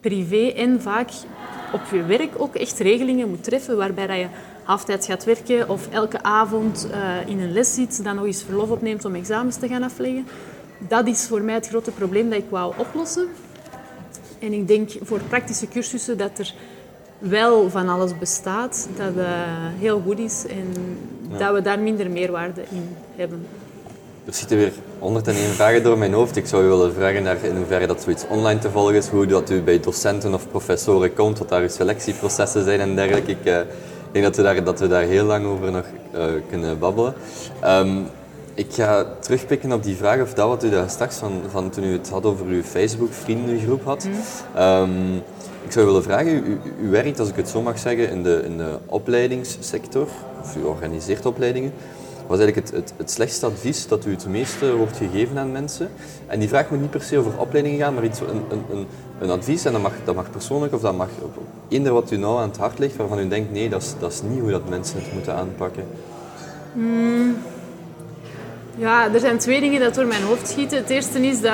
privé 0.00 0.46
en 0.46 0.80
vaak 0.80 1.10
op 1.72 1.80
je 1.92 2.04
werk 2.04 2.30
ook 2.36 2.54
echt 2.54 2.78
regelingen 2.78 3.28
moet 3.28 3.44
treffen 3.44 3.76
waarbij 3.76 4.06
dat 4.06 4.16
je 4.16 4.26
halftijds 4.62 5.06
gaat 5.06 5.24
werken 5.24 5.68
of 5.68 5.88
elke 5.90 6.22
avond 6.22 6.88
eh, 6.90 7.28
in 7.28 7.40
een 7.40 7.52
les 7.52 7.74
zit, 7.74 8.04
dan 8.04 8.14
nog 8.14 8.24
eens 8.24 8.42
verlof 8.42 8.70
opneemt 8.70 9.04
om 9.04 9.14
examens 9.14 9.56
te 9.56 9.68
gaan 9.68 9.82
afleggen. 9.82 10.26
Dat 10.78 11.06
is 11.06 11.26
voor 11.26 11.42
mij 11.42 11.54
het 11.54 11.68
grote 11.68 11.90
probleem 11.90 12.30
dat 12.30 12.38
ik 12.38 12.50
wou 12.50 12.74
oplossen. 12.76 13.28
En 14.42 14.52
ik 14.52 14.68
denk 14.68 14.90
voor 15.02 15.20
praktische 15.28 15.68
cursussen 15.68 16.18
dat 16.18 16.38
er 16.38 16.54
wel 17.18 17.70
van 17.70 17.88
alles 17.88 18.18
bestaat, 18.18 18.88
dat 18.96 19.16
eh, 19.16 19.26
heel 19.78 20.02
goed 20.04 20.18
is 20.18 20.44
en 20.46 20.98
dat 21.38 21.54
we 21.54 21.60
daar 21.60 21.78
minder 21.78 22.10
meerwaarde 22.10 22.62
in 22.70 22.96
hebben. 23.16 23.46
Er 24.24 24.34
zitten 24.34 24.56
weer 24.56 24.72
101 24.98 25.36
vragen 25.36 25.82
door 25.82 25.98
mijn 25.98 26.12
hoofd. 26.12 26.36
Ik 26.36 26.46
zou 26.46 26.64
u 26.64 26.68
willen 26.68 26.94
vragen 26.94 27.22
naar 27.22 27.44
in 27.44 27.56
hoeverre 27.56 27.86
dat 27.86 28.02
zoiets 28.02 28.24
online 28.28 28.60
te 28.60 28.70
volgen 28.70 28.94
is, 28.94 29.08
hoe 29.08 29.26
dat 29.26 29.50
u 29.50 29.62
bij 29.62 29.80
docenten 29.80 30.34
of 30.34 30.48
professoren 30.48 31.14
komt, 31.14 31.38
wat 31.38 31.48
daar 31.48 31.62
uw 31.62 31.68
selectieprocessen 31.68 32.64
zijn 32.64 32.80
en 32.80 32.94
dergelijke. 32.94 33.30
Ik 33.30 33.44
uh, 33.44 33.58
denk 34.12 34.24
dat 34.24 34.36
we, 34.36 34.42
daar, 34.42 34.64
dat 34.64 34.80
we 34.80 34.88
daar 34.88 35.02
heel 35.02 35.24
lang 35.24 35.46
over 35.46 35.72
nog 35.72 35.84
uh, 36.14 36.24
kunnen 36.48 36.78
babbelen. 36.78 37.14
Um, 37.64 38.06
ik 38.54 38.72
ga 38.72 39.06
terugpikken 39.20 39.72
op 39.72 39.82
die 39.82 39.96
vraag 39.96 40.20
of 40.20 40.34
dat 40.34 40.48
wat 40.48 40.64
u 40.64 40.70
daar 40.70 40.90
straks 40.90 41.16
van, 41.16 41.42
van 41.50 41.70
toen 41.70 41.84
u 41.84 41.92
het 41.92 42.08
had 42.08 42.24
over 42.24 42.46
uw 42.46 42.62
Facebook-vriendengroep 42.62 43.84
had. 43.84 44.04
Mm. 44.04 44.62
Um, 44.62 45.22
ik 45.64 45.72
zou 45.72 45.86
willen 45.86 46.02
vragen, 46.02 46.36
u, 46.36 46.58
u, 46.82 46.90
werkt, 46.90 47.20
als 47.20 47.28
ik 47.28 47.36
het 47.36 47.48
zo 47.48 47.62
mag 47.62 47.78
zeggen, 47.78 48.10
in 48.10 48.22
de, 48.22 48.42
in 48.44 48.56
de 48.56 48.78
opleidingssector, 48.86 50.08
of 50.42 50.56
u 50.56 50.62
organiseert 50.62 51.26
opleidingen. 51.26 51.72
Wat 52.26 52.38
is 52.38 52.44
eigenlijk 52.44 52.76
het, 52.76 52.84
het, 52.84 52.94
het, 52.96 53.10
slechtste 53.10 53.46
advies 53.46 53.88
dat 53.88 54.06
u 54.06 54.10
het 54.10 54.26
meeste 54.26 54.76
wordt 54.76 54.96
gegeven 54.96 55.38
aan 55.38 55.52
mensen? 55.52 55.88
En 56.26 56.38
die 56.38 56.48
vraag 56.48 56.70
moet 56.70 56.80
niet 56.80 56.90
per 56.90 57.02
se 57.02 57.18
over 57.18 57.38
opleidingen 57.38 57.78
gaan, 57.78 57.94
maar 57.94 58.04
iets, 58.04 58.20
een, 58.20 58.42
een, 58.50 58.64
een, 58.70 58.86
een 59.20 59.30
advies, 59.30 59.64
en 59.64 59.72
dat 59.72 59.82
mag, 59.82 59.92
dat 60.04 60.14
mag 60.14 60.30
persoonlijk 60.30 60.74
of 60.74 60.80
dat 60.80 60.96
mag 60.96 61.08
op 61.22 61.38
eender 61.68 61.92
wat 61.92 62.10
u 62.10 62.16
nou 62.16 62.40
aan 62.40 62.48
het 62.48 62.56
hart 62.56 62.78
ligt, 62.78 62.96
waarvan 62.96 63.18
u 63.18 63.28
denkt, 63.28 63.52
nee, 63.52 63.68
dat 63.68 63.82
is, 63.82 63.94
dat 63.98 64.12
is 64.12 64.22
niet 64.22 64.40
hoe 64.40 64.50
dat 64.50 64.68
mensen 64.68 64.98
het 65.02 65.12
moeten 65.12 65.34
aanpakken. 65.34 65.84
Mm. 66.72 67.36
Ja, 68.76 69.12
er 69.12 69.20
zijn 69.20 69.38
twee 69.38 69.60
dingen 69.60 69.80
dat 69.80 69.94
door 69.94 70.06
mijn 70.06 70.22
hoofd 70.22 70.48
schieten. 70.48 70.78
Het 70.78 70.90
eerste 70.90 71.26
is 71.26 71.40
dat 71.40 71.52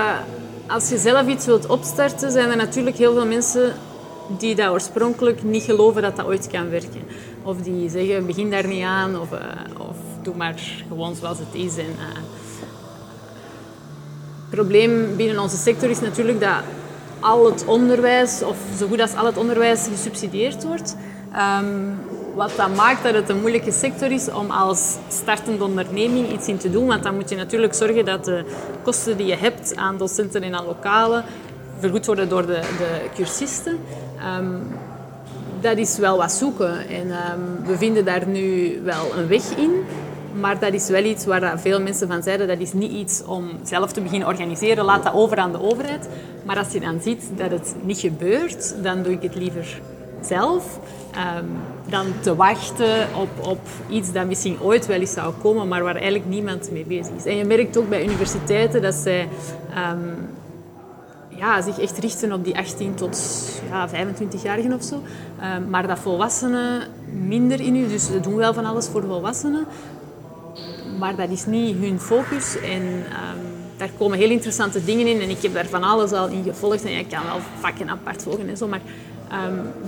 als 0.67 0.89
je 0.89 0.99
zelf 0.99 1.27
iets 1.29 1.47
wilt 1.47 1.67
opstarten, 1.67 2.33
zijn 2.33 2.51
er 2.51 2.57
natuurlijk 2.57 2.97
heel 2.97 3.13
veel 3.13 3.27
mensen 3.27 3.73
die 4.39 4.55
dat 4.55 4.71
oorspronkelijk 4.71 5.43
niet 5.43 5.63
geloven 5.63 6.03
dat 6.03 6.17
dat 6.17 6.27
ooit 6.27 6.49
kan 6.53 6.71
werken. 6.71 7.03
Of 7.43 7.57
die 7.57 7.91
zeggen, 7.91 8.27
begin 8.27 8.51
daar 8.51 8.67
niet 8.67 8.83
aan, 8.83 9.21
of, 9.21 9.33
uh, 9.33 9.39
of 9.79 9.97
doe 10.23 10.35
maar 10.37 10.55
gewoon 10.89 11.15
zoals 11.15 11.39
het 11.39 11.53
is. 11.53 11.77
En, 11.77 11.85
uh, 11.85 12.15
het 14.41 14.51
probleem 14.51 15.17
binnen 15.17 15.39
onze 15.39 15.57
sector 15.57 15.91
is 15.91 16.01
natuurlijk 16.01 16.41
dat 16.41 16.63
al 17.21 17.47
het 17.47 17.65
onderwijs, 17.65 18.43
of 18.43 18.57
zo 18.79 18.87
goed 18.87 19.01
als 19.01 19.15
al 19.15 19.27
het 19.27 19.37
onderwijs, 19.37 19.89
gesubsidieerd 19.91 20.65
wordt. 20.65 20.97
Um, 21.63 21.99
wat 22.35 22.53
dat 22.57 22.77
maakt 22.77 23.03
dat 23.03 23.15
het 23.15 23.29
een 23.29 23.41
moeilijke 23.41 23.73
sector 23.73 24.11
is 24.11 24.31
om 24.31 24.51
als 24.51 24.97
startende 25.09 25.65
onderneming 25.65 26.33
iets 26.33 26.49
in 26.49 26.59
te 26.59 26.71
doen. 26.71 26.87
Want 26.87 27.03
dan 27.03 27.15
moet 27.15 27.31
je 27.31 27.37
natuurlijk 27.37 27.75
zorgen 27.75 28.05
dat 28.05 28.25
de 28.25 28.45
kosten 28.83 29.17
die 29.17 29.27
je 29.27 29.37
hebt 29.37 29.77
aan 29.77 29.99
docenten 29.99 30.43
en 30.43 30.55
aan 30.55 30.67
lokalen 30.67 31.25
vergoed 31.79 32.07
worden 32.07 32.29
door 32.29 32.47
de, 32.47 32.61
de 32.79 33.01
cursisten. 33.15 33.79
Um, 34.39 34.63
dat 35.61 35.77
is 35.77 35.99
wel 35.99 36.17
wat 36.17 36.33
zoeken. 36.33 36.89
En 36.89 37.07
um, 37.11 37.67
we 37.67 37.77
vinden 37.77 38.05
daar 38.05 38.27
nu 38.27 38.79
wel 38.85 39.17
een 39.17 39.29
weg 39.29 39.57
in. 39.57 39.85
Maar 40.41 40.59
dat 40.59 40.73
is 40.73 40.89
wel 40.89 41.05
iets 41.05 41.27
waar 41.27 41.61
veel 41.61 41.81
mensen 41.81 42.09
van 42.09 42.23
zeiden, 42.23 42.49
dat 42.49 42.59
is 42.59 42.73
niet 42.73 42.93
iets 42.93 43.25
om 43.25 43.51
zelf 43.63 43.93
te 43.93 44.01
beginnen 44.01 44.29
organiseren. 44.29 44.85
Laat 44.85 45.03
dat 45.03 45.13
over 45.13 45.37
aan 45.37 45.53
de 45.53 45.63
overheid. 45.63 46.09
Maar 46.45 46.59
als 46.59 46.73
je 46.73 46.81
dan 46.81 47.01
ziet 47.03 47.23
dat 47.37 47.51
het 47.51 47.75
niet 47.83 47.99
gebeurt, 47.99 48.75
dan 48.83 49.03
doe 49.03 49.13
ik 49.13 49.23
het 49.23 49.35
liever 49.35 49.81
zelf. 50.23 50.79
Um, 51.39 51.57
dan 51.91 52.07
te 52.21 52.37
wachten 52.37 53.07
op, 53.15 53.47
op 53.47 53.61
iets 53.89 54.13
dat 54.13 54.27
misschien 54.27 54.61
ooit 54.61 54.87
wel 54.87 55.01
eens 55.01 55.13
zou 55.13 55.35
komen, 55.43 55.69
maar 55.69 55.83
waar 55.83 55.95
eigenlijk 55.95 56.27
niemand 56.27 56.71
mee 56.71 56.85
bezig 56.85 57.15
is. 57.17 57.25
En 57.25 57.37
je 57.37 57.45
merkt 57.45 57.79
ook 57.79 57.89
bij 57.89 58.05
universiteiten 58.05 58.83
dat 58.83 58.95
zij 58.95 59.29
um, 59.93 60.29
ja, 61.29 61.63
zich 61.63 61.79
echt 61.79 61.99
richten 61.99 62.33
op 62.33 62.45
die 62.45 62.57
18 62.57 62.95
tot 62.95 63.19
ja, 63.71 63.89
25-jarigen 63.89 64.75
of 64.75 64.83
zo. 64.83 64.95
Um, 64.95 65.71
maar 65.71 65.87
dat 65.87 65.99
volwassenen 65.99 66.83
minder 67.13 67.61
in 67.61 67.77
u. 67.77 67.89
Dus 67.89 68.07
ze 68.07 68.21
doen 68.21 68.37
wel 68.37 68.55
van 68.55 68.65
alles 68.65 68.87
voor 68.87 69.03
volwassenen. 69.03 69.67
Maar 70.99 71.17
dat 71.17 71.31
is 71.31 71.47
niet 71.47 71.77
hun 71.79 72.01
focus. 72.01 72.61
En 72.61 72.83
daar 73.77 73.91
komen 73.99 74.19
heel 74.19 74.31
interessante 74.31 74.85
dingen 74.85 75.07
in. 75.07 75.21
En 75.21 75.31
ik 75.31 75.43
heb 75.43 75.55
daar 75.55 75.67
van 75.67 75.83
alles 75.83 76.13
al 76.13 76.29
in 76.29 76.43
gevolgd. 76.43 76.85
En 76.85 76.91
je 76.91 77.07
kan 77.07 77.25
wel 77.25 77.41
vakken 77.59 77.89
apart 77.89 78.23
volgen 78.23 78.49
en 78.49 78.57
zo. 78.57 78.69
Maar 78.69 78.81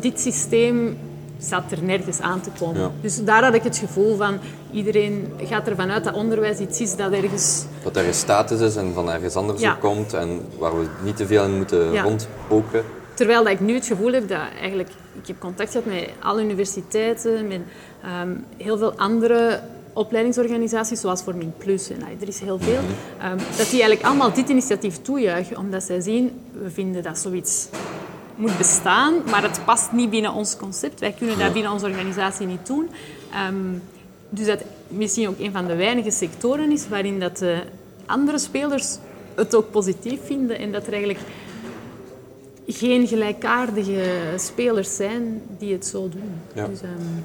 dit 0.00 0.20
systeem 0.20 0.98
zat 1.40 1.70
er 1.70 1.82
nergens 1.82 2.20
aan 2.20 2.40
te 2.40 2.50
komen. 2.58 2.92
Dus 3.00 3.24
daar 3.24 3.44
had 3.44 3.54
ik 3.54 3.62
het 3.62 3.76
gevoel 3.76 4.16
van, 4.16 4.38
iedereen 4.72 5.32
gaat 5.44 5.68
ervan 5.68 5.90
uit 5.90 6.04
dat 6.04 6.14
onderwijs 6.14 6.58
iets 6.58 6.80
is 6.80 6.96
dat 6.96 7.12
ergens... 7.12 7.64
Dat 7.82 7.96
er 7.96 8.06
een 8.06 8.14
status 8.14 8.60
is 8.60 8.76
en 8.76 8.92
van 8.94 9.10
ergens 9.10 9.34
anders 9.34 9.60
ja. 9.60 9.76
komt 9.80 10.12
en 10.12 10.40
waar 10.58 10.78
we 10.80 10.86
niet 11.04 11.16
te 11.16 11.26
veel 11.26 11.44
in 11.44 11.56
moeten 11.56 11.92
ja. 11.92 12.02
rondpoken. 12.02 12.84
Terwijl 13.14 13.42
dat 13.44 13.52
ik 13.52 13.60
nu 13.60 13.74
het 13.74 13.86
gevoel 13.86 14.12
heb 14.12 14.28
dat 14.28 14.38
eigenlijk... 14.60 14.88
Ik 15.20 15.26
heb 15.26 15.38
contact 15.38 15.70
gehad 15.70 15.86
met 15.86 16.08
alle 16.20 16.42
universiteiten, 16.42 17.48
met 17.48 17.60
um, 18.22 18.44
heel 18.56 18.78
veel 18.78 18.92
andere 18.92 19.60
opleidingsorganisaties, 19.92 21.00
zoals 21.00 21.22
Forming 21.22 21.52
Plus, 21.58 21.90
en 21.90 22.00
er 22.20 22.28
is 22.28 22.40
heel 22.40 22.58
veel, 22.58 22.78
um, 22.78 23.36
dat 23.36 23.70
die 23.70 23.80
eigenlijk 23.82 24.02
allemaal 24.02 24.32
dit 24.32 24.48
initiatief 24.48 25.02
toejuichen, 25.02 25.56
omdat 25.56 25.82
zij 25.82 26.00
zien, 26.00 26.40
we 26.62 26.70
vinden 26.70 27.02
dat 27.02 27.18
zoiets 27.18 27.68
moet 28.40 28.58
bestaan, 28.58 29.14
maar 29.30 29.42
het 29.42 29.60
past 29.64 29.92
niet 29.92 30.10
binnen 30.10 30.32
ons 30.32 30.56
concept. 30.56 31.00
Wij 31.00 31.12
kunnen 31.12 31.38
dat 31.38 31.52
binnen 31.52 31.72
onze 31.72 31.86
organisatie 31.86 32.46
niet 32.46 32.66
doen. 32.66 32.90
Um, 33.48 33.82
dus 34.28 34.46
dat 34.46 34.62
misschien 34.88 35.28
ook 35.28 35.38
een 35.38 35.52
van 35.52 35.66
de 35.66 35.74
weinige 35.74 36.10
sectoren 36.10 36.72
is 36.72 36.88
waarin 36.88 37.20
dat 37.20 37.36
de 37.36 37.62
andere 38.06 38.38
spelers 38.38 38.98
het 39.34 39.54
ook 39.54 39.70
positief 39.70 40.20
vinden 40.24 40.58
en 40.58 40.72
dat 40.72 40.86
er 40.86 40.92
eigenlijk 40.92 41.22
geen 42.66 43.06
gelijkaardige 43.06 44.04
spelers 44.36 44.96
zijn 44.96 45.42
die 45.58 45.72
het 45.72 45.86
zo 45.86 46.08
doen. 46.08 46.32
Ja. 46.54 46.66
Dus, 46.66 46.82
um... 46.82 47.24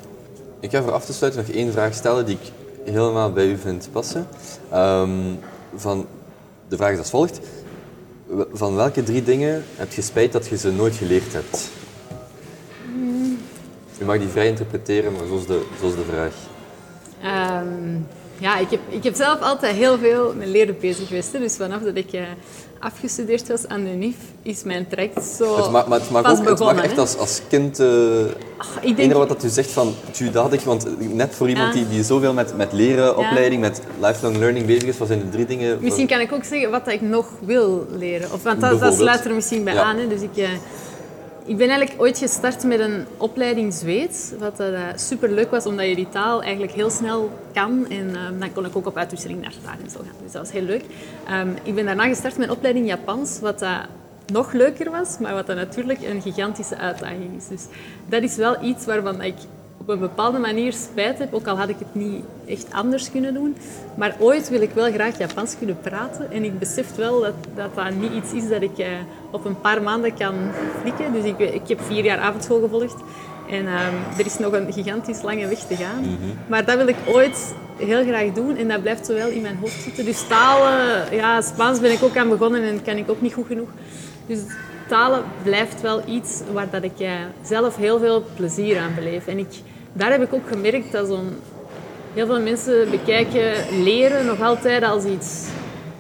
Ik 0.60 0.72
ga 0.72 0.84
voor 0.84 0.92
af 0.92 1.06
te 1.06 1.14
sluiten 1.14 1.46
nog 1.46 1.56
één 1.56 1.72
vraag 1.72 1.94
stellen 1.94 2.26
die 2.26 2.38
ik 2.42 2.52
helemaal 2.94 3.32
bij 3.32 3.48
u 3.48 3.58
vind 3.58 3.90
passen. 3.92 4.28
Um, 4.74 5.40
van, 5.76 6.06
de 6.68 6.76
vraag 6.76 6.92
is 6.92 6.98
als 6.98 7.10
volgt. 7.10 7.40
Van 8.54 8.76
welke 8.76 9.04
drie 9.04 9.24
dingen 9.24 9.64
heb 9.76 9.94
je 9.94 10.02
spijt 10.02 10.32
dat 10.32 10.48
je 10.48 10.58
ze 10.58 10.72
nooit 10.72 10.96
geleerd 10.96 11.34
hebt? 11.34 11.70
Mm. 12.96 13.38
Je 13.98 14.06
mag 14.06 14.18
die 14.18 14.28
vrij 14.28 14.48
interpreteren, 14.48 15.12
maar 15.12 15.26
zo 15.28 15.38
is 15.38 15.46
de, 15.46 15.66
zo 15.80 15.88
is 15.88 15.96
de 15.96 16.04
vraag. 16.10 16.34
Um, 17.62 18.08
ja, 18.38 18.58
ik 18.58 18.70
heb, 18.70 18.80
ik 18.90 19.04
heb 19.04 19.16
zelf 19.16 19.42
altijd 19.42 19.76
heel 19.76 19.98
veel 19.98 20.34
met 20.38 20.48
leren 20.48 20.78
bezig 20.80 21.08
geweest. 21.08 21.34
Hè. 21.34 21.40
Dus 21.40 21.56
vanaf 21.56 21.82
dat 21.82 21.96
ik 21.96 22.14
uh, 22.14 22.22
afgestudeerd 22.80 23.48
was 23.48 23.68
aan 23.68 23.84
de 23.84 23.90
NIF, 23.90 24.16
is 24.42 24.64
mijn 24.64 24.88
traject 24.88 25.26
zo 25.26 25.56
het 25.56 25.72
mag, 25.72 25.88
maar 25.88 26.00
het 26.00 26.10
mag 26.10 26.32
ook, 26.32 26.44
begonnen. 26.44 26.68
Het 26.68 26.76
mag 26.76 26.86
echt 26.86 26.98
als, 26.98 27.18
als 27.18 27.42
kind... 27.50 27.80
Uh, 27.80 27.88
ik 28.82 28.96
denk... 28.96 29.14
wat 29.14 29.30
dat 29.30 29.44
u 29.44 29.50
zegt 29.50 29.72
van, 29.72 29.94
tjudadig, 30.12 30.64
want 30.64 31.14
net 31.14 31.36
voor 31.36 31.50
iemand 31.50 31.74
ja. 31.74 31.80
die, 31.80 31.90
die 31.90 32.04
zoveel 32.04 32.34
met, 32.34 32.58
met 32.58 32.74
leren, 32.74 33.04
ja. 33.04 33.12
opleiding, 33.12 33.62
met 33.62 33.82
lifelong 34.00 34.38
learning 34.38 34.66
bezig 34.66 34.84
is, 34.84 34.98
wat 34.98 35.08
zijn 35.08 35.20
de 35.20 35.30
drie 35.30 35.46
dingen... 35.46 35.78
Misschien 35.82 36.08
kan 36.08 36.20
ik 36.20 36.32
ook 36.34 36.44
zeggen 36.44 36.72
wat 36.72 36.88
ik 36.88 37.02
nog 37.02 37.28
wil 37.46 37.88
leren. 37.92 38.32
Of, 38.32 38.44
want 38.44 38.62
dat, 38.62 38.80
dat 38.80 38.94
sluit 38.94 39.26
er 39.26 39.34
misschien 39.34 39.64
bij 39.64 39.74
ja. 39.74 39.84
aan. 39.84 39.98
Hè. 39.98 40.08
Dus 40.08 40.22
ik... 40.22 40.38
Uh, 40.38 40.48
ik 41.46 41.58
ben 41.58 41.70
eigenlijk 41.70 42.02
ooit 42.02 42.18
gestart 42.18 42.64
met 42.64 42.80
een 42.80 43.06
opleiding 43.18 43.74
Zweeds, 43.74 44.32
wat 44.40 44.60
uh, 44.60 44.80
super 44.96 45.32
leuk 45.32 45.52
was, 45.52 45.66
omdat 45.66 45.88
je 45.88 45.96
die 45.96 46.10
taal 46.10 46.42
eigenlijk 46.42 46.74
heel 46.74 46.90
snel 46.90 47.32
kan. 47.54 47.90
En 47.90 48.10
uh, 48.10 48.40
dan 48.40 48.54
kon 48.54 48.66
ik 48.66 48.76
ook 48.76 48.86
op 48.86 48.98
uitwisseling 48.98 49.42
naar 49.42 49.54
daar 49.64 49.78
en 49.84 49.90
zo 49.90 50.00
gaan. 50.00 50.24
Dus 50.24 50.32
dat 50.32 50.42
was 50.42 50.52
heel 50.52 50.62
leuk. 50.62 50.84
Um, 51.32 51.56
ik 51.64 51.76
ben 51.76 51.86
daarna 51.86 52.08
gestart 52.08 52.38
met 52.38 52.48
een 52.48 52.56
opleiding 52.56 52.88
Japans, 52.88 53.40
wat 53.40 53.62
uh, 53.62 53.80
nog 54.32 54.54
leuker 54.54 54.92
was, 54.92 55.18
maar 55.20 55.34
wat 55.34 55.48
dan 55.48 55.56
natuurlijk 55.56 56.02
een 56.02 56.22
gigantische 56.22 56.78
uitdaging 56.78 57.38
is. 57.38 57.48
Dus 57.48 57.66
dat 58.06 58.24
is 58.24 58.36
wel 58.36 58.64
iets 58.64 58.86
waarvan 58.86 59.22
ik 59.22 59.36
op 59.78 59.90
een 59.90 60.00
bepaalde 60.00 60.40
manier 60.40 60.74
spijt 60.74 61.18
heb, 61.18 61.34
ook 61.34 61.48
al 61.48 61.58
had 61.58 61.70
ik 61.70 61.80
het 61.80 61.96
niet 61.96 62.24
echt 62.48 62.66
anders 62.72 63.12
kunnen 63.12 63.34
doen. 63.34 63.56
Maar 63.96 64.16
ooit 64.20 64.50
wil 64.50 64.62
ik 64.62 64.72
wel 64.74 64.92
graag 64.92 65.18
Japans 65.18 65.58
kunnen 65.58 65.78
praten. 65.82 66.32
En 66.32 66.44
ik 66.44 66.60
besef 66.60 66.96
wel 66.96 67.22
dat 67.22 67.34
dat, 67.56 67.76
dat 67.76 67.94
niet 67.94 68.12
iets 68.12 68.34
is 68.34 68.50
dat 68.50 68.62
ik 68.62 68.78
uh, 68.78 68.86
op 69.32 69.46
een 69.46 69.62
paar 69.62 69.82
maanden 69.82 70.14
kan 70.14 70.34
flikken. 70.82 71.14
Dus 71.14 71.24
ik, 71.24 71.40
ik 71.40 71.68
heb 71.68 71.82
vier 71.82 72.04
jaar 72.04 72.20
avondschool 72.20 72.62
gevolgd. 72.62 72.96
En 73.50 73.68
um, 73.68 74.18
er 74.18 74.26
is 74.26 74.38
nog 74.38 74.54
een 74.54 74.74
gigantisch 74.74 75.22
lange 75.22 75.48
weg 75.48 75.60
te 75.60 75.76
gaan. 75.76 76.00
Mm 76.00 76.18
-hmm. 76.22 76.38
Maar 76.48 76.66
dat 76.66 76.78
wil 76.78 76.88
ik 76.88 76.98
ooit 77.08 77.54
heel 77.78 78.04
graag 78.04 78.34
doen. 78.34 78.58
En 78.58 78.68
dat 78.68 78.82
blijft 78.82 79.06
zo 79.06 79.14
wel 79.14 79.30
in 79.30 79.42
mijn 79.42 79.58
hoofd 79.62 79.82
zitten. 79.82 80.06
Dus 80.06 80.28
talen, 80.28 81.16
ja, 81.16 81.42
Spaans 81.42 81.80
ben 81.80 81.92
ik 81.92 82.04
ook 82.04 82.18
aan 82.18 82.30
begonnen 82.30 82.64
en 82.64 82.84
kan 82.84 82.98
ik 82.98 83.10
ook 83.10 83.22
niet 83.22 83.34
goed 83.34 83.48
genoeg. 83.48 83.70
Dus 84.28 84.40
talen 84.88 85.24
blijft 85.44 85.82
wel 85.82 86.02
iets 86.08 86.42
waar 86.54 86.70
dat 86.70 86.84
ik 86.84 87.00
uh, 87.00 87.12
zelf 87.44 87.76
heel 87.76 88.00
veel 88.00 88.24
plezier 88.36 88.80
aan 88.80 88.96
beleef. 88.96 89.28
En 89.28 89.38
ik, 89.38 89.62
daar 89.94 90.12
heb 90.12 90.22
ik 90.22 90.34
ook 90.34 90.48
gemerkt 90.48 90.92
dat. 90.92 91.20
Heel 92.14 92.26
veel 92.26 92.42
mensen 92.42 92.90
bekijken 92.90 93.54
leren 93.84 94.26
nog 94.26 94.42
altijd 94.42 94.84
als 94.84 95.04
iets 95.04 95.48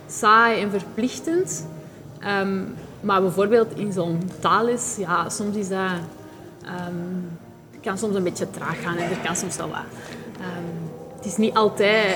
saai 0.07 0.61
en 0.61 0.69
verplichtend. 0.69 1.67
Um, 2.41 2.75
maar 3.01 3.21
bijvoorbeeld 3.21 3.77
in 3.77 3.91
zo'n 3.91 4.31
taalles, 4.39 4.95
ja, 4.97 5.29
soms 5.29 5.55
is 5.55 5.67
dat... 5.67 5.91
Um, 6.87 7.37
kan 7.85 7.97
soms 7.97 8.15
een 8.15 8.23
beetje 8.23 8.49
traag 8.49 8.81
gaan 8.81 8.97
en 8.97 9.09
er 9.09 9.17
kan 9.23 9.35
soms 9.35 9.57
wel 9.57 9.69
wat... 9.69 9.77
Um, 10.39 10.91
het 11.15 11.25
is 11.25 11.37
niet 11.37 11.53
altijd 11.53 12.15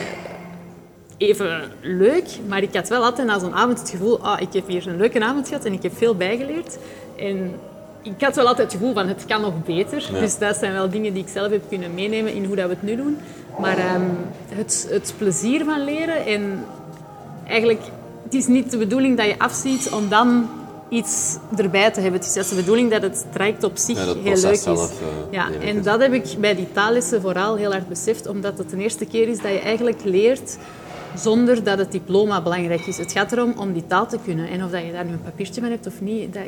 even 1.19 1.71
leuk, 1.81 2.27
maar 2.47 2.63
ik 2.63 2.75
had 2.75 2.89
wel 2.89 3.03
altijd 3.03 3.27
na 3.27 3.39
zo'n 3.39 3.53
avond 3.53 3.79
het 3.79 3.89
gevoel, 3.89 4.19
ah, 4.21 4.41
ik 4.41 4.53
heb 4.53 4.67
hier 4.67 4.87
een 4.87 4.97
leuke 4.97 5.23
avond 5.23 5.47
gehad 5.47 5.65
en 5.65 5.73
ik 5.73 5.83
heb 5.83 5.97
veel 5.97 6.15
bijgeleerd. 6.15 6.77
En 7.17 7.53
ik 8.01 8.21
had 8.21 8.35
wel 8.35 8.47
altijd 8.47 8.71
het 8.71 8.79
gevoel 8.79 8.93
van 8.93 9.07
het 9.07 9.25
kan 9.25 9.41
nog 9.41 9.63
beter. 9.65 10.09
Ja. 10.13 10.19
Dus 10.19 10.37
dat 10.37 10.57
zijn 10.57 10.73
wel 10.73 10.89
dingen 10.89 11.13
die 11.13 11.23
ik 11.23 11.29
zelf 11.29 11.51
heb 11.51 11.61
kunnen 11.69 11.93
meenemen 11.93 12.33
in 12.33 12.45
hoe 12.45 12.55
dat 12.55 12.67
we 12.67 12.73
het 12.73 12.83
nu 12.83 12.95
doen. 12.95 13.17
Maar 13.59 13.95
um, 13.95 14.17
het, 14.49 14.87
het 14.89 15.13
plezier 15.17 15.65
van 15.65 15.83
leren 15.83 16.25
en 16.25 16.65
eigenlijk, 17.47 17.81
het 18.23 18.33
is 18.33 18.47
niet 18.47 18.71
de 18.71 18.77
bedoeling 18.77 19.17
dat 19.17 19.25
je 19.25 19.39
afziet 19.39 19.89
om 19.89 20.09
dan 20.09 20.49
iets 20.89 21.37
erbij 21.55 21.91
te 21.91 21.99
hebben. 21.99 22.19
Het 22.19 22.29
is 22.29 22.33
juist 22.33 22.49
de 22.49 22.55
bedoeling 22.55 22.91
dat 22.91 23.01
het 23.01 23.25
traject 23.31 23.63
op 23.63 23.77
zich 23.77 23.97
Ja, 23.97 24.03
heel 24.05 24.41
leuk 24.41 24.51
is. 24.51 24.61
zelf, 24.61 24.91
eh, 24.91 25.07
ja, 25.31 25.47
en 25.61 25.81
dat 25.83 26.01
heb 26.01 26.13
ik 26.13 26.35
bij 26.39 26.55
die 26.55 26.67
taallessen 26.71 27.21
vooral 27.21 27.55
heel 27.55 27.71
hard 27.71 27.89
beseft, 27.89 28.27
omdat 28.27 28.57
het 28.57 28.69
de 28.69 28.77
eerste 28.77 29.05
keer 29.05 29.27
is 29.27 29.41
dat 29.41 29.51
je 29.51 29.59
eigenlijk 29.59 30.03
leert 30.03 30.57
zonder 31.15 31.63
dat 31.63 31.77
het 31.77 31.91
diploma 31.91 32.41
belangrijk 32.41 32.85
is. 32.85 32.97
Het 32.97 33.11
gaat 33.11 33.31
erom 33.31 33.53
om 33.57 33.73
die 33.73 33.87
taal 33.87 34.07
te 34.07 34.17
kunnen. 34.23 34.49
En 34.49 34.63
of 34.63 34.71
dat 34.71 34.85
je 34.85 34.91
daar 34.91 35.05
nu 35.05 35.11
een 35.11 35.21
papiertje 35.21 35.61
van 35.61 35.69
hebt 35.69 35.87
of 35.87 36.01
niet, 36.01 36.33
dat 36.33 36.43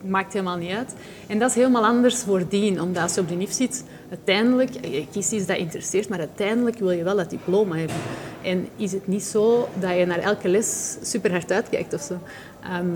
maakt 0.00 0.32
helemaal 0.32 0.56
niet 0.56 0.72
uit. 0.72 0.94
En 1.26 1.38
dat 1.38 1.50
is 1.50 1.56
helemaal 1.56 1.84
anders 1.84 2.22
voordien, 2.22 2.80
omdat 2.80 3.02
als 3.02 3.14
je 3.14 3.20
op 3.20 3.28
de 3.28 3.34
NIF 3.34 3.52
zit, 3.52 3.84
uiteindelijk, 4.10 4.70
je 4.72 5.06
kiest 5.10 5.32
iets 5.32 5.46
dat 5.46 5.56
interesseert, 5.56 6.08
maar 6.08 6.18
uiteindelijk 6.18 6.78
wil 6.78 6.90
je 6.90 7.02
wel 7.02 7.16
dat 7.16 7.30
diploma 7.30 7.76
hebben. 7.76 7.96
En 8.42 8.68
is 8.76 8.92
het 8.92 9.06
niet 9.06 9.22
zo 9.22 9.68
dat 9.74 9.96
je 9.96 10.06
naar 10.06 10.18
elke 10.18 10.48
les 10.48 10.96
super 11.02 11.30
hard 11.30 11.52
uitkijkt 11.52 11.94
of 11.94 12.00
zo. 12.00 12.18
Ehm, 12.62 12.86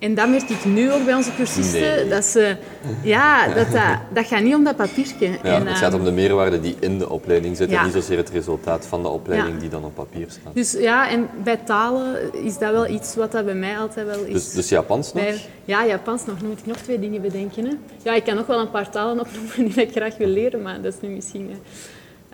en 0.00 0.14
dat 0.14 0.28
merk 0.28 0.48
ik 0.48 0.64
nu 0.64 0.92
ook 0.92 1.04
bij 1.04 1.14
onze 1.14 1.34
cursisten. 1.36 1.80
Nee. 1.80 2.08
Dat, 2.08 2.24
ze, 2.24 2.56
ja, 3.02 3.46
dat, 3.54 3.70
dat, 3.72 3.82
dat 4.12 4.26
gaat 4.26 4.42
niet 4.42 4.54
om 4.54 4.64
dat 4.64 4.76
papiertje. 4.76 5.26
Ja, 5.26 5.38
En, 5.42 5.66
het 5.66 5.76
gaat 5.76 5.90
ehm, 5.92 5.98
om 5.98 6.04
de 6.04 6.10
meerwaarde 6.12 6.60
die 6.60 6.76
in 6.78 6.98
de 6.98 7.08
opleiding 7.10 7.56
zit 7.56 7.70
Ja. 7.70 7.78
en 7.78 7.84
niet 7.84 7.92
zozeer 7.94 8.16
het 8.16 8.30
resultaat 8.30 8.86
van 8.86 9.02
de 9.02 9.08
opleiding 9.08 9.54
Ja. 9.54 9.60
die 9.60 9.68
dan 9.68 9.84
op 9.84 9.94
papier 9.94 10.26
staat. 10.28 10.54
Dus 10.54 10.72
ja, 10.72 11.10
en 11.10 11.28
bij 11.44 11.56
talen 11.56 12.34
is 12.44 12.58
dat 12.58 12.72
wel 12.72 12.86
iets 12.86 13.14
wat 13.14 13.32
dat 13.32 13.44
bij 13.44 13.54
mij 13.54 13.78
altijd 13.78 14.06
wel 14.06 14.24
is. 14.24 14.32
Dus, 14.32 14.52
dus 14.52 14.68
Japans 14.68 15.12
nog? 15.12 15.22
Bij- 15.24 15.40
ja, 15.64 15.86
Japans 15.86 16.26
nog. 16.26 16.40
Nu 16.42 16.48
moet 16.48 16.58
ik 16.58 16.66
nog 16.66 16.76
twee 16.76 16.98
dingen 17.00 17.22
bedenken. 17.22 17.64
Hè. 17.64 17.72
Ja, 18.02 18.14
ik 18.14 18.24
kan 18.24 18.34
nog 18.34 18.46
wel 18.46 18.60
een 18.60 18.70
paar 18.70 18.90
talen 18.90 19.20
opnoemen 19.26 19.74
die 19.74 19.84
ik 19.86 19.90
graag 19.90 20.16
wil 20.16 20.28
leren, 20.28 20.62
maar 20.62 20.80
dat 20.82 20.94
is 20.94 21.00
nu 21.08 21.14
misschien 21.14 21.50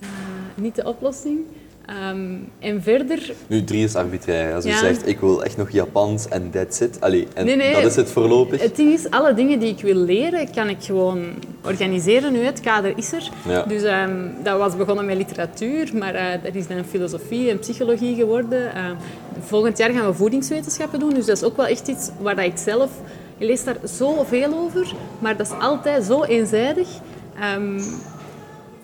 eh, 0.01 0.07
niet 0.55 0.75
de 0.75 0.85
oplossing. 0.85 1.39
Ehm, 1.87 2.35
en 2.59 2.83
verder, 2.83 3.33
Nu, 3.47 3.65
drie 3.65 3.85
is 3.85 3.95
arbitrair. 3.95 4.55
Als 4.55 4.65
je 4.65 4.71
Ja. 4.71 4.79
zegt, 4.79 5.09
ik 5.09 5.21
wil 5.21 5.45
echt 5.45 5.57
nog 5.57 5.71
Japans 5.71 6.29
en 6.29 6.51
that's 6.51 6.81
it. 6.81 7.01
Allee, 7.01 7.27
en 7.35 7.45
Nee, 7.47 7.57
nee. 7.57 7.73
dat 7.75 7.85
is 7.85 7.97
het 7.97 8.11
voorlopig. 8.11 8.63
het 8.63 8.77
ding 8.77 8.93
is, 8.93 9.11
alle 9.11 9.35
dingen 9.35 9.59
die 9.59 9.69
ik 9.73 9.81
wil 9.81 9.95
leren, 9.95 10.51
kan 10.55 10.69
ik 10.69 10.77
gewoon 10.81 11.25
organiseren 11.65 12.33
nu. 12.33 12.39
Het 12.39 12.61
kader 12.61 12.93
is 12.97 13.13
er. 13.13 13.29
Ja. 13.49 13.63
Dus 13.63 13.83
ehm, 13.83 14.21
dat 14.43 14.59
was 14.59 14.77
begonnen 14.77 15.05
met 15.05 15.17
literatuur, 15.17 15.91
maar 15.95 16.15
eh, 16.15 16.43
dat 16.43 16.55
is 16.55 16.67
dan 16.67 16.85
filosofie 16.85 17.51
en 17.51 17.59
psychologie 17.59 18.15
geworden. 18.15 18.75
Ehm, 18.75 18.95
volgend 19.41 19.79
jaar 19.79 19.91
gaan 19.91 20.07
we 20.07 20.15
voedingswetenschappen 20.15 21.01
doen, 21.01 21.15
dus 21.15 21.27
dat 21.27 21.37
is 21.37 21.43
ook 21.43 21.57
wel 21.57 21.67
echt 21.67 21.89
iets 21.89 22.11
waar 22.21 22.37
dat 22.37 22.45
ik 22.45 22.57
zelf... 22.59 22.91
Je 23.39 23.47
leest 23.47 23.65
daar 23.65 23.77
zoveel 23.85 24.55
over, 24.55 24.93
maar 25.19 25.37
dat 25.37 25.47
is 25.47 25.53
altijd 25.61 26.05
zo 26.05 26.23
eenzijdig. 26.25 26.89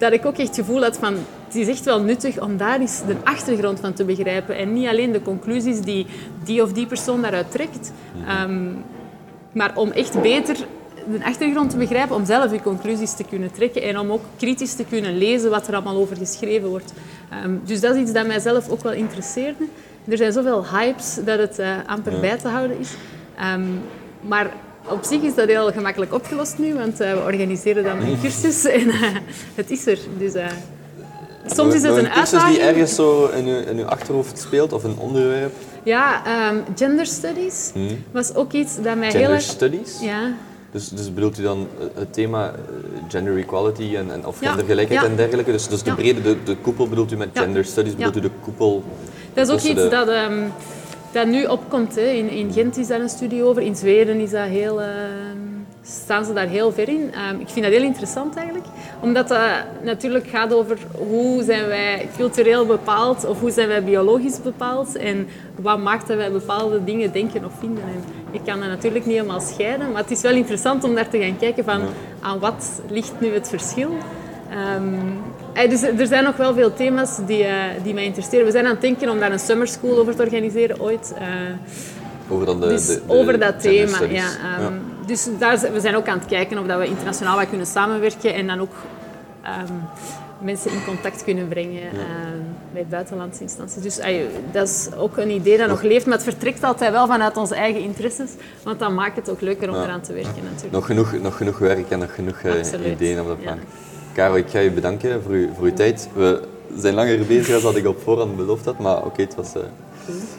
Dat 0.02 0.12
ik 0.12 0.26
ook 0.26 0.36
echt 0.36 0.48
het 0.48 0.56
gevoel 0.56 0.82
had 0.82 0.98
van... 0.98 1.14
Het 1.46 1.54
is 1.54 1.68
echt 1.68 1.84
wel 1.84 2.00
nuttig 2.00 2.40
om 2.40 2.56
daar 2.56 2.80
eens 2.80 3.02
de 3.06 3.16
achtergrond 3.24 3.80
van 3.80 3.92
te 3.92 4.04
begrijpen. 4.04 4.56
En 4.56 4.72
niet 4.72 4.88
alleen 4.88 5.12
de 5.12 5.22
conclusies 5.22 5.80
die 5.80 6.06
die 6.44 6.62
of 6.62 6.72
die 6.72 6.86
persoon 6.86 7.22
daaruit 7.22 7.50
trekt. 7.50 7.92
Ehm, 8.26 8.70
maar 9.52 9.76
om 9.76 9.90
echt 9.90 10.22
beter 10.22 10.56
de 11.10 11.24
achtergrond 11.24 11.70
te 11.70 11.76
begrijpen, 11.76 12.16
om 12.16 12.24
zelf 12.24 12.52
je 12.52 12.62
conclusies 12.62 13.14
te 13.14 13.24
kunnen 13.24 13.52
trekken 13.52 13.82
en 13.82 13.98
om 13.98 14.10
ook 14.12 14.22
kritisch 14.36 14.74
te 14.74 14.84
kunnen 14.84 15.18
lezen 15.18 15.50
wat 15.50 15.68
er 15.68 15.74
allemaal 15.74 15.96
over 15.96 16.16
geschreven 16.16 16.68
wordt. 16.68 16.92
Ehm, 17.30 17.54
dus 17.64 17.80
dat 17.80 17.94
is 17.94 18.00
iets 18.00 18.12
dat 18.12 18.26
mijzelf 18.26 18.68
ook 18.68 18.82
wel 18.82 18.92
interesseerde. 18.92 19.64
Er 20.08 20.16
zijn 20.16 20.32
zoveel 20.32 20.66
hypes 20.66 21.18
dat 21.24 21.38
het 21.38 21.58
eh, 21.58 21.76
amper 21.86 22.20
bij 22.20 22.38
te 22.38 22.48
houden 22.48 22.78
is. 22.78 22.94
Ehm, 23.36 23.66
maar 24.20 24.50
op 24.88 25.04
zich 25.04 25.22
is 25.22 25.34
dat 25.34 25.48
heel 25.48 25.72
gemakkelijk 25.72 26.14
opgelost 26.14 26.58
nu, 26.58 26.74
want 26.74 27.00
eh, 27.00 27.12
we 27.12 27.18
organiseren 27.20 27.84
dan 27.84 28.00
een 28.00 28.20
cursus 28.20 28.64
en 28.80 28.88
eh, 28.90 29.00
het 29.54 29.70
is 29.70 29.86
er. 29.86 29.98
Dus, 30.18 30.34
eh, 30.34 30.46
soms 31.46 31.74
is 31.74 31.82
het 31.82 31.90
Nog 31.90 31.98
een 32.00 32.10
cursus 32.10 32.18
uitdaging. 32.32 32.56
die 32.58 32.66
ergens 32.66 32.94
zo 32.94 33.26
in 33.68 33.78
uw 33.78 33.84
achterhoofd 33.86 34.38
speelt, 34.38 34.72
of 34.72 34.84
een 34.84 34.96
onderwerp. 34.98 35.52
Ja, 35.82 36.24
ehm, 36.26 36.56
gender 36.76 37.06
studies 37.06 37.72
was 38.10 38.34
ook 38.34 38.52
iets 38.52 38.74
dat 38.82 38.96
mij 38.96 39.08
heel 39.08 39.10
Gender 39.10 39.30
erg... 39.30 39.42
studies. 39.42 39.98
Ja, 40.00 40.32
Dus, 40.72 40.88
dus 40.88 41.14
bedoelt 41.14 41.38
u 41.38 41.42
dan 41.42 41.68
het 41.94 42.12
thema 42.12 42.52
gender 43.08 43.36
equality 43.38 43.96
en, 43.96 44.12
en, 44.12 44.26
of 44.26 44.38
gendergelijkheid 44.38 45.00
ja. 45.00 45.06
en 45.08 45.16
dergelijke? 45.16 45.52
Dus, 45.52 45.68
dus 45.68 45.82
de 45.82 45.90
Ja. 45.90 45.94
brede, 45.96 46.22
de, 46.22 46.36
de 46.44 46.56
koepel 46.56 46.88
bedoelt 46.88 47.12
u 47.12 47.16
met 47.16 47.28
gender 47.34 47.64
studies, 47.64 47.94
bedoelt 47.96 48.16
u 48.16 48.20
de 48.20 48.30
koepel... 48.42 48.84
Dat 49.34 49.46
is 49.48 49.52
ook 49.52 49.60
iets 49.60 49.82
de- 49.82 49.88
dat, 49.88 50.08
ehm, 50.08 50.42
dat 51.12 51.26
nu 51.26 51.44
opkomt. 51.44 51.94
Hè. 51.94 52.06
In, 52.06 52.28
in 52.30 52.52
Gent 52.52 52.76
is 52.76 52.86
daar 52.86 53.00
een 53.00 53.08
studie 53.08 53.44
over. 53.44 53.62
In 53.62 53.76
Zweden 53.76 54.20
is 54.20 54.30
dat 54.30 54.46
heel, 54.46 54.80
ehm, 54.80 55.38
staan 55.82 56.24
ze 56.24 56.32
daar 56.32 56.46
heel 56.46 56.72
ver 56.72 56.88
in. 56.88 57.10
Ehm, 57.12 57.40
ik 57.40 57.48
vind 57.48 57.64
dat 57.64 57.74
heel 57.74 57.82
interessant 57.82 58.36
eigenlijk. 58.36 58.66
Omdat 59.00 59.28
dat 59.28 59.40
natuurlijk 59.82 60.26
gaat 60.26 60.54
over 60.54 60.78
hoe 60.96 61.42
zijn 61.42 61.66
wij 61.66 62.08
cultureel 62.16 62.66
bepaald 62.66 63.24
of 63.26 63.40
hoe 63.40 63.50
zijn 63.50 63.68
wij 63.68 63.84
biologisch 63.84 64.42
bepaald. 64.42 64.96
En 64.96 65.28
wat 65.56 65.78
maakt 65.78 66.08
dat 66.08 66.16
wij 66.16 66.32
bepaalde 66.32 66.84
dingen 66.84 67.12
denken 67.12 67.44
of 67.44 67.52
vinden. 67.58 67.84
En 67.84 68.04
ik 68.30 68.40
kan 68.44 68.60
dat 68.60 68.68
natuurlijk 68.68 69.06
niet 69.06 69.16
helemaal 69.16 69.40
scheiden. 69.40 69.92
Maar 69.92 70.02
het 70.02 70.10
is 70.10 70.22
wel 70.22 70.34
interessant 70.34 70.84
om 70.84 70.94
daar 70.94 71.08
te 71.08 71.18
gaan 71.18 71.38
kijken 71.38 71.64
van 71.64 71.80
aan 72.20 72.38
wat 72.38 72.82
ligt 72.88 73.20
nu 73.20 73.34
het 73.34 73.48
verschil. 73.48 73.90
Ehm, 74.50 74.94
dus 75.68 75.82
er 75.82 76.06
zijn 76.06 76.24
nog 76.24 76.36
wel 76.36 76.54
veel 76.54 76.72
thema's 76.74 77.18
die, 77.26 77.44
eh, 77.44 77.54
die 77.82 77.94
mij 77.94 78.04
interesseren. 78.04 78.44
We 78.46 78.50
zijn 78.52 78.64
aan 78.64 78.70
het 78.70 78.80
denken 78.80 79.08
om 79.10 79.18
daar 79.18 79.32
een 79.32 79.38
summer 79.38 79.68
school 79.68 79.98
over 79.98 80.16
te 80.16 80.22
organiseren 80.22 80.80
ooit. 80.80 81.14
Eh, 81.18 81.26
Over, 82.28 82.46
dan 82.46 82.60
de, 82.60 82.66
dus 82.68 82.86
de- 82.86 82.94
de 83.06 83.12
over 83.12 83.38
dat 83.38 83.60
thema. 83.60 83.98
Ja, 84.10 84.26
ehm, 84.58 84.72
Dus 85.06 85.28
daar, 85.38 85.60
we 85.72 85.80
zijn 85.80 85.96
ook 85.96 86.06
aan 86.08 86.18
het 86.18 86.28
kijken 86.28 86.58
of 86.58 86.66
dat 86.66 86.78
we 86.78 86.86
internationaal 86.86 87.36
wat 87.36 87.48
kunnen 87.48 87.66
samenwerken 87.66 88.34
en 88.34 88.46
dan 88.46 88.60
ook 88.60 88.72
ehm, 89.42 89.72
mensen 90.38 90.70
in 90.72 90.84
contact 90.86 91.24
kunnen 91.24 91.48
brengen 91.48 91.82
ehm, 91.82 92.38
met 92.72 92.88
buitenlandse 92.88 93.42
instanties. 93.42 93.82
Dus 93.82 93.98
dat 94.52 94.68
is 94.68 94.88
ook 94.96 95.16
een 95.16 95.30
idee 95.30 95.58
dat 95.58 95.68
nog 95.68 95.82
leeft, 95.82 96.06
maar 96.06 96.14
het 96.14 96.24
vertrekt 96.24 96.64
altijd 96.64 96.90
wel 96.92 97.06
vanuit 97.06 97.36
onze 97.36 97.54
eigen 97.54 97.80
interesses, 97.82 98.30
want 98.62 98.78
dan 98.78 98.94
maakt 98.94 99.16
het 99.16 99.30
ook 99.30 99.40
leuker 99.40 99.68
om 99.68 99.74
Ja. 99.74 99.82
eraan 99.82 100.00
te 100.00 100.12
werken 100.12 100.42
natuurlijk. 100.44 100.72
Nog 100.72 100.86
genoeg, 100.86 101.12
nog 101.20 101.36
genoeg 101.36 101.58
werk 101.58 101.90
en 101.90 101.98
nog 101.98 102.14
genoeg 102.14 102.38
eh, 102.40 102.90
ideeën 102.92 103.20
op 103.20 103.26
dat 103.26 103.36
Ja. 103.40 103.44
plan. 103.44 103.58
Caro, 104.14 104.34
ik 104.34 104.48
ga 104.48 104.58
je 104.58 104.70
bedanken 104.70 105.22
voor, 105.22 105.32
uw, 105.32 105.48
voor 105.54 105.64
uw 105.64 105.72
tijd. 105.74 106.08
We 106.14 106.42
zijn 106.76 106.94
langer 106.94 107.26
bezig 107.26 107.62
dan 107.62 107.76
ik 107.76 107.86
op 107.86 108.02
voorhand 108.02 108.36
beloofd 108.36 108.64
had, 108.64 108.78
maar 108.78 109.04
oké, 109.04 109.22
het 109.22 109.34
was... 109.34 109.54
eh, 109.54 109.62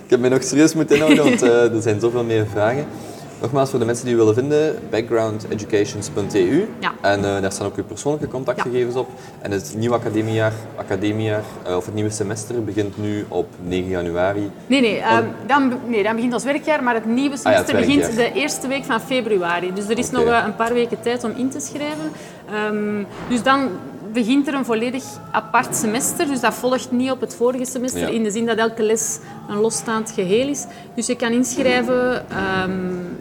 ik 0.04 0.10
heb 0.10 0.20
me 0.20 0.30
nog 0.30 0.44
serieus 0.44 0.74
moeten 0.74 0.96
inhouden, 0.96 1.24
want 1.24 1.42
eh, 1.42 1.74
er 1.76 1.82
zijn 1.82 2.00
zoveel 2.00 2.24
meer 2.24 2.46
vragen. 2.52 2.86
Nogmaals, 3.42 3.70
voor 3.70 3.80
de 3.80 3.86
mensen 3.86 4.06
die 4.06 4.14
u 4.14 4.18
willen 4.18 4.34
vinden, 4.34 4.80
backgroundeducations.eu. 4.90 6.68
Ja. 6.80 6.92
En 7.02 7.26
eh, 7.26 7.42
daar 7.42 7.52
staan 7.52 7.68
ook 7.68 7.76
uw 7.76 7.84
persoonlijke 7.84 8.28
contactgegevens 8.28 8.96
op. 8.96 9.10
En 9.42 9.52
het 9.52 9.74
nieuwe 9.78 9.96
academiejaar, 9.96 10.54
academiejaar 10.76 11.44
of 11.76 11.86
het 11.86 11.94
nieuwe 11.94 12.10
semester 12.10 12.64
begint 12.64 12.98
nu 12.98 13.26
op 13.28 13.48
9 13.62 13.90
januari. 13.90 14.52
Nee, 14.68 14.82
nee, 14.82 15.00
ehm, 15.00 15.24
dan, 15.48 15.74
nee, 15.88 16.04
dan 16.04 16.16
begint 16.16 16.34
ons 16.34 16.44
werkjaar, 16.44 16.84
maar 16.84 16.94
het 16.94 17.06
nieuwe 17.06 17.38
semester 17.38 17.76
Ah 17.76 17.82
het 17.82 17.88
begint 17.88 18.16
de 18.16 18.32
eerste 18.34 18.68
week 18.68 18.84
van 18.84 19.02
februari. 19.02 19.74
Dus 19.74 19.90
er 19.90 19.98
is 19.98 20.10
nog 20.10 20.26
een 20.46 20.56
paar 20.56 20.74
weken 20.74 21.02
tijd 21.02 21.24
om 21.24 21.32
in 21.36 21.50
te 21.50 21.60
schrijven. 21.60 22.12
Ehm, 22.54 23.04
dus 23.30 23.44
dan 23.44 23.70
begint 24.14 24.48
er 24.48 24.54
een 24.54 24.66
volledig 24.66 25.04
apart 25.32 25.76
semester. 25.76 26.28
Dus 26.28 26.40
dat 26.40 26.54
volgt 26.54 26.92
niet 26.92 27.12
op 27.12 27.22
het 27.22 27.36
vorige 27.36 27.66
semester, 27.66 28.00
Ja. 28.02 28.08
in 28.08 28.24
de 28.24 28.32
zin 28.32 28.46
dat 28.46 28.58
elke 28.58 28.84
les 28.84 29.20
een 29.50 29.58
losstaand 29.58 30.12
geheel 30.12 30.48
is. 30.48 30.66
Dus 30.96 31.06
je 31.08 31.16
kan 31.16 31.32
inschrijven 31.32 32.30
ehm, 32.30 32.72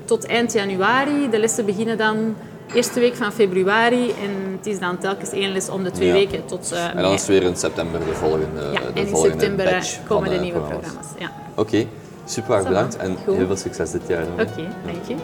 tot 0.05 0.26
eind 0.26 0.53
januari. 0.53 1.30
De 1.30 1.39
lessen 1.39 1.64
beginnen 1.66 1.99
dan 1.99 2.35
eerste 2.74 3.01
week 3.01 3.14
van 3.14 3.33
februari 3.33 4.11
en 4.11 4.57
het 4.57 4.66
is 4.66 4.78
dan 4.78 4.99
telkens 4.99 5.30
één 5.33 5.53
les 5.53 5.68
om 5.68 5.85
de 5.85 5.91
twee 5.91 6.07
Ja. 6.09 6.12
weken 6.14 6.45
tot 6.47 6.72
eh, 6.72 6.85
En 6.97 7.03
dan 7.03 7.12
is 7.12 7.20
het 7.20 7.28
weer 7.28 7.43
in 7.43 7.57
september 7.57 8.01
de 8.01 8.12
volgende, 8.14 8.61
Ja, 8.72 8.80
de 8.80 9.01
en 9.01 9.07
in 9.07 9.16
september 9.16 9.66
eh, 9.66 9.83
komen 10.09 10.30
de 10.30 10.39
nieuwe 10.39 10.59
programma's. 10.59 10.87
programma's. 10.91 11.12
Ja. 11.18 11.30
Oké, 11.55 11.87
super 12.24 12.55
erg 12.57 12.66
bedankt 12.68 12.97
en 12.97 13.16
Goed. 13.26 13.37
heel 13.37 13.47
veel 13.47 13.57
succes 13.57 13.91
dit 13.91 14.03
jaar. 14.07 14.24
Oké, 14.33 14.68
dank 14.87 15.05
je. 15.07 15.14